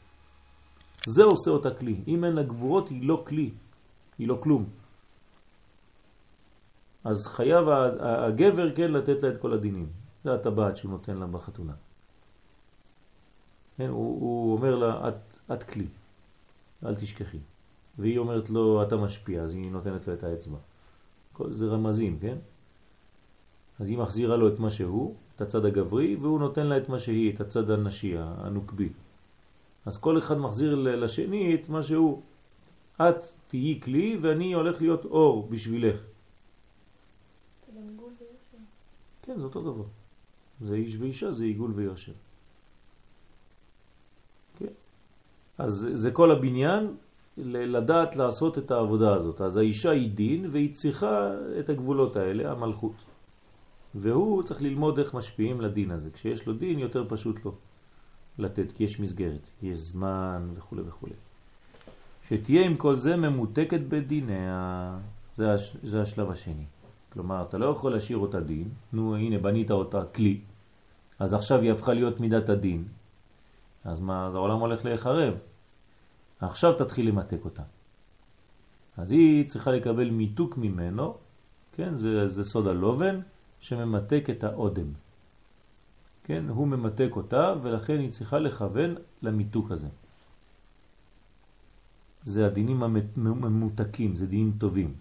זה 1.05 1.23
עושה 1.23 1.51
אותה 1.51 1.71
כלי. 1.71 1.95
אם 2.07 2.23
אין 2.23 2.33
לה 2.33 2.43
גבורות 2.43 2.89
היא 2.89 3.07
לא 3.07 3.23
כלי, 3.27 3.51
היא 4.17 4.27
לא 4.27 4.39
כלום. 4.43 4.65
אז 7.03 7.27
חייב 7.27 7.65
הגבר 7.99 8.75
כן 8.75 8.91
לתת 8.91 9.23
לה 9.23 9.29
את 9.29 9.37
כל 9.41 9.53
הדינים. 9.53 9.87
זה 10.23 10.33
הטבעת 10.33 10.77
שהוא 10.77 10.91
נותן 10.91 11.17
לה 11.17 11.25
בחתונה. 11.25 11.73
כן, 13.79 13.89
הוא, 13.89 14.21
הוא 14.21 14.53
אומר 14.53 14.75
לה, 14.75 15.09
את, 15.09 15.53
את 15.53 15.63
כלי, 15.63 15.85
אל 16.85 16.95
תשכחי. 16.95 17.37
והיא 17.99 18.17
אומרת 18.17 18.49
לו, 18.49 18.83
אתה 18.83 18.97
משפיע, 18.97 19.41
אז 19.41 19.53
היא 19.53 19.71
נותנת 19.71 20.07
לו 20.07 20.13
את 20.13 20.23
האצבע. 20.23 20.57
כל 21.33 21.53
זה 21.53 21.65
רמזים, 21.65 22.19
כן? 22.19 22.37
אז 23.79 23.89
היא 23.89 23.97
מחזירה 23.97 24.37
לו 24.37 24.47
את 24.47 24.59
מה 24.59 24.69
שהוא, 24.69 25.15
את 25.35 25.41
הצד 25.41 25.65
הגברי, 25.65 26.15
והוא 26.15 26.39
נותן 26.39 26.67
לה 26.67 26.77
את 26.77 26.89
מה 26.89 26.99
שהיא, 26.99 27.33
את 27.33 27.41
הצד 27.41 27.69
הנשי, 27.69 28.15
הנוקבי. 28.17 28.89
אז 29.85 29.97
כל 29.97 30.17
אחד 30.17 30.37
מחזיר 30.37 30.75
לשני 30.75 31.55
את 31.55 31.69
מה 31.69 31.83
שהוא. 31.83 32.21
את 33.01 33.15
תהיי 33.47 33.79
כלי 33.81 34.17
ואני 34.21 34.53
הולך 34.53 34.81
להיות 34.81 35.05
אור 35.05 35.47
בשבילך. 35.47 35.99
כן, 39.21 39.39
זה 39.39 39.43
אותו 39.43 39.61
דבר. 39.61 39.87
זה 40.61 40.75
איש 40.75 40.95
ואישה, 40.99 41.31
זה 41.31 41.43
עיגול 41.43 41.71
ויושר. 41.75 42.13
כן. 44.59 44.73
אז 45.59 45.89
זה- 45.93 46.11
כל 46.11 46.31
הבניין 46.31 46.95
לדעת 47.37 48.15
לעשות 48.15 48.57
את 48.57 48.71
העבודה 48.71 49.13
הזאת. 49.15 49.41
אז 49.41 49.57
האישה 49.57 49.89
היא 49.91 50.11
דין 50.11 50.45
והיא 50.51 50.73
צריכה 50.75 51.31
את 51.59 51.69
הגבולות 51.69 52.15
האלה, 52.15 52.51
המלכות. 52.51 52.93
והוא 53.95 54.43
צריך 54.43 54.61
ללמוד 54.61 54.99
איך 54.99 55.13
משפיעים 55.13 55.61
לדין 55.61 55.91
הזה. 55.91 56.09
כשיש 56.11 56.47
לו 56.47 56.53
דין 56.53 56.79
יותר 56.79 57.05
פשוט 57.09 57.45
לו 57.45 57.51
לתת, 58.39 58.71
כי 58.71 58.83
יש 58.83 58.99
מסגרת, 58.99 59.49
יש 59.63 59.77
זמן 59.77 60.49
וכו' 60.53 60.75
וכו'. 60.85 61.07
שתהיה 62.23 62.65
עם 62.65 62.75
כל 62.75 62.95
זה 62.95 63.15
ממותקת 63.15 63.79
בדיניה. 63.89 64.97
זה, 65.35 65.53
הש... 65.53 65.75
זה 65.83 66.01
השלב 66.01 66.31
השני. 66.31 66.65
כלומר, 67.13 67.41
אתה 67.49 67.57
לא 67.57 67.65
יכול 67.65 67.91
להשאיר 67.91 68.17
אותה 68.17 68.39
דין, 68.39 68.69
נו 68.93 69.15
הנה 69.15 69.37
בנית 69.37 69.71
אותה 69.71 70.03
כלי, 70.05 70.39
אז 71.19 71.33
עכשיו 71.33 71.61
היא 71.61 71.71
הפכה 71.71 71.93
להיות 71.93 72.19
מידת 72.19 72.49
הדין. 72.49 72.83
אז 73.83 73.99
מה, 73.99 74.27
אז 74.27 74.35
העולם 74.35 74.59
הולך 74.59 74.85
להיחרב. 74.85 75.33
עכשיו 76.41 76.73
תתחיל 76.73 77.07
למתק 77.07 77.45
אותה. 77.45 77.63
אז 78.97 79.11
היא 79.11 79.47
צריכה 79.47 79.71
לקבל 79.71 80.09
מיתוק 80.09 80.57
ממנו, 80.57 81.17
כן, 81.75 81.95
זה, 81.95 82.27
זה 82.27 82.43
סוד 82.43 82.67
הלובן 82.67 83.19
שממתק 83.59 84.25
את 84.29 84.43
האודם. 84.43 84.91
כן, 86.23 86.43
הוא 86.49 86.67
ממתק 86.67 87.09
אותה 87.15 87.53
ולכן 87.61 87.99
היא 87.99 88.11
צריכה 88.11 88.39
לכוון 88.39 88.95
למיתוק 89.21 89.71
הזה. 89.71 89.87
זה 92.23 92.45
הדינים 92.45 92.83
הממותקים, 92.83 94.15
זה 94.15 94.27
דינים 94.27 94.51
טובים. 94.57 94.93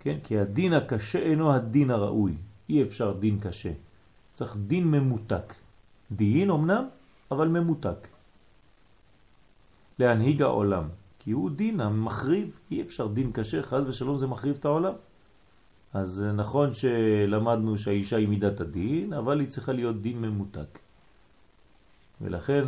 כן? 0.00 0.18
כי 0.24 0.38
הדין 0.38 0.72
הקשה 0.72 1.18
אינו 1.18 1.52
הדין 1.52 1.90
הראוי. 1.90 2.34
אי 2.68 2.82
אפשר 2.82 3.12
דין 3.12 3.40
קשה. 3.40 3.72
צריך 4.34 4.56
דין 4.66 4.90
ממותק. 4.90 5.54
דין 6.12 6.50
אמנם, 6.50 6.84
אבל 7.30 7.48
ממותק. 7.48 8.08
להנהיג 9.98 10.42
העולם. 10.42 10.84
כי 11.18 11.30
הוא 11.30 11.50
דין 11.50 11.80
המחריב. 11.80 12.60
אי 12.70 12.82
אפשר 12.82 13.06
דין 13.06 13.32
קשה, 13.32 13.62
חז 13.62 13.88
ושלום 13.88 14.18
זה 14.18 14.26
מחריב 14.26 14.56
את 14.60 14.64
העולם. 14.64 14.92
אז 15.94 16.24
נכון 16.34 16.72
שלמדנו 16.72 17.78
שהאישה 17.78 18.16
היא 18.16 18.28
מידת 18.28 18.60
הדין, 18.60 19.12
אבל 19.12 19.40
היא 19.40 19.48
צריכה 19.48 19.72
להיות 19.72 20.02
דין 20.02 20.20
ממותק. 20.22 20.78
ולכן 22.20 22.64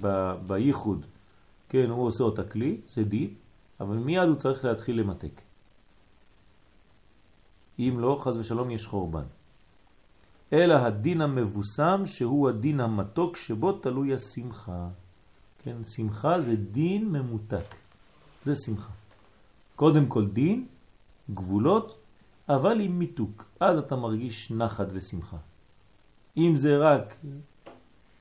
ב- 0.00 0.34
בייחוד, 0.46 1.06
כן, 1.68 1.90
הוא 1.90 2.06
עושה 2.06 2.24
אותה 2.24 2.44
כלי, 2.44 2.80
זה 2.94 3.04
דין, 3.04 3.34
אבל 3.80 3.96
מיד 3.96 4.28
הוא 4.28 4.36
צריך 4.36 4.64
להתחיל 4.64 5.00
למתק. 5.00 5.40
אם 7.78 7.96
לא, 7.98 8.20
חז 8.20 8.36
ושלום 8.36 8.70
יש 8.70 8.86
חורבן. 8.86 9.24
אלא 10.52 10.74
הדין 10.74 11.20
המבוסם 11.20 12.02
שהוא 12.04 12.48
הדין 12.48 12.80
המתוק 12.80 13.36
שבו 13.36 13.72
תלוי 13.72 14.14
השמחה. 14.14 14.88
כן, 15.68 15.84
שמחה 15.84 16.40
זה 16.40 16.56
דין 16.56 17.08
ממותק. 17.12 17.74
זה 18.44 18.54
שמחה. 18.56 18.92
קודם 19.76 20.06
כל 20.06 20.26
דין, 20.26 20.66
גבולות, 21.30 21.98
אבל 22.48 22.80
עם 22.80 22.98
מיתוק. 22.98 23.44
אז 23.60 23.78
אתה 23.78 23.96
מרגיש 23.96 24.50
נחת 24.50 24.86
ושמחה. 24.92 25.36
אם 26.36 26.52
זה 26.56 26.78
רק 26.78 27.20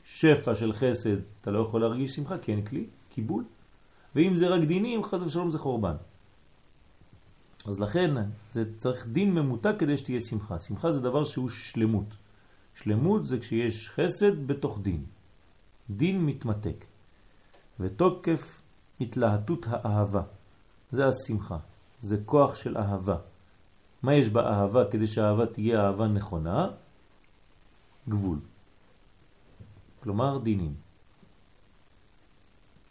שפע 0.03 0.55
של 0.55 0.73
חסד, 0.73 1.17
אתה 1.41 1.51
לא 1.51 1.59
יכול 1.59 1.81
להרגיש 1.81 2.15
שמחה, 2.15 2.37
כי 2.37 2.51
אין 2.51 2.65
כלי, 2.65 2.85
קיבול. 3.09 3.43
ואם 4.15 4.35
זה 4.35 4.47
רק 4.47 4.61
דינים, 4.63 5.03
חז 5.03 5.23
ושלום 5.23 5.51
זה 5.51 5.59
חורבן. 5.59 5.95
אז 7.65 7.79
לכן 7.79 8.11
זה 8.49 8.63
צריך 8.77 9.07
דין 9.07 9.33
ממותק 9.33 9.75
כדי 9.79 9.97
שתהיה 9.97 10.21
שמחה. 10.21 10.59
שמחה 10.59 10.91
זה 10.91 10.99
דבר 10.99 11.23
שהוא 11.23 11.49
שלמות. 11.49 12.13
שלמות 12.75 13.25
זה 13.25 13.39
כשיש 13.39 13.89
חסד 13.89 14.47
בתוך 14.47 14.79
דין. 14.81 15.05
דין 15.89 16.25
מתמתק. 16.25 16.96
ותוקף 17.79 18.61
התלהטות 19.01 19.65
האהבה. 19.69 20.21
זה 20.91 21.07
השמחה. 21.07 21.57
זה 21.99 22.17
כוח 22.25 22.55
של 22.55 22.77
אהבה. 22.77 23.17
מה 24.03 24.13
יש 24.13 24.29
באהבה 24.29 24.91
כדי 24.91 25.07
שהאהבה 25.07 25.45
תהיה 25.45 25.85
אהבה 25.85 26.07
נכונה? 26.07 26.67
גבול. 28.09 28.39
כלומר 30.03 30.37
דינים. 30.37 30.75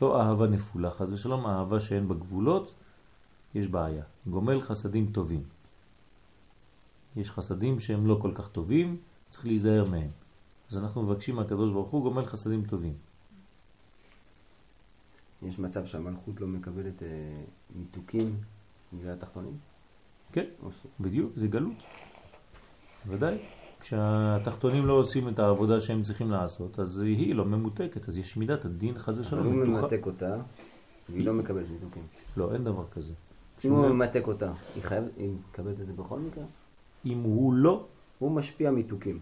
לא 0.03 0.21
אהבה 0.23 0.47
נפולה, 0.47 0.91
חס 0.91 1.09
ושלום, 1.11 1.47
אהבה 1.47 1.81
שאין 1.81 2.09
בה 2.09 2.15
גבולות, 2.15 2.75
יש 3.55 3.67
בעיה. 3.67 4.05
גומל 4.27 4.63
חסדים 4.63 5.13
טובים. 5.13 5.43
יש 7.17 7.31
חסדים 7.31 7.81
שהם 7.81 8.07
לא 8.07 8.19
כל 8.23 8.33
כך 8.35 8.49
טובים, 8.49 8.97
צריך 9.31 9.47
להיזהר 9.47 9.85
מהם. 9.91 10.11
אז 10.71 10.79
אנחנו 10.79 11.03
מבקשים 11.03 11.37
מהקדוש 11.37 11.73
ברוך 11.73 11.91
הוא 11.91 12.03
גומל 12.03 12.25
חסדים 12.25 12.65
טובים. 12.65 12.95
יש 15.43 15.59
מצב 15.59 15.87
שהמלכות 15.87 16.41
לא 16.41 16.47
מקבלת 16.47 17.03
אה, 17.03 17.09
מיתוקים 17.75 18.37
בגלל 18.93 19.13
התחתונים? 19.13 19.57
כן. 20.33 20.45
בדיוק, 21.01 21.33
זה 21.37 21.47
גלות. 21.47 21.73
ודאי. 23.07 23.39
כשהתחתונים 23.81 24.87
לא 24.87 24.93
עושים 24.93 25.29
את 25.29 25.39
העבודה 25.39 25.81
שהם 25.81 26.03
צריכים 26.03 26.31
לעשות, 26.31 26.81
אז 26.81 27.01
היא 27.01 27.35
לא 27.35 27.45
ממותקת, 27.45 28.09
אז 28.09 28.19
יש 28.19 28.37
מידת 28.37 28.65
הדין 28.65 28.99
חז 28.99 29.19
אבל 29.19 29.27
ושלום. 29.27 29.47
הוא. 29.47 29.55
ממתק 29.55 30.07
אותה, 30.07 30.37
והיא 31.09 31.27
לא 31.27 31.33
מקבלת 31.33 31.71
מיתוקים. 31.71 32.03
לא, 32.37 32.55
אין 32.55 32.65
דבר 32.65 32.85
כזה. 32.91 33.13
אם 33.65 33.71
הוא 33.71 33.89
ממתק 33.89 34.27
אותה, 34.27 34.53
היא 34.75 34.83
חייבת, 34.83 35.11
היא 35.17 35.31
מקבלת 35.51 35.81
את 35.81 35.87
זה 35.87 35.93
בכל 35.93 36.19
מקרה? 36.19 36.45
אם 37.05 37.21
הוא 37.21 37.55
לא, 37.55 37.87
הוא 38.19 38.31
משפיע 38.31 38.71
מיתוקים. 38.71 39.19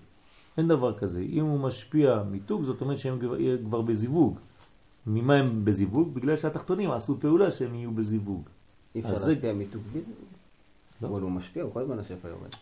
אין 0.56 0.68
דבר 0.68 0.98
כזה. 0.98 1.20
אם 1.20 1.44
הוא 1.44 1.60
משפיע 1.60 2.22
מיתוג, 2.30 2.62
זאת 2.62 2.80
אומרת 2.80 2.98
שהם 2.98 3.18
כבר 3.64 3.80
בזיווג. 3.82 4.38
ממה 5.06 5.34
הם 5.34 5.64
בזיווג? 5.64 6.14
בגלל 6.14 6.36
שהתחתונים 6.36 6.90
עשו 6.90 7.20
פעולה 7.20 7.50
שהם 7.50 7.74
יהיו 7.74 7.90
בזיווג. 7.90 8.42
אי 8.94 9.00
אפשר 9.00 9.14
זה- 9.14 9.32
להשפיע 9.32 9.52
מיתוק 9.54 9.82
בלי 9.92 10.00
זה? 10.00 10.12
לא. 11.02 11.08
אבל 11.08 11.20
הוא 11.22 11.30
משפיע, 11.30 11.62
הוא 11.62 11.72
כל 11.72 11.80
הזמן 11.82 11.98
השפע 11.98 12.28
יורד. 12.28 12.54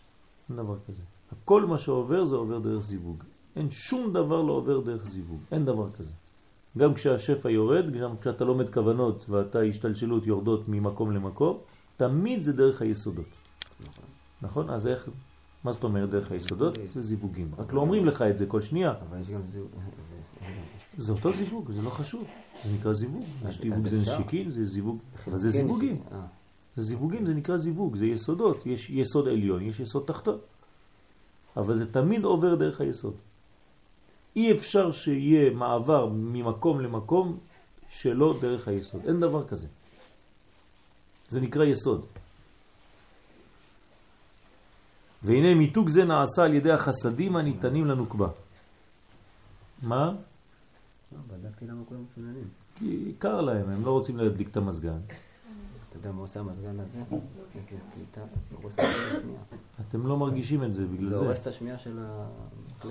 אין 0.49 0.57
דבר 0.57 0.75
כזה. 0.87 1.01
הכל 1.31 1.65
מה 1.65 1.77
שעובר 1.77 2.25
זה 2.25 2.35
עובר 2.35 2.59
דרך 2.59 2.81
זיווג. 2.83 3.23
אין 3.55 3.69
שום 3.69 4.13
דבר 4.13 4.41
לא 4.41 4.53
עובר 4.53 4.79
דרך 4.79 5.05
זיווג. 5.05 5.39
אין 5.51 5.65
דבר 5.65 5.89
כזה. 5.91 6.11
גם 6.77 6.93
כשהשפע 6.93 7.49
יורד, 7.49 7.91
גם 7.91 8.17
כשאתה 8.21 8.43
לומד 8.45 8.69
כוונות 8.69 9.25
ואתה 9.29 9.59
השתלשלות 9.61 10.27
יורדות 10.27 10.69
ממקום 10.69 11.11
למקום, 11.11 11.57
תמיד 11.97 12.43
זה 12.43 12.53
דרך 12.53 12.81
היסודות. 12.81 13.25
נכון. 13.81 14.03
נכון? 14.41 14.69
אז 14.69 14.87
איך, 14.87 15.09
מה 15.63 15.71
זאת 15.71 15.83
אומרת 15.83 16.09
דרך 16.09 16.31
היסודות? 16.31 16.77
זה 16.93 17.01
זיווגים. 17.01 17.51
רק 17.57 17.73
לא 17.73 17.81
אומרים 17.81 18.05
לך 18.05 18.21
את 18.21 18.37
זה 18.37 18.45
כל 18.45 18.61
שנייה. 18.61 18.93
אבל 19.09 19.19
יש 19.19 19.29
גם 19.29 19.41
זה... 19.47 19.59
זה- 20.97 21.11
אותו 21.11 21.33
זיווג, 21.33 21.71
זה 21.71 21.81
לא 21.81 21.89
חשוב. 21.89 22.23
זה 22.63 22.71
נקרא 22.71 22.93
זיווג. 22.93 23.23
יש 23.49 23.57
זיווג 23.61 23.87
זה. 23.87 23.97
נשיקין, 23.97 24.49
זה 24.49 24.65
זיווג. 24.65 24.97
אבל 25.27 25.37
זה 25.37 25.47
כן, 25.47 25.53
זיווגים. 25.53 26.01
אה, 26.11 26.19
זה 26.75 26.81
זיווגים, 26.81 27.25
זה 27.25 27.33
נקרא 27.33 27.57
זיווג, 27.57 27.95
זה 27.95 28.05
יסודות. 28.05 28.65
יש 28.65 28.89
יסוד 28.89 29.27
עליון, 29.27 29.61
יש 29.61 29.79
יסוד 29.79 30.03
תחתון. 30.05 30.37
אבל 31.57 31.75
זה 31.77 31.91
תמיד 31.93 32.23
עובר 32.23 32.55
דרך 32.55 32.81
היסוד. 32.81 33.13
אי 34.35 34.51
אפשר 34.51 34.91
שיהיה 34.91 35.49
מעבר 35.51 36.09
ממקום 36.09 36.79
למקום 36.81 37.37
שלא 37.89 38.37
דרך 38.41 38.67
היסוד. 38.67 39.01
אין 39.05 39.19
דבר 39.19 39.47
כזה. 39.47 39.67
זה 41.29 41.41
נקרא 41.41 41.63
יסוד. 41.65 42.05
והנה 45.23 45.55
מיתוג 45.55 45.89
זה 45.89 46.03
נעשה 46.05 46.43
על 46.43 46.53
ידי 46.53 46.71
החסדים 46.71 47.35
הניתנים 47.35 47.85
לנוקבה. 47.85 48.27
מה? 49.81 50.11
לא, 51.13 51.19
בדקתי 51.27 51.65
למה 51.65 51.85
כולם 51.85 52.03
מצוננים. 52.03 52.47
כי 52.75 53.13
קר 53.19 53.41
להם, 53.41 53.69
הם 53.69 53.85
לא 53.85 53.91
רוצים 53.91 54.17
להדליק 54.17 54.49
את 54.49 54.57
המזגן. 54.57 54.99
אתה 55.89 55.97
יודע 55.97 56.11
מה 56.11 56.21
עושה 56.21 56.39
המזגן 56.39 56.79
הזה? 56.79 56.97
כן. 57.67 57.77
אתם 59.89 60.07
לא 60.07 60.17
מרגישים 60.17 60.63
את 60.63 60.73
זה 60.73 60.85
בגלל 60.85 61.09
זה 61.09 61.17
זה. 61.17 61.25
הורס 61.25 61.41
את 61.41 61.47
השמיעה 61.47 61.77
של. 61.77 61.99
אתה 62.79 62.87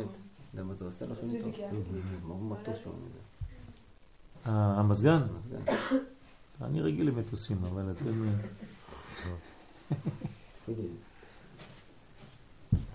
יודע 0.55 0.64
מה 0.64 0.75
זה 0.75 0.85
עושה? 0.85 1.07
לא 1.07 1.14
שומעים 1.14 1.43
טוב. 1.43 1.53
מאוד 2.27 2.43
מטוס 2.43 2.77
שומעים 2.85 3.03
את 3.07 3.12
זה. 3.12 4.51
אה, 4.51 4.81
המזגן? 4.81 5.23
המזגן. 5.23 5.75
אני 6.62 6.81
רגיל 6.81 7.09
למטוסים, 7.09 7.57
אבל 7.64 7.91
אתם... 7.91 8.25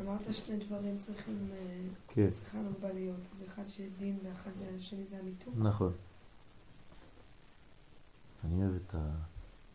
אמרת 0.02 0.36
שני 0.36 0.58
דברים 0.58 0.98
צריכים, 0.98 1.50
אה, 1.54 1.58
כן, 2.08 2.30
צריכה 2.32 2.58
מוגבליות. 2.58 3.20
אז 3.36 3.44
אחד 3.48 3.64
שיהיה 3.68 3.90
דין 4.00 4.18
ואחד 4.24 4.52
זה, 4.56 4.66
השני 4.78 5.06
זה 5.06 5.16
המיתוג. 5.22 5.54
נכון. 5.58 5.92
אני 8.46 8.64
אוהב 8.64 8.76
את 8.76 8.96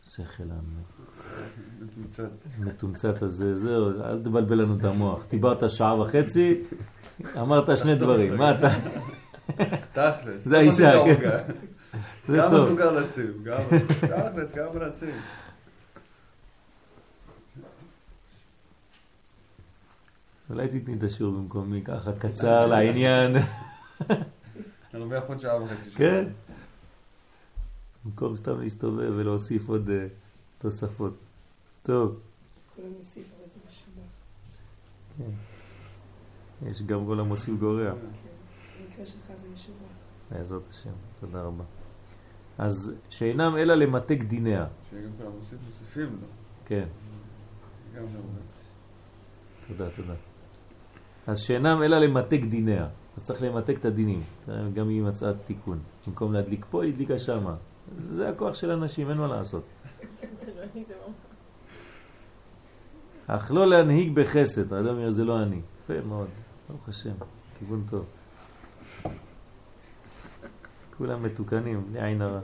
השכל 0.05 0.43
מתומצת. 1.81 2.29
המתומצת 2.57 3.21
הזה, 3.21 3.55
זהו, 3.55 4.01
אל 4.01 4.23
תבלבל 4.23 4.61
לנו 4.61 4.77
את 4.79 4.83
המוח. 4.83 5.25
דיברת 5.29 5.69
שעה 5.69 5.99
וחצי, 5.99 6.61
אמרת 7.37 7.77
שני 7.77 7.95
דברים, 7.95 8.37
מה 8.37 8.51
אתה? 8.51 8.69
תכלס. 9.93 10.43
זה 10.43 10.57
האישה, 10.57 10.91
כן. 11.21 11.53
זה 12.27 12.41
טוב. 12.49 12.69
סוכר 12.69 12.91
לשים? 12.91 13.43
כמה? 13.45 13.79
תכלס, 14.31 14.51
כמה 14.51 14.87
לשים? 14.87 15.09
אולי 20.49 20.67
תתני 20.67 20.93
את 20.93 21.03
השיעור 21.03 21.33
במקומי, 21.33 21.81
ככה 21.85 22.11
קצר, 22.19 22.67
לעניין. 22.67 23.35
אני 24.93 24.99
לומד 24.99 25.19
עוד 25.27 25.39
שעה 25.39 25.63
וחצי. 25.63 25.89
כן. 25.91 26.25
במקום 28.05 28.35
סתם 28.35 28.61
להסתובב 28.61 29.13
ולהוסיף 29.15 29.69
עוד 29.69 29.89
אה, 29.89 30.07
תוספות. 30.57 31.13
טוב, 31.83 32.19
משובח. 32.99 34.03
יש 36.69 36.81
גם 36.81 37.05
כל 37.05 37.19
המוסיף 37.19 37.55
גורע. 37.59 37.91
כן. 37.91 37.97
במקרה 38.83 39.05
שלך 39.05 39.25
זה 39.41 39.47
משובח. 39.53 39.77
בעזרת 40.31 40.67
השם, 40.69 40.89
תודה 41.19 41.41
רבה. 41.41 41.63
אז 42.57 42.93
שאינם 43.09 43.57
אלא 43.57 43.73
למתק 43.73 44.23
דיניה. 44.23 44.67
שיהיה 44.89 45.03
גם 45.03 45.11
כולם 45.17 45.31
מוסיף 45.39 45.59
מוסיפים 45.67 46.17
לו. 46.21 46.27
כן. 46.65 46.87
תודה, 49.67 49.89
תודה. 49.89 50.13
אז 51.27 51.39
שאינם 51.39 51.83
אלא 51.83 51.97
למתק 51.99 52.39
דיניה. 52.49 52.87
אז 53.17 53.23
צריך 53.23 53.41
למתק 53.41 53.75
את 53.79 53.85
הדינים. 53.85 54.19
גם 54.73 54.89
היא 54.89 55.01
מצאה 55.01 55.33
תיקון. 55.33 55.79
במקום 56.07 56.33
להדליק 56.33 56.65
פה, 56.69 56.83
היא 56.83 56.93
הדליקה 56.93 57.17
שמה. 57.17 57.55
זה 57.97 58.29
הכוח 58.29 58.55
של 58.55 58.71
אנשים, 58.71 59.09
אין 59.09 59.17
מה 59.17 59.27
לעשות. 59.27 59.63
אך 63.27 63.51
לא 63.51 63.67
להנהיג 63.67 64.15
בחסד. 64.15 64.73
האדם 64.73 64.87
אומר, 64.87 65.11
זה 65.11 65.25
לא 65.25 65.43
אני. 65.43 65.61
יפה 65.83 66.07
מאוד. 66.07 66.27
ברוך 66.69 66.89
השם, 66.89 67.13
כיוון 67.59 67.83
טוב. 67.89 68.05
כולם 70.97 71.23
מתוקנים, 71.23 71.83
בלי 71.89 72.05
עין 72.05 72.21
הרע. 72.21 72.39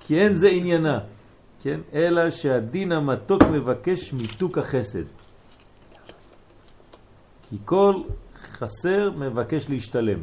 כי 0.00 0.18
אין 0.18 0.34
זה 0.34 0.48
עניינה, 0.48 0.98
כן? 1.62 1.80
אלא 1.92 2.30
שהדין 2.30 2.92
המתוק 2.92 3.42
מבקש 3.42 4.12
מיתוק 4.12 4.58
החסד. 4.58 5.04
כי 7.48 7.56
כל 7.64 8.02
חסר 8.42 9.10
מבקש 9.16 9.70
להשתלם. 9.70 10.18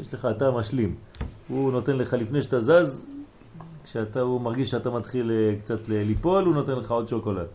יש 0.00 0.14
לך, 0.14 0.28
אתה 0.36 0.50
משלים. 0.50 0.94
הוא 1.48 1.72
נותן 1.72 1.96
לך 1.96 2.12
לפני 2.12 2.42
שאתה 2.42 2.60
זז, 2.60 3.04
כשאתה, 3.84 4.20
הוא 4.20 4.40
מרגיש 4.40 4.70
שאתה 4.70 4.90
מתחיל 4.90 5.30
אה, 5.30 5.56
קצת 5.60 5.88
ליפול, 5.88 6.44
הוא 6.44 6.54
נותן 6.54 6.72
לך 6.72 6.90
עוד 6.90 7.08
שוקולד. 7.08 7.46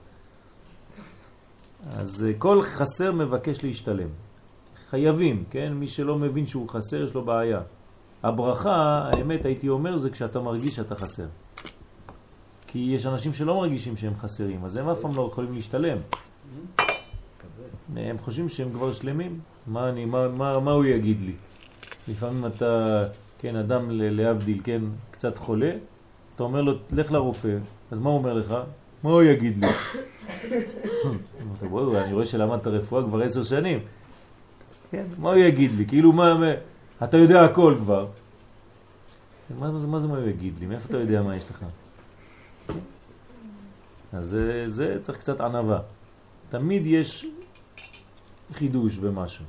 אז 1.92 2.26
אה, 2.26 2.34
כל 2.38 2.64
חסר 2.64 3.12
מבקש 3.12 3.64
להשתלם. 3.64 4.08
חייבים, 4.90 5.44
כן? 5.50 5.74
מי 5.74 5.88
שלא 5.88 6.18
מבין 6.18 6.46
שהוא 6.46 6.70
חסר, 6.70 7.04
יש 7.04 7.14
לו 7.14 7.26
בעיה. 7.26 7.62
הברכה, 8.24 9.10
האמת 9.14 9.46
הייתי 9.46 9.70
אומר, 9.70 9.98
זה 9.98 10.10
כשאתה 10.10 10.40
מרגיש 10.40 10.76
שאתה 10.76 10.96
חסר. 10.96 11.26
כי 12.68 12.80
יש 12.80 13.06
אנשים 13.06 13.34
שלא 13.34 13.56
מרגישים 13.56 13.98
שהם 13.98 14.14
חסרים, 14.16 14.66
אז 14.66 14.78
הם 14.78 14.90
אף 14.90 15.00
פעם 15.02 15.16
לא 15.16 15.30
יכולים 15.32 15.54
להשתלם. 15.54 15.98
הם 17.96 18.18
חושבים 18.18 18.50
שהם 18.50 18.70
כבר 18.72 18.92
שלמים. 18.92 19.40
מה, 19.68 19.90
אני, 19.90 20.06
מה, 20.06 20.28
מה, 20.28 20.60
מה 20.60 20.72
הוא 20.72 20.86
יגיד 20.86 21.22
לי? 21.22 21.34
לפעמים 22.08 22.46
אתה, 22.46 23.04
כן, 23.40 23.56
אדם 23.56 23.88
להבדיל, 23.92 24.62
כן, 24.64 24.82
קצת 25.12 25.38
חולה, 25.38 25.72
אתה 26.36 26.44
אומר 26.44 26.62
לו, 26.62 26.74
לך 26.92 27.12
לרופא, 27.12 27.58
אז 27.92 28.00
מה 28.00 28.10
הוא 28.10 28.18
אומר 28.18 28.34
לך? 28.34 28.56
מה 29.04 29.10
הוא 29.10 29.24
יגיד 29.24 29.58
לי? 29.58 29.68
אמרת, 31.42 31.64
וואו, 31.64 31.98
אני 31.98 32.14
רואה 32.14 32.26
שלמדת 32.26 32.68
רפואה 32.68 33.04
כבר 33.04 33.22
עשר 33.22 33.44
שנים. 33.44 33.80
כן, 34.92 35.06
מה 35.18 35.30
הוא 35.30 35.38
יגיד 35.38 35.72
לי? 35.74 35.86
כאילו, 35.86 36.12
מה, 36.14 36.38
מה 36.38 36.52
אתה 37.04 37.18
יודע 37.18 37.46
הכל 37.46 37.76
כבר. 37.80 38.08
מה, 39.60 39.80
זה- 39.80 39.88
מה 39.88 40.00
זה 40.00 40.08
מה 40.08 40.18
הוא 40.18 40.28
יגיד 40.28 40.54
לי? 40.60 40.66
מאיפה 40.66 40.90
אתה 40.90 40.98
יודע 40.98 41.22
מה 41.22 41.36
יש 41.36 41.44
לך? 41.50 41.66
אז 44.14 44.28
זה, 44.30 44.64
זה 44.68 44.98
צריך 45.02 45.18
קצת 45.18 45.42
ענבה. 45.42 45.80
תמיד 46.50 46.86
יש 46.86 47.26
חידוש 48.54 48.98
במשהו. 48.98 49.46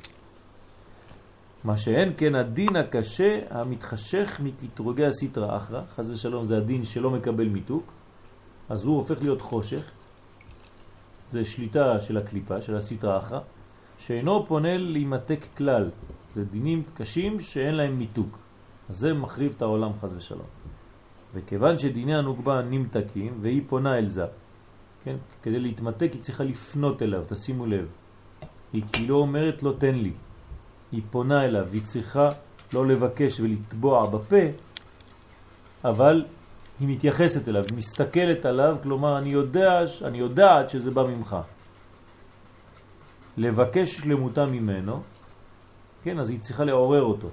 מה 1.65 1.77
שאין 1.77 2.13
כן 2.17 2.35
הדין 2.35 2.77
הקשה 2.77 3.41
המתחשך 3.51 4.41
מקטרוגי 4.45 5.07
הסטרא 5.07 5.57
אחרא, 5.57 5.83
חז 5.97 6.11
ושלום 6.11 6.45
זה 6.45 6.57
הדין 6.57 6.85
שלא 6.85 7.11
מקבל 7.11 7.49
מיתוק, 7.49 7.93
אז 8.69 8.85
הוא 8.85 8.97
הופך 8.97 9.23
להיות 9.23 9.41
חושך, 9.41 9.91
זה 11.29 11.45
שליטה 11.45 12.01
של 12.01 12.17
הקליפה, 12.17 12.63
של 12.63 12.77
הסטרא 12.77 13.19
אחרא, 13.19 13.41
שאינו 13.99 14.47
פונה 14.47 14.77
להימתק 14.77 15.47
כלל, 15.57 15.91
זה 16.33 16.45
דינים 16.45 16.83
קשים 16.95 17.41
שאין 17.41 17.75
להם 17.75 17.99
מיתוק, 17.99 18.39
אז 18.89 18.97
זה 18.97 19.15
מחריב 19.15 19.55
את 19.57 19.63
העולם 19.63 19.91
חז 20.01 20.15
ושלום. 20.17 20.47
וכיוון 21.35 21.79
שדיני 21.79 22.17
הנוגבה 22.17 22.63
נמתקים 22.63 23.39
והיא 23.41 23.63
פונה 23.67 23.99
אל 23.99 24.09
זה, 24.09 24.27
כן? 25.05 25.17
כדי 25.43 25.61
להתמתק 25.61 26.11
היא 26.13 26.23
צריכה 26.23 26.45
לפנות 26.45 27.03
אליו, 27.03 27.25
תשימו 27.29 27.67
לב. 27.67 27.89
היא 28.73 28.83
כאילו 28.93 29.17
אומרת 29.17 29.63
לא 29.63 29.75
תן 29.79 29.95
לי. 29.95 30.13
היא 30.93 31.03
פונה 31.11 31.45
אליו, 31.45 31.67
היא 31.73 31.83
צריכה 31.83 32.31
לא 32.73 32.87
לבקש 32.87 33.41
ולטבוע 33.41 34.07
בפה, 34.07 34.45
אבל 35.85 36.25
היא 36.81 36.89
מתייחסת 36.89 37.49
אליו, 37.49 37.65
מסתכלת 37.77 38.45
עליו, 38.45 38.77
כלומר 38.83 39.19
אני, 39.19 39.29
יודע, 39.29 39.85
אני 40.05 40.19
יודעת 40.19 40.71
שזה 40.71 40.91
בא 40.91 41.05
ממך. 41.07 41.37
לבקש 43.37 43.97
שלמותה 43.97 44.47
ממנו, 44.47 45.03
כן, 46.03 46.19
אז 46.19 46.31
היא 46.31 46.41
צריכה 46.41 46.65
לעורר 46.65 47.03
אותו 47.03 47.29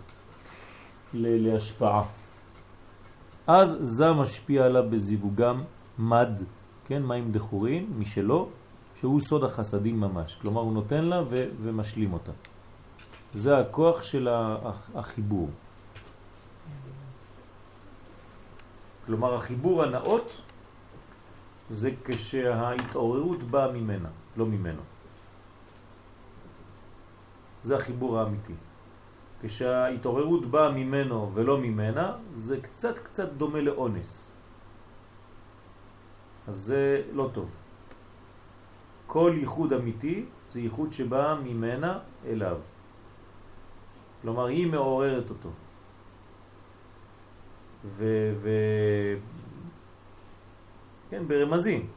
להשפעה. 1.13 2.03
אז 3.47 3.77
זה 3.81 4.11
משפיע 4.13 4.65
עליו 4.65 4.83
בזיווגם 4.89 5.63
מד, 5.99 6.43
כן, 6.85 7.03
מים 7.03 7.31
דחורין, 7.31 7.85
משלו, 7.97 8.49
שהוא 8.99 9.19
סוד 9.19 9.43
החסדים 9.43 9.99
ממש. 9.99 10.37
כלומר, 10.41 10.61
הוא 10.61 10.73
נותן 10.73 11.03
לה 11.05 11.21
ו- 11.29 11.49
ומשלים 11.61 12.13
אותה. 12.13 12.31
זה 13.33 13.57
הכוח 13.57 14.03
של 14.03 14.27
הח- 14.27 14.89
החיבור. 14.95 15.49
כלומר, 19.05 19.35
החיבור 19.35 19.83
הנאות 19.83 20.41
זה 21.69 21.91
כשההתעוררות 22.05 23.43
באה 23.43 23.71
ממנה, 23.71 24.09
לא 24.37 24.45
ממנו. 24.45 24.81
זה 27.63 27.75
החיבור 27.75 28.19
האמיתי. 28.19 28.53
כשההתעוררות 29.41 30.45
באה 30.45 30.71
ממנו 30.71 31.31
ולא 31.33 31.57
ממנה, 31.57 32.05
זה 32.33 32.61
קצת 32.61 32.97
קצת 32.99 33.29
דומה 33.39 33.61
לאונס. 33.61 34.27
אז 36.47 36.55
זה 36.55 37.01
לא 37.13 37.29
טוב. 37.33 37.49
כל 39.09 39.33
ייחוד 39.39 39.73
אמיתי 39.73 40.25
זה 40.49 40.61
ייחוד 40.61 40.93
שבא 40.93 41.41
ממנה 41.43 41.99
אליו. 42.25 42.57
כלומר, 44.21 44.45
היא 44.45 44.67
מעוררת 44.67 45.29
אותו. 45.29 45.49
ו... 47.85 48.03
ו... 48.41 48.49
כן, 51.09 51.27
ברמזים. 51.27 51.87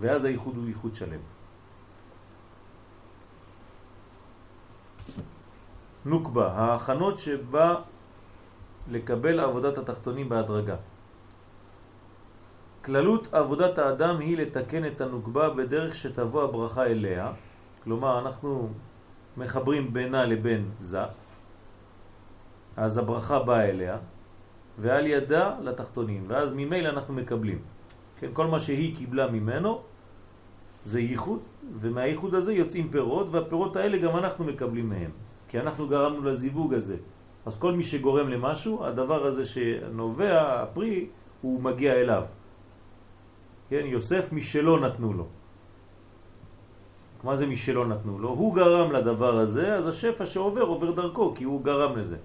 ואז 0.00 0.24
הייחוד 0.24 0.56
הוא 0.56 0.66
ייחוד 0.66 0.94
שלם. 0.94 1.20
נוקבה, 6.04 6.52
ההכנות 6.52 7.18
שבא 7.18 7.74
לקבל 8.90 9.40
עבודת 9.40 9.78
התחתונים 9.78 10.28
בהדרגה. 10.28 10.76
כללות 12.84 13.34
עבודת 13.34 13.78
האדם 13.78 14.18
היא 14.18 14.36
לתקן 14.36 14.86
את 14.86 15.00
הנוקבה 15.00 15.50
בדרך 15.50 15.94
שתבוא 15.94 16.42
הברכה 16.42 16.86
אליה, 16.86 17.32
כלומר 17.84 18.18
אנחנו 18.18 18.68
מחברים 19.36 19.92
בינה 19.92 20.24
לבין 20.24 20.70
זה, 20.80 21.00
אז 22.76 22.98
הברכה 22.98 23.38
באה 23.38 23.64
אליה, 23.68 23.96
ועל 24.78 25.06
ידה 25.06 25.56
לתחתונים, 25.62 26.24
ואז 26.28 26.52
ממילא 26.52 26.88
אנחנו 26.88 27.14
מקבלים. 27.14 27.58
כן, 28.20 28.28
כל 28.32 28.46
מה 28.46 28.60
שהיא 28.60 28.96
קיבלה 28.96 29.30
ממנו 29.30 29.80
זה 30.84 31.00
ייחוד, 31.00 31.40
ומהייחוד 31.78 32.34
הזה 32.34 32.52
יוצאים 32.52 32.88
פירות, 32.90 33.26
והפירות 33.30 33.76
האלה 33.76 33.98
גם 33.98 34.16
אנחנו 34.16 34.44
מקבלים 34.44 34.88
מהם, 34.88 35.10
כי 35.48 35.60
אנחנו 35.60 35.88
גרמנו 35.88 36.24
לזיווג 36.24 36.74
הזה. 36.74 36.96
אז 37.46 37.56
כל 37.56 37.72
מי 37.72 37.82
שגורם 37.82 38.28
למשהו, 38.28 38.84
הדבר 38.84 39.26
הזה 39.26 39.44
שנובע, 39.44 40.62
הפרי, 40.62 41.06
הוא 41.42 41.62
מגיע 41.62 41.92
אליו. 41.94 42.22
כן, 43.68 43.82
יוסף 43.84 44.32
משלו 44.32 44.76
נתנו 44.76 45.12
לו. 45.12 45.26
מה 47.24 47.36
זה 47.36 47.46
משלו 47.46 47.84
נתנו 47.84 48.18
לו? 48.18 48.28
הוא 48.28 48.54
גרם 48.54 48.92
לדבר 48.92 49.38
הזה, 49.40 49.74
אז 49.74 49.86
השפע 49.86 50.26
שעובר 50.26 50.62
עובר 50.62 50.90
דרכו, 50.90 51.34
כי 51.34 51.44
הוא 51.44 51.64
גרם 51.64 51.98
לזה. 51.98 52.16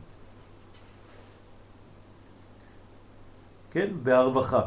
כן, 3.71 3.89
בהרווחה. 4.03 4.61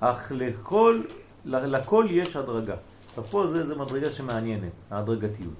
אך 0.00 0.32
לכל, 0.34 1.02
לכל 1.44 2.06
יש 2.10 2.36
הדרגה. 2.36 2.76
פה 3.30 3.46
זה, 3.46 3.64
זה 3.64 3.74
מדרגה 3.74 4.10
שמעניינת, 4.10 4.84
ההדרגתיות. 4.90 5.54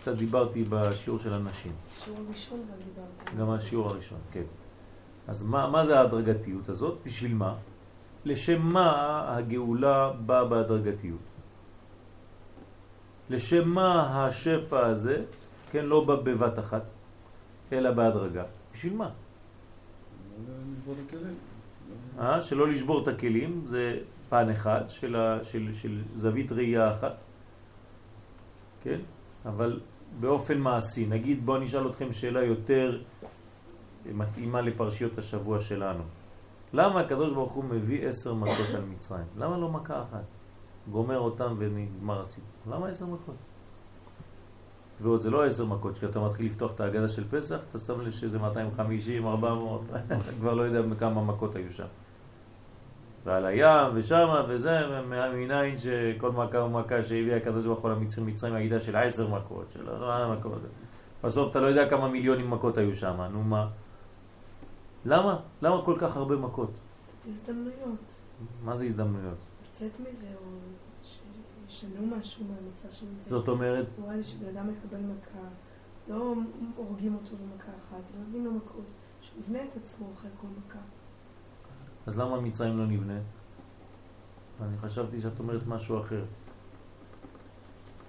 קצת 0.00 0.16
דיברתי 0.16 0.64
בשיעור 0.68 1.18
של 1.18 1.32
הנשים, 1.32 1.72
שיעור 2.04 2.18
הראשון 2.26 2.60
גם 2.60 2.76
דיברת. 2.84 3.38
גם 3.38 3.50
השיעור 3.50 3.88
הראשון, 3.88 4.18
כן. 4.32 4.42
אז 5.28 5.42
מה, 5.42 5.70
מה 5.70 5.86
זה 5.86 5.98
ההדרגתיות 5.98 6.68
הזאת? 6.68 6.98
בשביל 7.06 7.34
מה? 7.34 7.54
לשם 8.24 8.62
מה 8.62 8.90
הגאולה 9.36 10.12
באה 10.26 10.44
בהדרגתיות? 10.44 11.20
לשם 13.30 13.68
מה 13.68 14.26
השפע 14.26 14.86
הזה, 14.86 15.24
כן, 15.70 15.84
לא 15.84 16.04
בא 16.04 16.16
בבת 16.16 16.58
אחת, 16.58 16.82
אלא 17.72 17.90
בהדרגה? 17.90 18.44
בשביל 18.72 18.96
מה? 18.96 19.10
אה? 22.18 22.42
שלא 22.42 22.68
לשבור 22.68 23.02
את 23.02 23.08
הכלים, 23.08 23.62
זה 23.64 23.98
פן 24.28 24.50
אחד 24.50 24.82
של, 24.88 25.16
ה, 25.16 25.44
של, 25.44 25.72
של 25.72 26.02
זווית 26.14 26.52
ראייה 26.52 26.94
אחת, 26.94 27.16
כן? 28.82 29.00
אבל 29.46 29.80
באופן 30.20 30.58
מעשי, 30.58 31.06
נגיד 31.06 31.46
בואו 31.46 31.58
נשאל 31.58 31.88
אתכם 31.88 32.12
שאלה 32.12 32.42
יותר 32.44 33.02
מתאימה 34.12 34.60
לפרשיות 34.60 35.18
השבוע 35.18 35.60
שלנו. 35.60 36.02
למה 36.72 37.00
הקדוש 37.00 37.32
ברוך 37.32 37.52
הוא 37.52 37.64
מביא 37.64 38.08
עשר 38.08 38.34
מכות 38.34 38.68
על 38.74 38.82
מצרים? 38.90 39.26
למה 39.38 39.58
לא 39.58 39.68
מכה 39.68 40.02
אחת? 40.02 40.24
גומר 40.90 41.18
אותם 41.18 41.54
ונגמר 41.58 42.20
הסיפור. 42.20 42.74
למה 42.74 42.88
עשר 42.88 43.06
מכות? 43.06 43.34
ועוד 45.00 45.20
זה 45.20 45.30
לא 45.30 45.46
עשר 45.46 45.64
מכות, 45.64 45.98
כשאתה 45.98 46.20
מתחיל 46.20 46.46
לפתוח 46.46 46.72
את 46.74 46.80
ההגדה 46.80 47.08
של 47.08 47.24
פסח, 47.30 47.58
אתה 47.70 47.78
שם 47.78 48.00
לב 48.00 48.10
שזה 48.10 48.38
250, 48.38 49.26
400, 49.26 49.80
אתה 50.06 50.14
כבר 50.40 50.54
לא 50.54 50.62
יודע 50.62 50.96
כמה 50.98 51.24
מכות 51.24 51.56
היו 51.56 51.70
שם. 51.70 51.86
ועל 53.24 53.46
הים 53.46 53.92
ושמה 53.94 54.42
וזה, 54.48 54.78
ומניין 55.08 55.78
שכל 55.78 56.32
מכה 56.32 56.58
ומכה 56.58 57.02
שהביא 57.02 57.34
הקדוש 57.34 57.66
ברוך 57.66 57.80
הוא 57.80 57.90
למצרים, 57.90 58.26
מצרים 58.26 58.54
הייתה 58.54 58.80
של 58.80 58.96
עשר 58.96 59.28
מכות, 59.28 59.64
של 59.74 59.90
ארבע 59.90 60.34
מכות. 60.34 60.58
בסוף 61.24 61.50
אתה 61.50 61.60
לא 61.60 61.66
יודע 61.66 61.90
כמה 61.90 62.08
מיליונים 62.08 62.50
מכות 62.50 62.78
היו 62.78 62.96
שם, 62.96 63.20
נו 63.32 63.42
מה? 63.42 63.68
למה? 65.04 65.40
למה 65.62 65.84
כל 65.84 65.96
כך 66.00 66.16
הרבה 66.16 66.36
מכות? 66.36 66.70
הזדמנויות. 67.28 68.20
מה 68.64 68.76
זה 68.76 68.84
הזדמנויות? 68.84 69.38
לצאת 69.62 69.92
מזה, 70.00 70.26
או 70.26 70.50
שישנו 71.02 72.16
משהו 72.16 72.44
מהמצב 72.44 72.88
שנמצא. 72.92 73.30
זאת 73.30 73.48
אומרת, 73.48 73.86
הוא 73.96 74.04
רואה 74.04 74.22
שבן 74.22 74.56
אדם 74.56 74.68
מקבל 74.68 74.98
מכה, 74.98 75.48
לא 76.08 76.34
הורגים 76.76 77.14
אותו 77.14 77.36
במכה 77.36 77.72
אחת, 77.72 78.02
אלא 78.14 78.24
נותנים 78.24 78.44
לו 78.44 78.52
מכות, 78.52 78.84
שהוא 79.22 79.40
יבנה 79.40 79.58
את 79.62 79.76
עצמו 79.76 80.06
אחרי 80.14 80.30
כל 80.40 80.46
מכה. 80.66 80.78
אז 82.06 82.18
למה 82.18 82.40
מצרים 82.40 82.78
לא 82.78 82.86
נבנה? 82.86 83.18
אני 84.62 84.78
חשבתי 84.78 85.20
שאת 85.20 85.38
אומרת 85.38 85.66
משהו 85.66 86.00
אחר. 86.00 86.24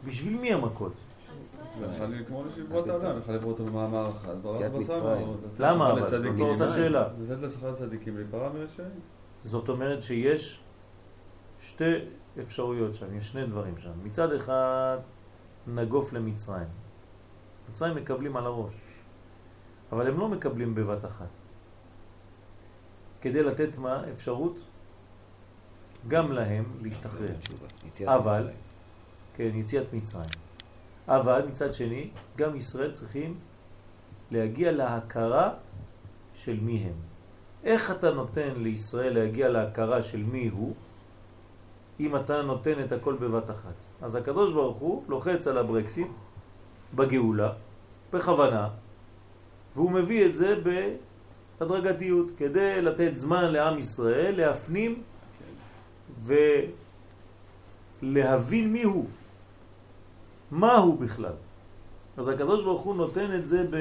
בשביל 0.05 0.37
מי 0.37 0.53
המכות? 0.53 0.93
יכול 1.83 2.05
להיות 2.05 2.27
כמו 2.27 2.43
לשבור 2.45 2.79
את 2.79 2.87
האדם, 2.87 3.17
יכול 3.19 3.33
לברוא 3.33 3.51
אותו 3.51 3.65
במאמר 3.65 4.09
אחד. 4.09 4.35
בשר, 4.43 5.15
למה 5.59 5.91
אבל? 5.91 6.09
זאת 6.09 6.25
אותה. 6.39 6.67
שאלה. 6.67 7.07
לתת 7.19 7.41
לשכר 7.41 7.75
צדיקים 7.75 8.17
להיפרע 8.17 8.49
מרשעים. 8.53 8.99
זאת 9.43 9.69
אומרת 9.69 10.01
שיש 10.01 10.59
שתי 11.61 11.93
אפשרויות 12.41 12.95
שם, 12.95 13.17
יש 13.17 13.31
שני 13.31 13.45
דברים 13.45 13.77
שם. 13.77 13.91
מצד 14.03 14.31
אחד, 14.33 14.97
נגוף 15.67 16.13
למצרים. 16.13 16.67
מצרים 17.71 17.95
מקבלים 17.95 18.37
על 18.37 18.45
הראש, 18.45 18.73
אבל 19.91 20.07
הם 20.07 20.19
לא 20.19 20.27
מקבלים 20.27 20.75
בבת 20.75 21.05
אחת. 21.05 21.27
כדי 23.21 23.43
לתת 23.43 23.77
מה? 23.77 24.03
אפשרות 24.13 24.57
גם 26.07 26.31
להם 26.31 26.65
להשתחרר. 26.81 27.35
אבל-. 28.05 28.49
כן, 29.35 29.49
יציאת 29.53 29.93
מצרים. 29.93 30.44
אבל 31.07 31.41
מצד 31.47 31.73
שני, 31.73 32.09
גם 32.37 32.55
ישראל 32.55 32.91
צריכים 32.91 33.37
להגיע 34.31 34.71
להכרה 34.71 35.53
של 36.33 36.59
מי 36.61 36.77
הם. 36.77 36.93
איך 37.63 37.91
אתה 37.91 38.11
נותן 38.11 38.49
לישראל 38.55 39.13
להגיע 39.13 39.49
להכרה 39.49 40.01
של 40.01 40.23
מי 40.23 40.47
הוא, 40.47 40.73
אם 41.99 42.15
אתה 42.15 42.41
נותן 42.41 42.83
את 42.85 42.91
הכל 42.91 43.13
בבת 43.13 43.49
אחת? 43.49 43.73
אז 44.01 44.15
הקדוש 44.15 44.53
ברוך 44.53 44.77
הוא 44.77 45.03
לוחץ 45.07 45.47
על 45.47 45.57
הברקסים 45.57 46.13
בגאולה, 46.95 47.53
בכוונה, 48.13 48.69
והוא 49.75 49.91
מביא 49.91 50.25
את 50.25 50.35
זה 50.35 50.55
בהדרגתיות, 51.59 52.31
כדי 52.37 52.81
לתת 52.81 53.11
זמן 53.13 53.51
לעם 53.51 53.77
ישראל 53.77 54.35
להפנים 54.37 55.03
ולהבין 58.01 58.73
מי 58.73 58.83
הוא. 58.83 59.07
מה 60.55 60.73
הוא 60.73 60.99
בכלל? 60.99 61.33
אז 62.17 62.27
הקדוש 62.27 62.63
ברוך 62.63 62.81
הוא 62.81 62.95
נותן 62.95 63.35
את 63.35 63.47
זה 63.47 63.65
ב... 63.69 63.75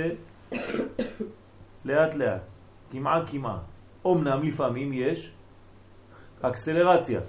לאט 1.85 2.15
לאט, 2.15 2.51
כמעה 2.91 3.27
כמעה. 3.27 3.59
אמנם 4.07 4.43
לפעמים 4.43 4.93
יש 4.93 5.33
אקסלרציה, 6.41 7.21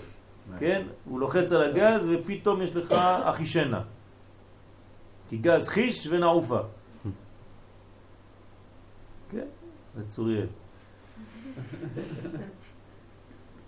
כן? 0.59 0.87
הוא 1.05 1.19
לוחץ 1.19 1.51
על 1.51 1.63
הגז 1.63 2.09
ופתאום 2.09 2.61
יש 2.61 2.75
לך 2.75 2.91
אחישנה. 3.23 3.83
כי 5.29 5.37
גז 5.37 5.67
חיש 5.67 6.07
ונעופה. 6.07 6.59
כן, 9.31 9.47
זה 9.95 10.07
צוריאל. 10.07 10.47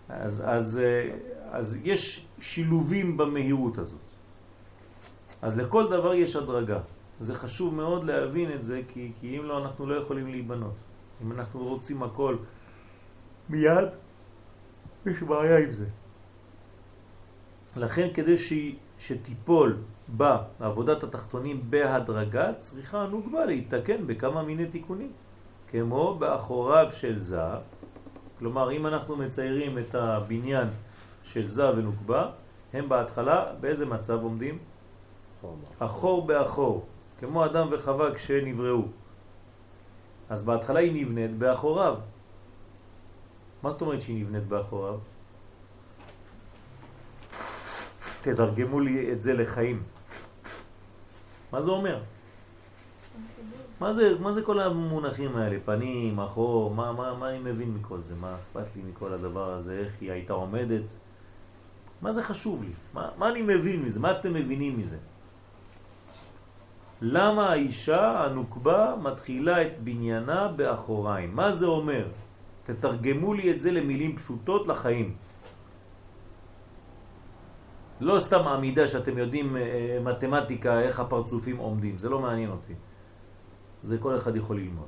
אז, 0.09 0.43
אז, 0.45 0.79
אה, 0.83 1.09
אז 1.51 1.79
יש 1.83 2.27
שילובים 2.39 3.17
במהירות 3.17 3.77
הזאת. 3.77 4.06
אז 5.41 5.57
לכל 5.57 5.89
דבר 5.89 6.13
יש 6.13 6.35
הדרגה. 6.35 6.79
זה 7.19 7.35
חשוב 7.35 7.73
מאוד 7.73 8.03
להבין 8.03 8.51
את 8.51 8.65
זה, 8.65 8.81
כי, 8.87 9.11
כי 9.19 9.37
אם 9.37 9.45
לא, 9.45 9.57
אנחנו 9.57 9.85
לא 9.85 9.95
יכולים 9.95 10.27
להיבנות. 10.27 10.73
אם 11.21 11.31
אנחנו 11.31 11.63
רוצים 11.63 12.03
הכל 12.03 12.35
מיד, 13.49 13.87
יש 15.05 15.23
בעיה 15.23 15.57
עם 15.57 15.71
זה. 15.71 15.85
לכן 17.75 18.07
כדי 18.13 18.37
ש, 18.37 18.53
שתיפול 18.99 19.77
בה 20.07 20.43
עבודת 20.59 21.03
התחתונים 21.03 21.61
בהדרגה, 21.69 22.53
צריכה 22.59 23.01
הנוגבה 23.01 23.45
להתקן 23.45 24.07
בכמה 24.07 24.43
מיני 24.43 24.65
תיקונים. 24.65 25.11
כמו 25.71 26.15
באחוריו 26.19 26.87
של 26.91 27.19
זהב, 27.19 27.61
כלומר 28.39 28.71
אם 28.71 28.87
אנחנו 28.87 29.15
מציירים 29.15 29.77
את 29.77 29.95
הבניין 29.95 30.67
של 31.23 31.49
זהב 31.49 31.77
ונוקבה, 31.77 32.29
הם 32.73 32.89
בהתחלה 32.89 33.45
באיזה 33.61 33.85
מצב 33.85 34.23
עומדים? 34.23 34.57
אחור 35.79 36.27
באחור, 36.27 36.85
כמו 37.19 37.45
אדם 37.45 37.67
וחווה 37.71 38.15
כשנבראו. 38.15 38.83
אז 40.29 40.43
בהתחלה 40.43 40.79
היא 40.79 41.01
נבנית 41.01 41.37
באחוריו. 41.37 41.95
מה 43.63 43.71
זאת 43.71 43.81
אומרת 43.81 44.01
שהיא 44.01 44.21
נבנית 44.21 44.43
באחוריו? 44.43 44.99
תתרגמו 48.21 48.79
לי 48.79 49.13
את 49.13 49.21
זה 49.21 49.33
לחיים. 49.33 49.83
מה 51.51 51.61
זה 51.61 51.71
אומר? 51.71 51.99
מה 53.79 53.93
זה, 53.93 54.19
מה 54.19 54.33
זה 54.33 54.41
כל 54.41 54.59
המונחים 54.59 55.37
האלה? 55.37 55.57
פנים, 55.65 56.19
אחור, 56.19 56.75
מה, 56.75 56.91
מה, 56.93 57.13
מה 57.13 57.29
אני 57.29 57.39
מבין 57.39 57.73
מכל 57.73 58.01
זה? 58.01 58.15
מה 58.15 58.35
אכפת 58.35 58.75
לי 58.75 58.81
מכל 58.81 59.13
הדבר 59.13 59.53
הזה? 59.53 59.79
איך 59.79 59.93
היא 60.01 60.11
הייתה 60.11 60.33
עומדת? 60.33 60.83
מה 62.01 62.13
זה 62.13 62.23
חשוב 62.23 62.63
לי? 62.63 62.71
מה, 62.93 63.09
מה 63.17 63.29
אני 63.29 63.41
מבין 63.41 63.85
מזה? 63.85 63.99
מה 63.99 64.11
אתם 64.11 64.33
מבינים 64.33 64.79
מזה? 64.79 64.97
למה 67.01 67.49
האישה 67.49 68.25
הנוקבה 68.25 68.95
מתחילה 69.01 69.61
את 69.61 69.79
בניינה 69.83 70.47
באחוריים? 70.47 71.35
מה 71.35 71.51
זה 71.51 71.65
אומר? 71.65 72.07
תתרגמו 72.65 73.33
לי 73.33 73.51
את 73.51 73.61
זה 73.61 73.71
למילים 73.71 74.15
פשוטות 74.15 74.67
לחיים. 74.67 75.15
לא 78.01 78.19
סתם 78.19 78.47
עמידה 78.47 78.87
שאתם 78.87 79.17
יודעים 79.17 79.57
אה, 79.57 79.99
מתמטיקה, 80.03 80.81
איך 80.81 80.99
הפרצופים 80.99 81.57
עומדים, 81.57 81.97
זה 81.97 82.09
לא 82.09 82.19
מעניין 82.19 82.49
אותי. 82.49 82.73
זה 83.81 83.97
כל 83.97 84.17
אחד 84.17 84.35
יכול 84.35 84.57
ללמוד. 84.57 84.87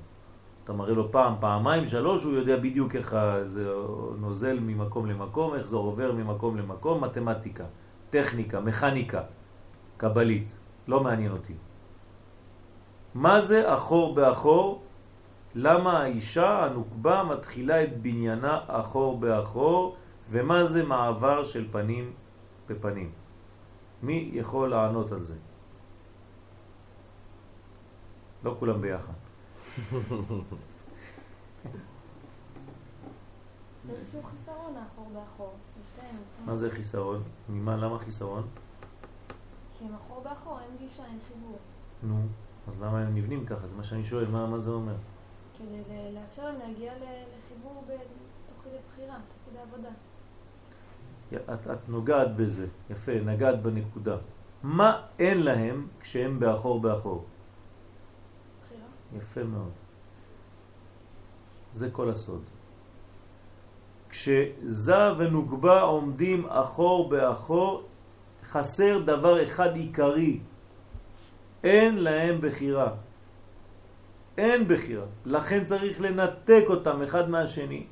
אתה 0.63 0.73
מראה 0.73 0.93
לו 0.93 1.11
פעם, 1.11 1.33
פעמיים, 1.39 1.87
שלוש, 1.87 2.23
הוא 2.23 2.33
יודע 2.33 2.57
בדיוק 2.57 2.95
איך 2.95 3.15
זה 3.45 3.73
נוזל 4.17 4.59
ממקום 4.59 5.05
למקום, 5.05 5.55
איך 5.55 5.67
זה 5.67 5.75
עובר 5.75 6.11
ממקום 6.11 6.57
למקום, 6.57 7.03
מתמטיקה, 7.03 7.63
טכניקה, 8.09 8.59
מכניקה, 8.59 9.21
קבלית, 9.97 10.57
לא 10.87 11.03
מעניין 11.03 11.31
אותי. 11.31 11.53
מה 13.19 13.41
זה 13.41 13.73
אחור 13.75 14.15
באחור? 14.15 14.83
למה 15.55 15.99
האישה 15.99 16.63
הנוקבה 16.63 17.23
מתחילה 17.23 17.83
את 17.83 18.01
בניינה 18.01 18.59
אחור 18.67 19.19
באחור, 19.19 19.95
ומה 20.29 20.65
זה 20.65 20.83
מעבר 20.83 21.43
של 21.43 21.67
פנים 21.71 22.13
בפנים? 22.67 23.11
מי 24.03 24.29
יכול 24.33 24.69
לענות 24.69 25.11
על 25.11 25.21
זה? 25.21 25.35
לא 28.43 28.55
כולם 28.59 28.81
ביחד. 28.81 29.13
איזשהו 33.89 34.23
חיסרון 34.23 34.75
האחור 34.77 35.11
באחור. 35.13 35.53
מה 36.45 36.55
זה 36.55 36.71
חיסרון? 36.71 37.23
ממה? 37.49 37.77
למה 37.77 37.99
חיסרון? 37.99 38.47
כי 39.77 39.85
הם 39.85 39.95
אחור 39.95 40.23
באחור, 40.23 40.59
אין 40.59 40.77
גישה, 40.79 41.05
אין 41.05 41.19
חיבור. 41.27 41.57
נו, 42.03 42.21
אז 42.69 42.81
למה 42.81 43.01
הם 43.01 43.15
נבנים 43.15 43.45
ככה? 43.45 43.67
זה 43.67 43.75
מה 43.75 43.83
שאני 43.83 44.03
שואל, 44.03 44.25
מה, 44.27 44.47
מה 44.47 44.57
זה 44.57 44.71
אומר? 44.71 44.93
כדי 45.57 46.13
לאפשר 46.13 46.45
להם 46.45 46.59
להגיע 46.59 46.93
לחיבור 46.93 47.83
ב- 47.87 47.91
תוך 47.91 48.63
כדי 48.63 48.77
בחירה, 48.91 49.15
תוך 49.15 49.49
כדי 49.49 49.59
עבודה. 49.59 49.89
את, 51.53 51.67
את 51.67 51.89
נוגעת 51.89 52.35
בזה, 52.35 52.67
יפה, 52.89 53.11
נגעת 53.25 53.61
בנקודה. 53.61 54.17
מה 54.63 55.01
אין 55.19 55.43
להם 55.43 55.87
כשהם 55.99 56.39
באחור 56.39 56.81
באחור? 56.81 57.25
בחירה. 58.65 59.21
יפה 59.21 59.43
מאוד. 59.43 59.71
זה 61.73 61.91
כל 61.91 62.09
הסוד. 62.09 62.43
כשזה 64.09 65.13
ונוגבה 65.17 65.81
עומדים 65.81 66.45
אחור 66.49 67.09
באחור, 67.09 67.83
חסר 68.43 68.99
דבר 69.05 69.43
אחד 69.43 69.75
עיקרי. 69.75 70.39
אין 71.63 72.03
להם 72.03 72.37
בחירה. 72.41 72.91
אין 74.37 74.67
בחירה. 74.67 75.05
לכן 75.25 75.65
צריך 75.65 76.01
לנתק 76.01 76.63
אותם 76.67 77.01
אחד 77.01 77.29
מהשני. 77.29 77.83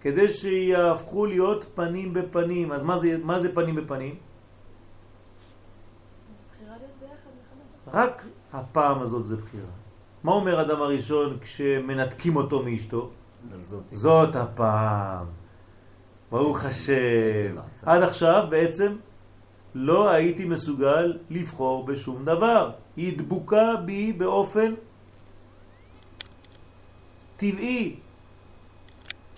כדי 0.00 0.30
שיהפכו 0.30 1.26
להיות 1.26 1.64
פנים 1.74 2.14
בפנים. 2.14 2.72
אז 2.72 2.82
מה 2.82 2.98
זה, 2.98 3.18
מה 3.22 3.40
זה 3.40 3.54
פנים 3.54 3.74
בפנים? 3.74 4.14
מחדש. 6.62 6.90
רק 7.92 8.24
הפעם 8.52 9.02
הזאת 9.02 9.26
זה 9.26 9.36
בחירה. 9.36 9.72
מה 10.24 10.32
אומר 10.32 10.60
אדם 10.60 10.82
הראשון 10.82 11.38
כשמנתקים 11.40 12.36
אותו 12.36 12.62
מאשתו? 12.62 13.10
זאת 13.92 14.36
הפעם. 14.36 15.26
ברוך 16.30 16.64
השם. 16.64 17.58
ההצעה. 17.58 17.94
עד 17.94 18.02
עכשיו 18.02 18.46
בעצם 18.50 18.96
לא 19.74 20.10
הייתי 20.10 20.44
מסוגל 20.44 21.18
לבחור 21.30 21.86
בשום 21.86 22.24
דבר. 22.24 22.70
היא 22.96 23.18
דבוקה 23.18 23.76
בי 23.84 24.12
באופן 24.12 24.74
טבעי. 27.36 27.96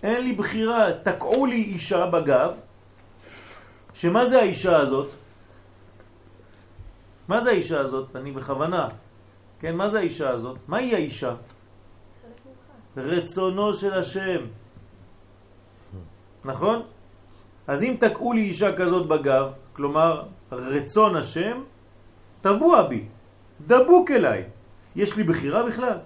אין 0.03 0.25
לי 0.25 0.33
בחירה. 0.33 0.93
תקעו 1.03 1.47
לי 1.47 1.63
אישה 1.63 2.07
בגב, 2.07 2.51
שמה 3.95 4.27
זה 4.27 4.39
האישה 4.39 4.77
הזאת? 4.77 5.09
מה 7.29 7.41
זה 7.41 7.51
האישה 7.51 7.81
הזאת? 7.81 8.17
אני 8.17 8.33
בכוונה. 8.33 8.89
כן, 9.61 9.77
מה 9.77 9.89
זה 9.89 9.99
האישה 9.99 10.31
הזאת? 10.31 10.59
מהי 10.69 10.95
האישה? 10.95 11.35
חלק 11.35 12.41
ממך. 12.97 13.09
רצונו 13.09 13.75
של 13.75 13.95
השם. 13.95 14.41
נכון? 16.45 16.83
אז 17.67 17.83
אם 17.83 17.97
תקעו 18.01 18.33
לי 18.33 18.41
אישה 18.41 18.77
כזאת 18.77 19.09
בגב, 19.09 19.47
כלומר 19.73 20.23
רצון 20.53 21.17
השם, 21.17 21.61
טבוע 22.41 22.83
בי, 22.83 23.05
דבוק 23.67 24.11
אליי. 24.11 24.43
יש 24.97 25.17
לי 25.17 25.25
בחירה 25.25 25.67
בכלל? 25.67 25.99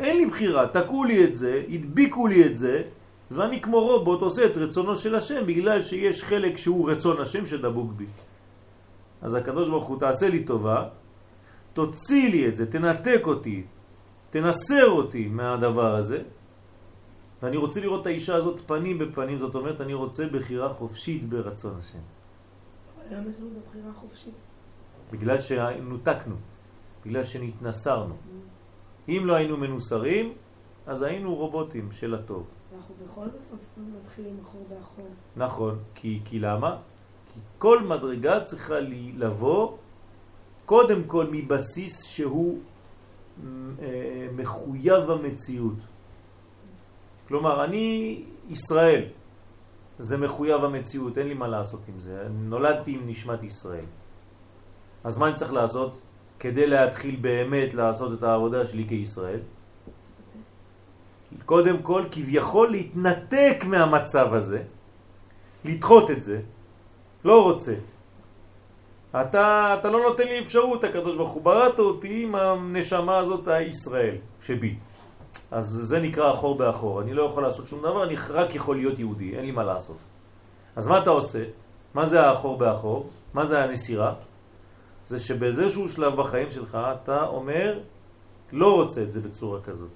אין 0.00 0.16
לי 0.16 0.26
בחירה, 0.26 0.66
תקעו 0.66 1.04
לי 1.04 1.24
את 1.24 1.36
זה, 1.36 1.62
הדביקו 1.68 2.26
לי 2.26 2.46
את 2.46 2.56
זה, 2.56 2.82
ואני 3.30 3.60
כמו 3.60 3.80
רובוט 3.80 4.20
עושה 4.20 4.46
את 4.46 4.56
רצונו 4.56 4.96
של 4.96 5.14
השם, 5.14 5.46
בגלל 5.46 5.82
שיש 5.82 6.24
חלק 6.24 6.56
שהוא 6.56 6.90
רצון 6.90 7.20
השם 7.20 7.46
שדבוק 7.46 7.92
בי. 7.92 8.06
אז 9.22 9.34
הקדוש 9.34 9.68
ברוך 9.68 9.84
הוא 9.84 10.00
תעשה 10.00 10.28
לי 10.28 10.44
טובה, 10.44 10.84
תוציא 11.72 12.30
לי 12.30 12.48
את 12.48 12.56
זה, 12.56 12.70
תנתק 12.70 13.20
אותי, 13.24 13.62
תנסר 14.30 14.88
אותי 14.88 15.28
מהדבר 15.28 15.94
הזה, 15.94 16.18
ואני 17.42 17.56
רוצה 17.56 17.80
לראות 17.80 18.02
את 18.02 18.06
האישה 18.06 18.34
הזאת 18.36 18.60
פנים 18.66 18.98
בפנים, 18.98 19.38
זאת 19.38 19.54
אומרת, 19.54 19.80
אני 19.80 19.94
רוצה 19.94 20.26
בחירה 20.26 20.74
חופשית 20.74 21.28
ברצון 21.28 21.74
השם. 21.78 21.98
אבל 21.98 23.14
היום 23.14 23.30
יש 23.30 23.36
לנו 23.36 23.50
הבחירה 23.66 23.90
החופשית. 23.90 24.34
בגלל 25.12 25.40
שנותקנו, 25.40 26.34
בגלל 27.06 27.24
שנתנסרנו. 27.24 28.14
אם 29.08 29.22
לא 29.24 29.34
היינו 29.34 29.56
מנוסרים, 29.56 30.32
אז 30.86 31.02
היינו 31.02 31.34
רובוטים 31.34 31.92
של 31.92 32.14
הטוב. 32.14 32.46
ואנחנו 32.72 32.94
בכל 33.04 33.24
זאת 33.24 33.42
מתחילים 34.04 34.38
אחור 34.42 34.66
באחור. 34.68 35.08
נכון, 35.36 35.78
כי, 35.94 36.20
כי 36.24 36.38
למה? 36.38 36.76
כי 37.34 37.40
כל 37.58 37.82
מדרגה 37.82 38.44
צריכה 38.44 38.80
לבוא 39.16 39.76
קודם 40.66 41.04
כל 41.04 41.26
מבסיס 41.30 42.04
שהוא 42.04 42.58
אה, 43.42 44.28
מחויב 44.36 45.10
המציאות. 45.10 45.78
כלומר, 47.30 47.64
אני 47.64 48.22
ישראל, 48.50 49.04
זה 49.98 50.16
מחויב 50.16 50.64
המציאות, 50.64 51.18
אין 51.18 51.28
לי 51.28 51.34
מה 51.34 51.48
לעשות 51.48 51.80
עם 51.88 52.00
זה. 52.00 52.26
נולדתי 52.30 52.90
עם 52.90 53.02
נשמת 53.06 53.42
ישראל. 53.42 53.86
אז 55.04 55.18
מה 55.18 55.26
אני 55.26 55.34
צריך 55.34 55.52
לעשות 55.52 56.00
כדי 56.38 56.66
להתחיל 56.66 57.16
באמת 57.20 57.74
לעשות 57.74 58.18
את 58.18 58.22
העבודה 58.22 58.66
שלי 58.66 58.84
כישראל? 58.88 59.40
קודם 61.46 61.82
כל, 61.82 62.04
כביכול 62.10 62.70
להתנתק 62.70 63.64
מהמצב 63.66 64.34
הזה, 64.34 64.62
לדחות 65.64 66.10
את 66.10 66.22
זה, 66.22 66.40
לא 67.24 67.44
רוצה. 67.44 67.74
אתה, 69.10 69.76
אתה 69.80 69.90
לא 69.90 70.02
נותן 70.02 70.26
לי 70.26 70.38
אפשרות, 70.42 70.84
הקדוש 70.84 71.14
ברוך 71.16 71.32
הוא 71.32 71.42
בראת 71.42 71.78
אותי 71.78 72.22
עם 72.22 72.34
הנשמה 72.34 73.18
הזאת 73.18 73.48
הישראל 73.48 74.16
שבי. 74.42 74.89
אז 75.50 75.66
זה 75.66 76.00
נקרא 76.00 76.34
אחור 76.34 76.58
באחור. 76.58 77.02
אני 77.02 77.14
לא 77.14 77.22
יכול 77.22 77.42
לעשות 77.42 77.66
שום 77.66 77.80
דבר, 77.80 78.04
אני 78.04 78.16
רק 78.30 78.54
יכול 78.54 78.76
להיות 78.76 78.98
יהודי, 78.98 79.36
אין 79.36 79.44
לי 79.44 79.50
מה 79.50 79.64
לעשות. 79.64 79.96
אז 80.76 80.86
מה 80.86 80.98
אתה 80.98 81.10
עושה? 81.10 81.44
מה 81.94 82.06
זה 82.06 82.22
האחור 82.26 82.58
באחור? 82.58 83.10
מה 83.34 83.46
זה 83.46 83.64
הנסירה? 83.64 84.14
זה 85.06 85.18
שבאיזשהו 85.18 85.88
שלב 85.88 86.16
בחיים 86.16 86.50
שלך 86.50 86.78
אתה 87.02 87.26
אומר, 87.26 87.78
לא 88.52 88.74
רוצה 88.74 89.02
את 89.02 89.12
זה 89.12 89.20
בצורה 89.20 89.60
כזאת. 89.60 89.90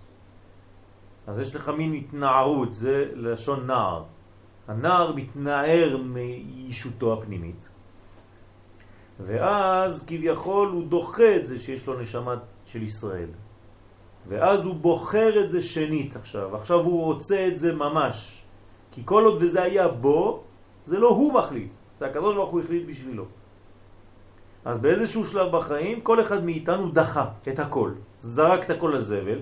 אז 1.26 1.38
יש 1.38 1.56
לך 1.56 1.68
מין 1.68 1.94
התנערות, 1.94 2.74
זה 2.74 3.10
לשון 3.14 3.66
נער. 3.66 4.02
הנער 4.68 5.12
מתנער 5.12 5.96
מישותו 5.96 7.12
הפנימית, 7.12 7.68
ואז 9.26 10.04
כביכול 10.06 10.68
הוא 10.68 10.86
דוחה 10.88 11.36
את 11.36 11.46
זה 11.46 11.58
שיש 11.58 11.86
לו 11.86 12.00
נשמה 12.00 12.34
של 12.66 12.82
ישראל. 12.82 13.28
ואז 14.28 14.64
הוא 14.64 14.74
בוחר 14.74 15.44
את 15.44 15.50
זה 15.50 15.62
שנית 15.62 16.16
עכשיו. 16.16 16.56
עכשיו 16.56 16.80
הוא 16.80 17.04
רוצה 17.04 17.48
את 17.48 17.58
זה 17.58 17.74
ממש. 17.74 18.44
כי 18.92 19.02
כל 19.04 19.24
עוד 19.24 19.42
וזה 19.42 19.62
היה 19.62 19.88
בו, 19.88 20.42
זה 20.84 20.98
לא 20.98 21.08
הוא 21.08 21.32
מחליט. 21.32 21.72
זה 21.98 22.06
הקדוש 22.06 22.34
ברוך 22.34 22.50
הוא 22.50 22.60
החליט 22.60 22.86
בשבילו. 22.88 23.24
אז 24.64 24.78
באיזשהו 24.78 25.26
שלב 25.26 25.56
בחיים, 25.56 26.00
כל 26.00 26.22
אחד 26.22 26.44
מאיתנו 26.44 26.90
דחה 26.90 27.28
את 27.48 27.58
הכל. 27.58 27.90
זרק 28.18 28.64
את 28.64 28.70
הכל 28.70 28.92
לזבל, 28.96 29.38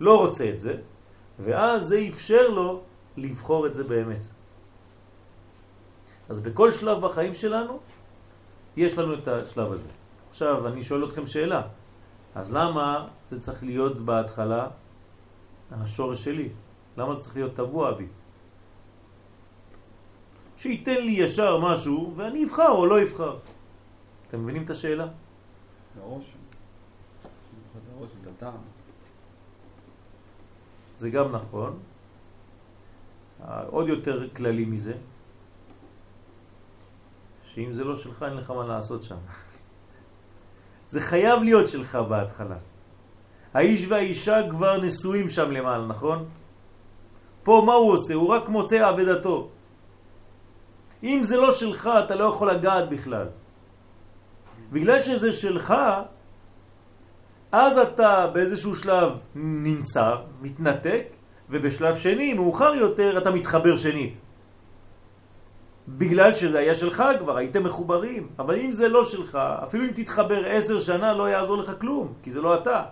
לא 0.00 0.20
רוצה 0.20 0.50
את 0.50 0.60
זה, 0.60 0.74
ואז 1.38 1.84
זה 1.84 2.06
אפשר 2.08 2.48
לו 2.48 2.80
לבחור 3.16 3.66
את 3.66 3.74
זה 3.74 3.84
באמת. 3.84 4.26
אז 6.28 6.40
בכל 6.40 6.70
שלב 6.70 7.00
בחיים 7.00 7.34
שלנו, 7.34 7.78
יש 8.76 8.98
לנו 8.98 9.14
את 9.14 9.28
השלב 9.28 9.72
הזה. 9.72 9.90
עכשיו, 10.30 10.68
אני 10.68 10.84
שואל 10.84 11.04
אתכם 11.04 11.26
שאלה. 11.26 11.62
אז 12.36 12.52
למה 12.52 13.08
זה 13.28 13.40
צריך 13.40 13.62
להיות 13.64 13.96
בהתחלה 13.96 14.68
השורש 15.70 16.24
שלי? 16.24 16.48
למה 16.96 17.14
זה 17.14 17.20
צריך 17.20 17.36
להיות 17.36 17.54
טבוע 17.56 17.92
בי? 17.92 18.06
שייתן 20.56 21.00
לי 21.00 21.12
ישר 21.12 21.58
משהו 21.58 22.12
ואני 22.16 22.44
אבחר 22.44 22.68
או 22.68 22.86
לא 22.86 23.02
אבחר. 23.02 23.36
אתם 24.28 24.42
מבינים 24.42 24.64
את 24.64 24.70
השאלה? 24.70 25.08
זה 30.96 31.10
גם 31.10 31.32
נכון. 31.32 31.78
עוד 33.66 33.88
יותר 33.88 34.28
כללי 34.36 34.64
מזה, 34.64 34.94
שאם 37.44 37.72
זה 37.72 37.84
לא 37.84 37.96
שלך 37.96 38.22
אין 38.22 38.36
לך 38.36 38.50
מה 38.50 38.66
לעשות 38.66 39.02
שם. 39.02 39.16
זה 40.88 41.00
חייב 41.00 41.42
להיות 41.42 41.68
שלך 41.68 41.94
בהתחלה. 41.94 42.56
האיש 43.54 43.86
והאישה 43.88 44.50
כבר 44.50 44.80
נשואים 44.82 45.28
שם 45.28 45.50
למעלה, 45.50 45.86
נכון? 45.86 46.24
פה 47.42 47.62
מה 47.66 47.72
הוא 47.72 47.92
עושה? 47.92 48.14
הוא 48.14 48.28
רק 48.28 48.48
מוצא 48.48 48.88
עבדתו. 48.88 49.48
אם 51.02 51.20
זה 51.22 51.36
לא 51.36 51.52
שלך, 51.52 51.90
אתה 52.04 52.14
לא 52.14 52.24
יכול 52.24 52.50
לגעת 52.50 52.88
בכלל. 52.88 53.26
בגלל 54.72 55.00
שזה 55.00 55.32
שלך, 55.32 55.74
אז 57.52 57.78
אתה 57.78 58.26
באיזשהו 58.32 58.76
שלב 58.76 59.12
ננצר, 59.34 60.22
מתנתק, 60.42 61.02
ובשלב 61.50 61.96
שני, 61.96 62.34
מאוחר 62.34 62.74
יותר, 62.74 63.18
אתה 63.18 63.30
מתחבר 63.30 63.76
שנית. 63.76 64.20
בגלל 65.88 66.34
שזה 66.34 66.58
היה 66.58 66.74
שלך 66.74 67.02
כבר, 67.18 67.36
הייתם 67.36 67.64
מחוברים. 67.64 68.28
אבל 68.38 68.54
אם 68.58 68.72
זה 68.72 68.88
לא 68.88 69.04
שלך, 69.04 69.34
אפילו 69.36 69.84
אם 69.84 69.90
תתחבר 69.94 70.46
עשר 70.46 70.80
שנה 70.80 71.14
לא 71.14 71.28
יעזור 71.28 71.56
לך 71.56 71.72
כלום, 71.80 72.12
כי 72.22 72.30
זה 72.30 72.40
לא 72.40 72.54
אתה. 72.54 72.84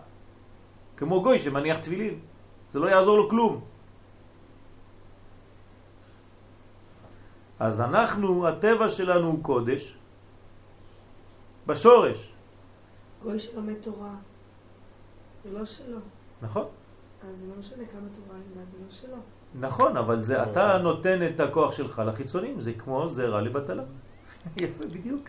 כמו 0.97 1.23
גוי 1.23 1.39
שמניח 1.39 1.79
תפילין, 1.79 2.19
זה 2.73 2.79
לא 2.79 2.87
יעזור 2.87 3.17
לו 3.17 3.29
כלום. 3.29 3.65
אז 7.61 7.81
אנחנו, 7.81 8.49
הטבע 8.49 8.89
שלנו 8.89 9.27
הוא 9.27 9.43
קודש, 9.43 9.97
בשורש. 11.67 12.33
גוי 13.23 13.39
שלומד 13.39 13.75
תורה, 13.75 14.15
זה 15.45 15.59
לא 15.59 15.65
שלו. 15.65 15.99
נכון. 16.43 16.67
אז 17.23 17.39
זה 17.39 17.47
לא 17.47 17.55
משנה 17.59 17.85
כמה 17.87 18.09
תורה 18.15 18.39
ילמד, 18.39 18.67
זה 18.73 18.79
לא 18.85 18.91
שלו. 18.91 19.17
נכון, 19.61 19.97
אבל 19.97 20.23
זה 20.23 20.43
אתה 20.43 20.79
נותן 20.79 21.27
את 21.27 21.41
הכוח 21.41 21.73
שלך 21.73 22.03
לחיצונים, 22.07 22.61
זה 22.61 22.73
כמו 22.73 23.09
זרע 23.09 23.41
לבטלה. 23.41 23.83
יפה, 24.57 24.85
בדיוק. 24.87 25.29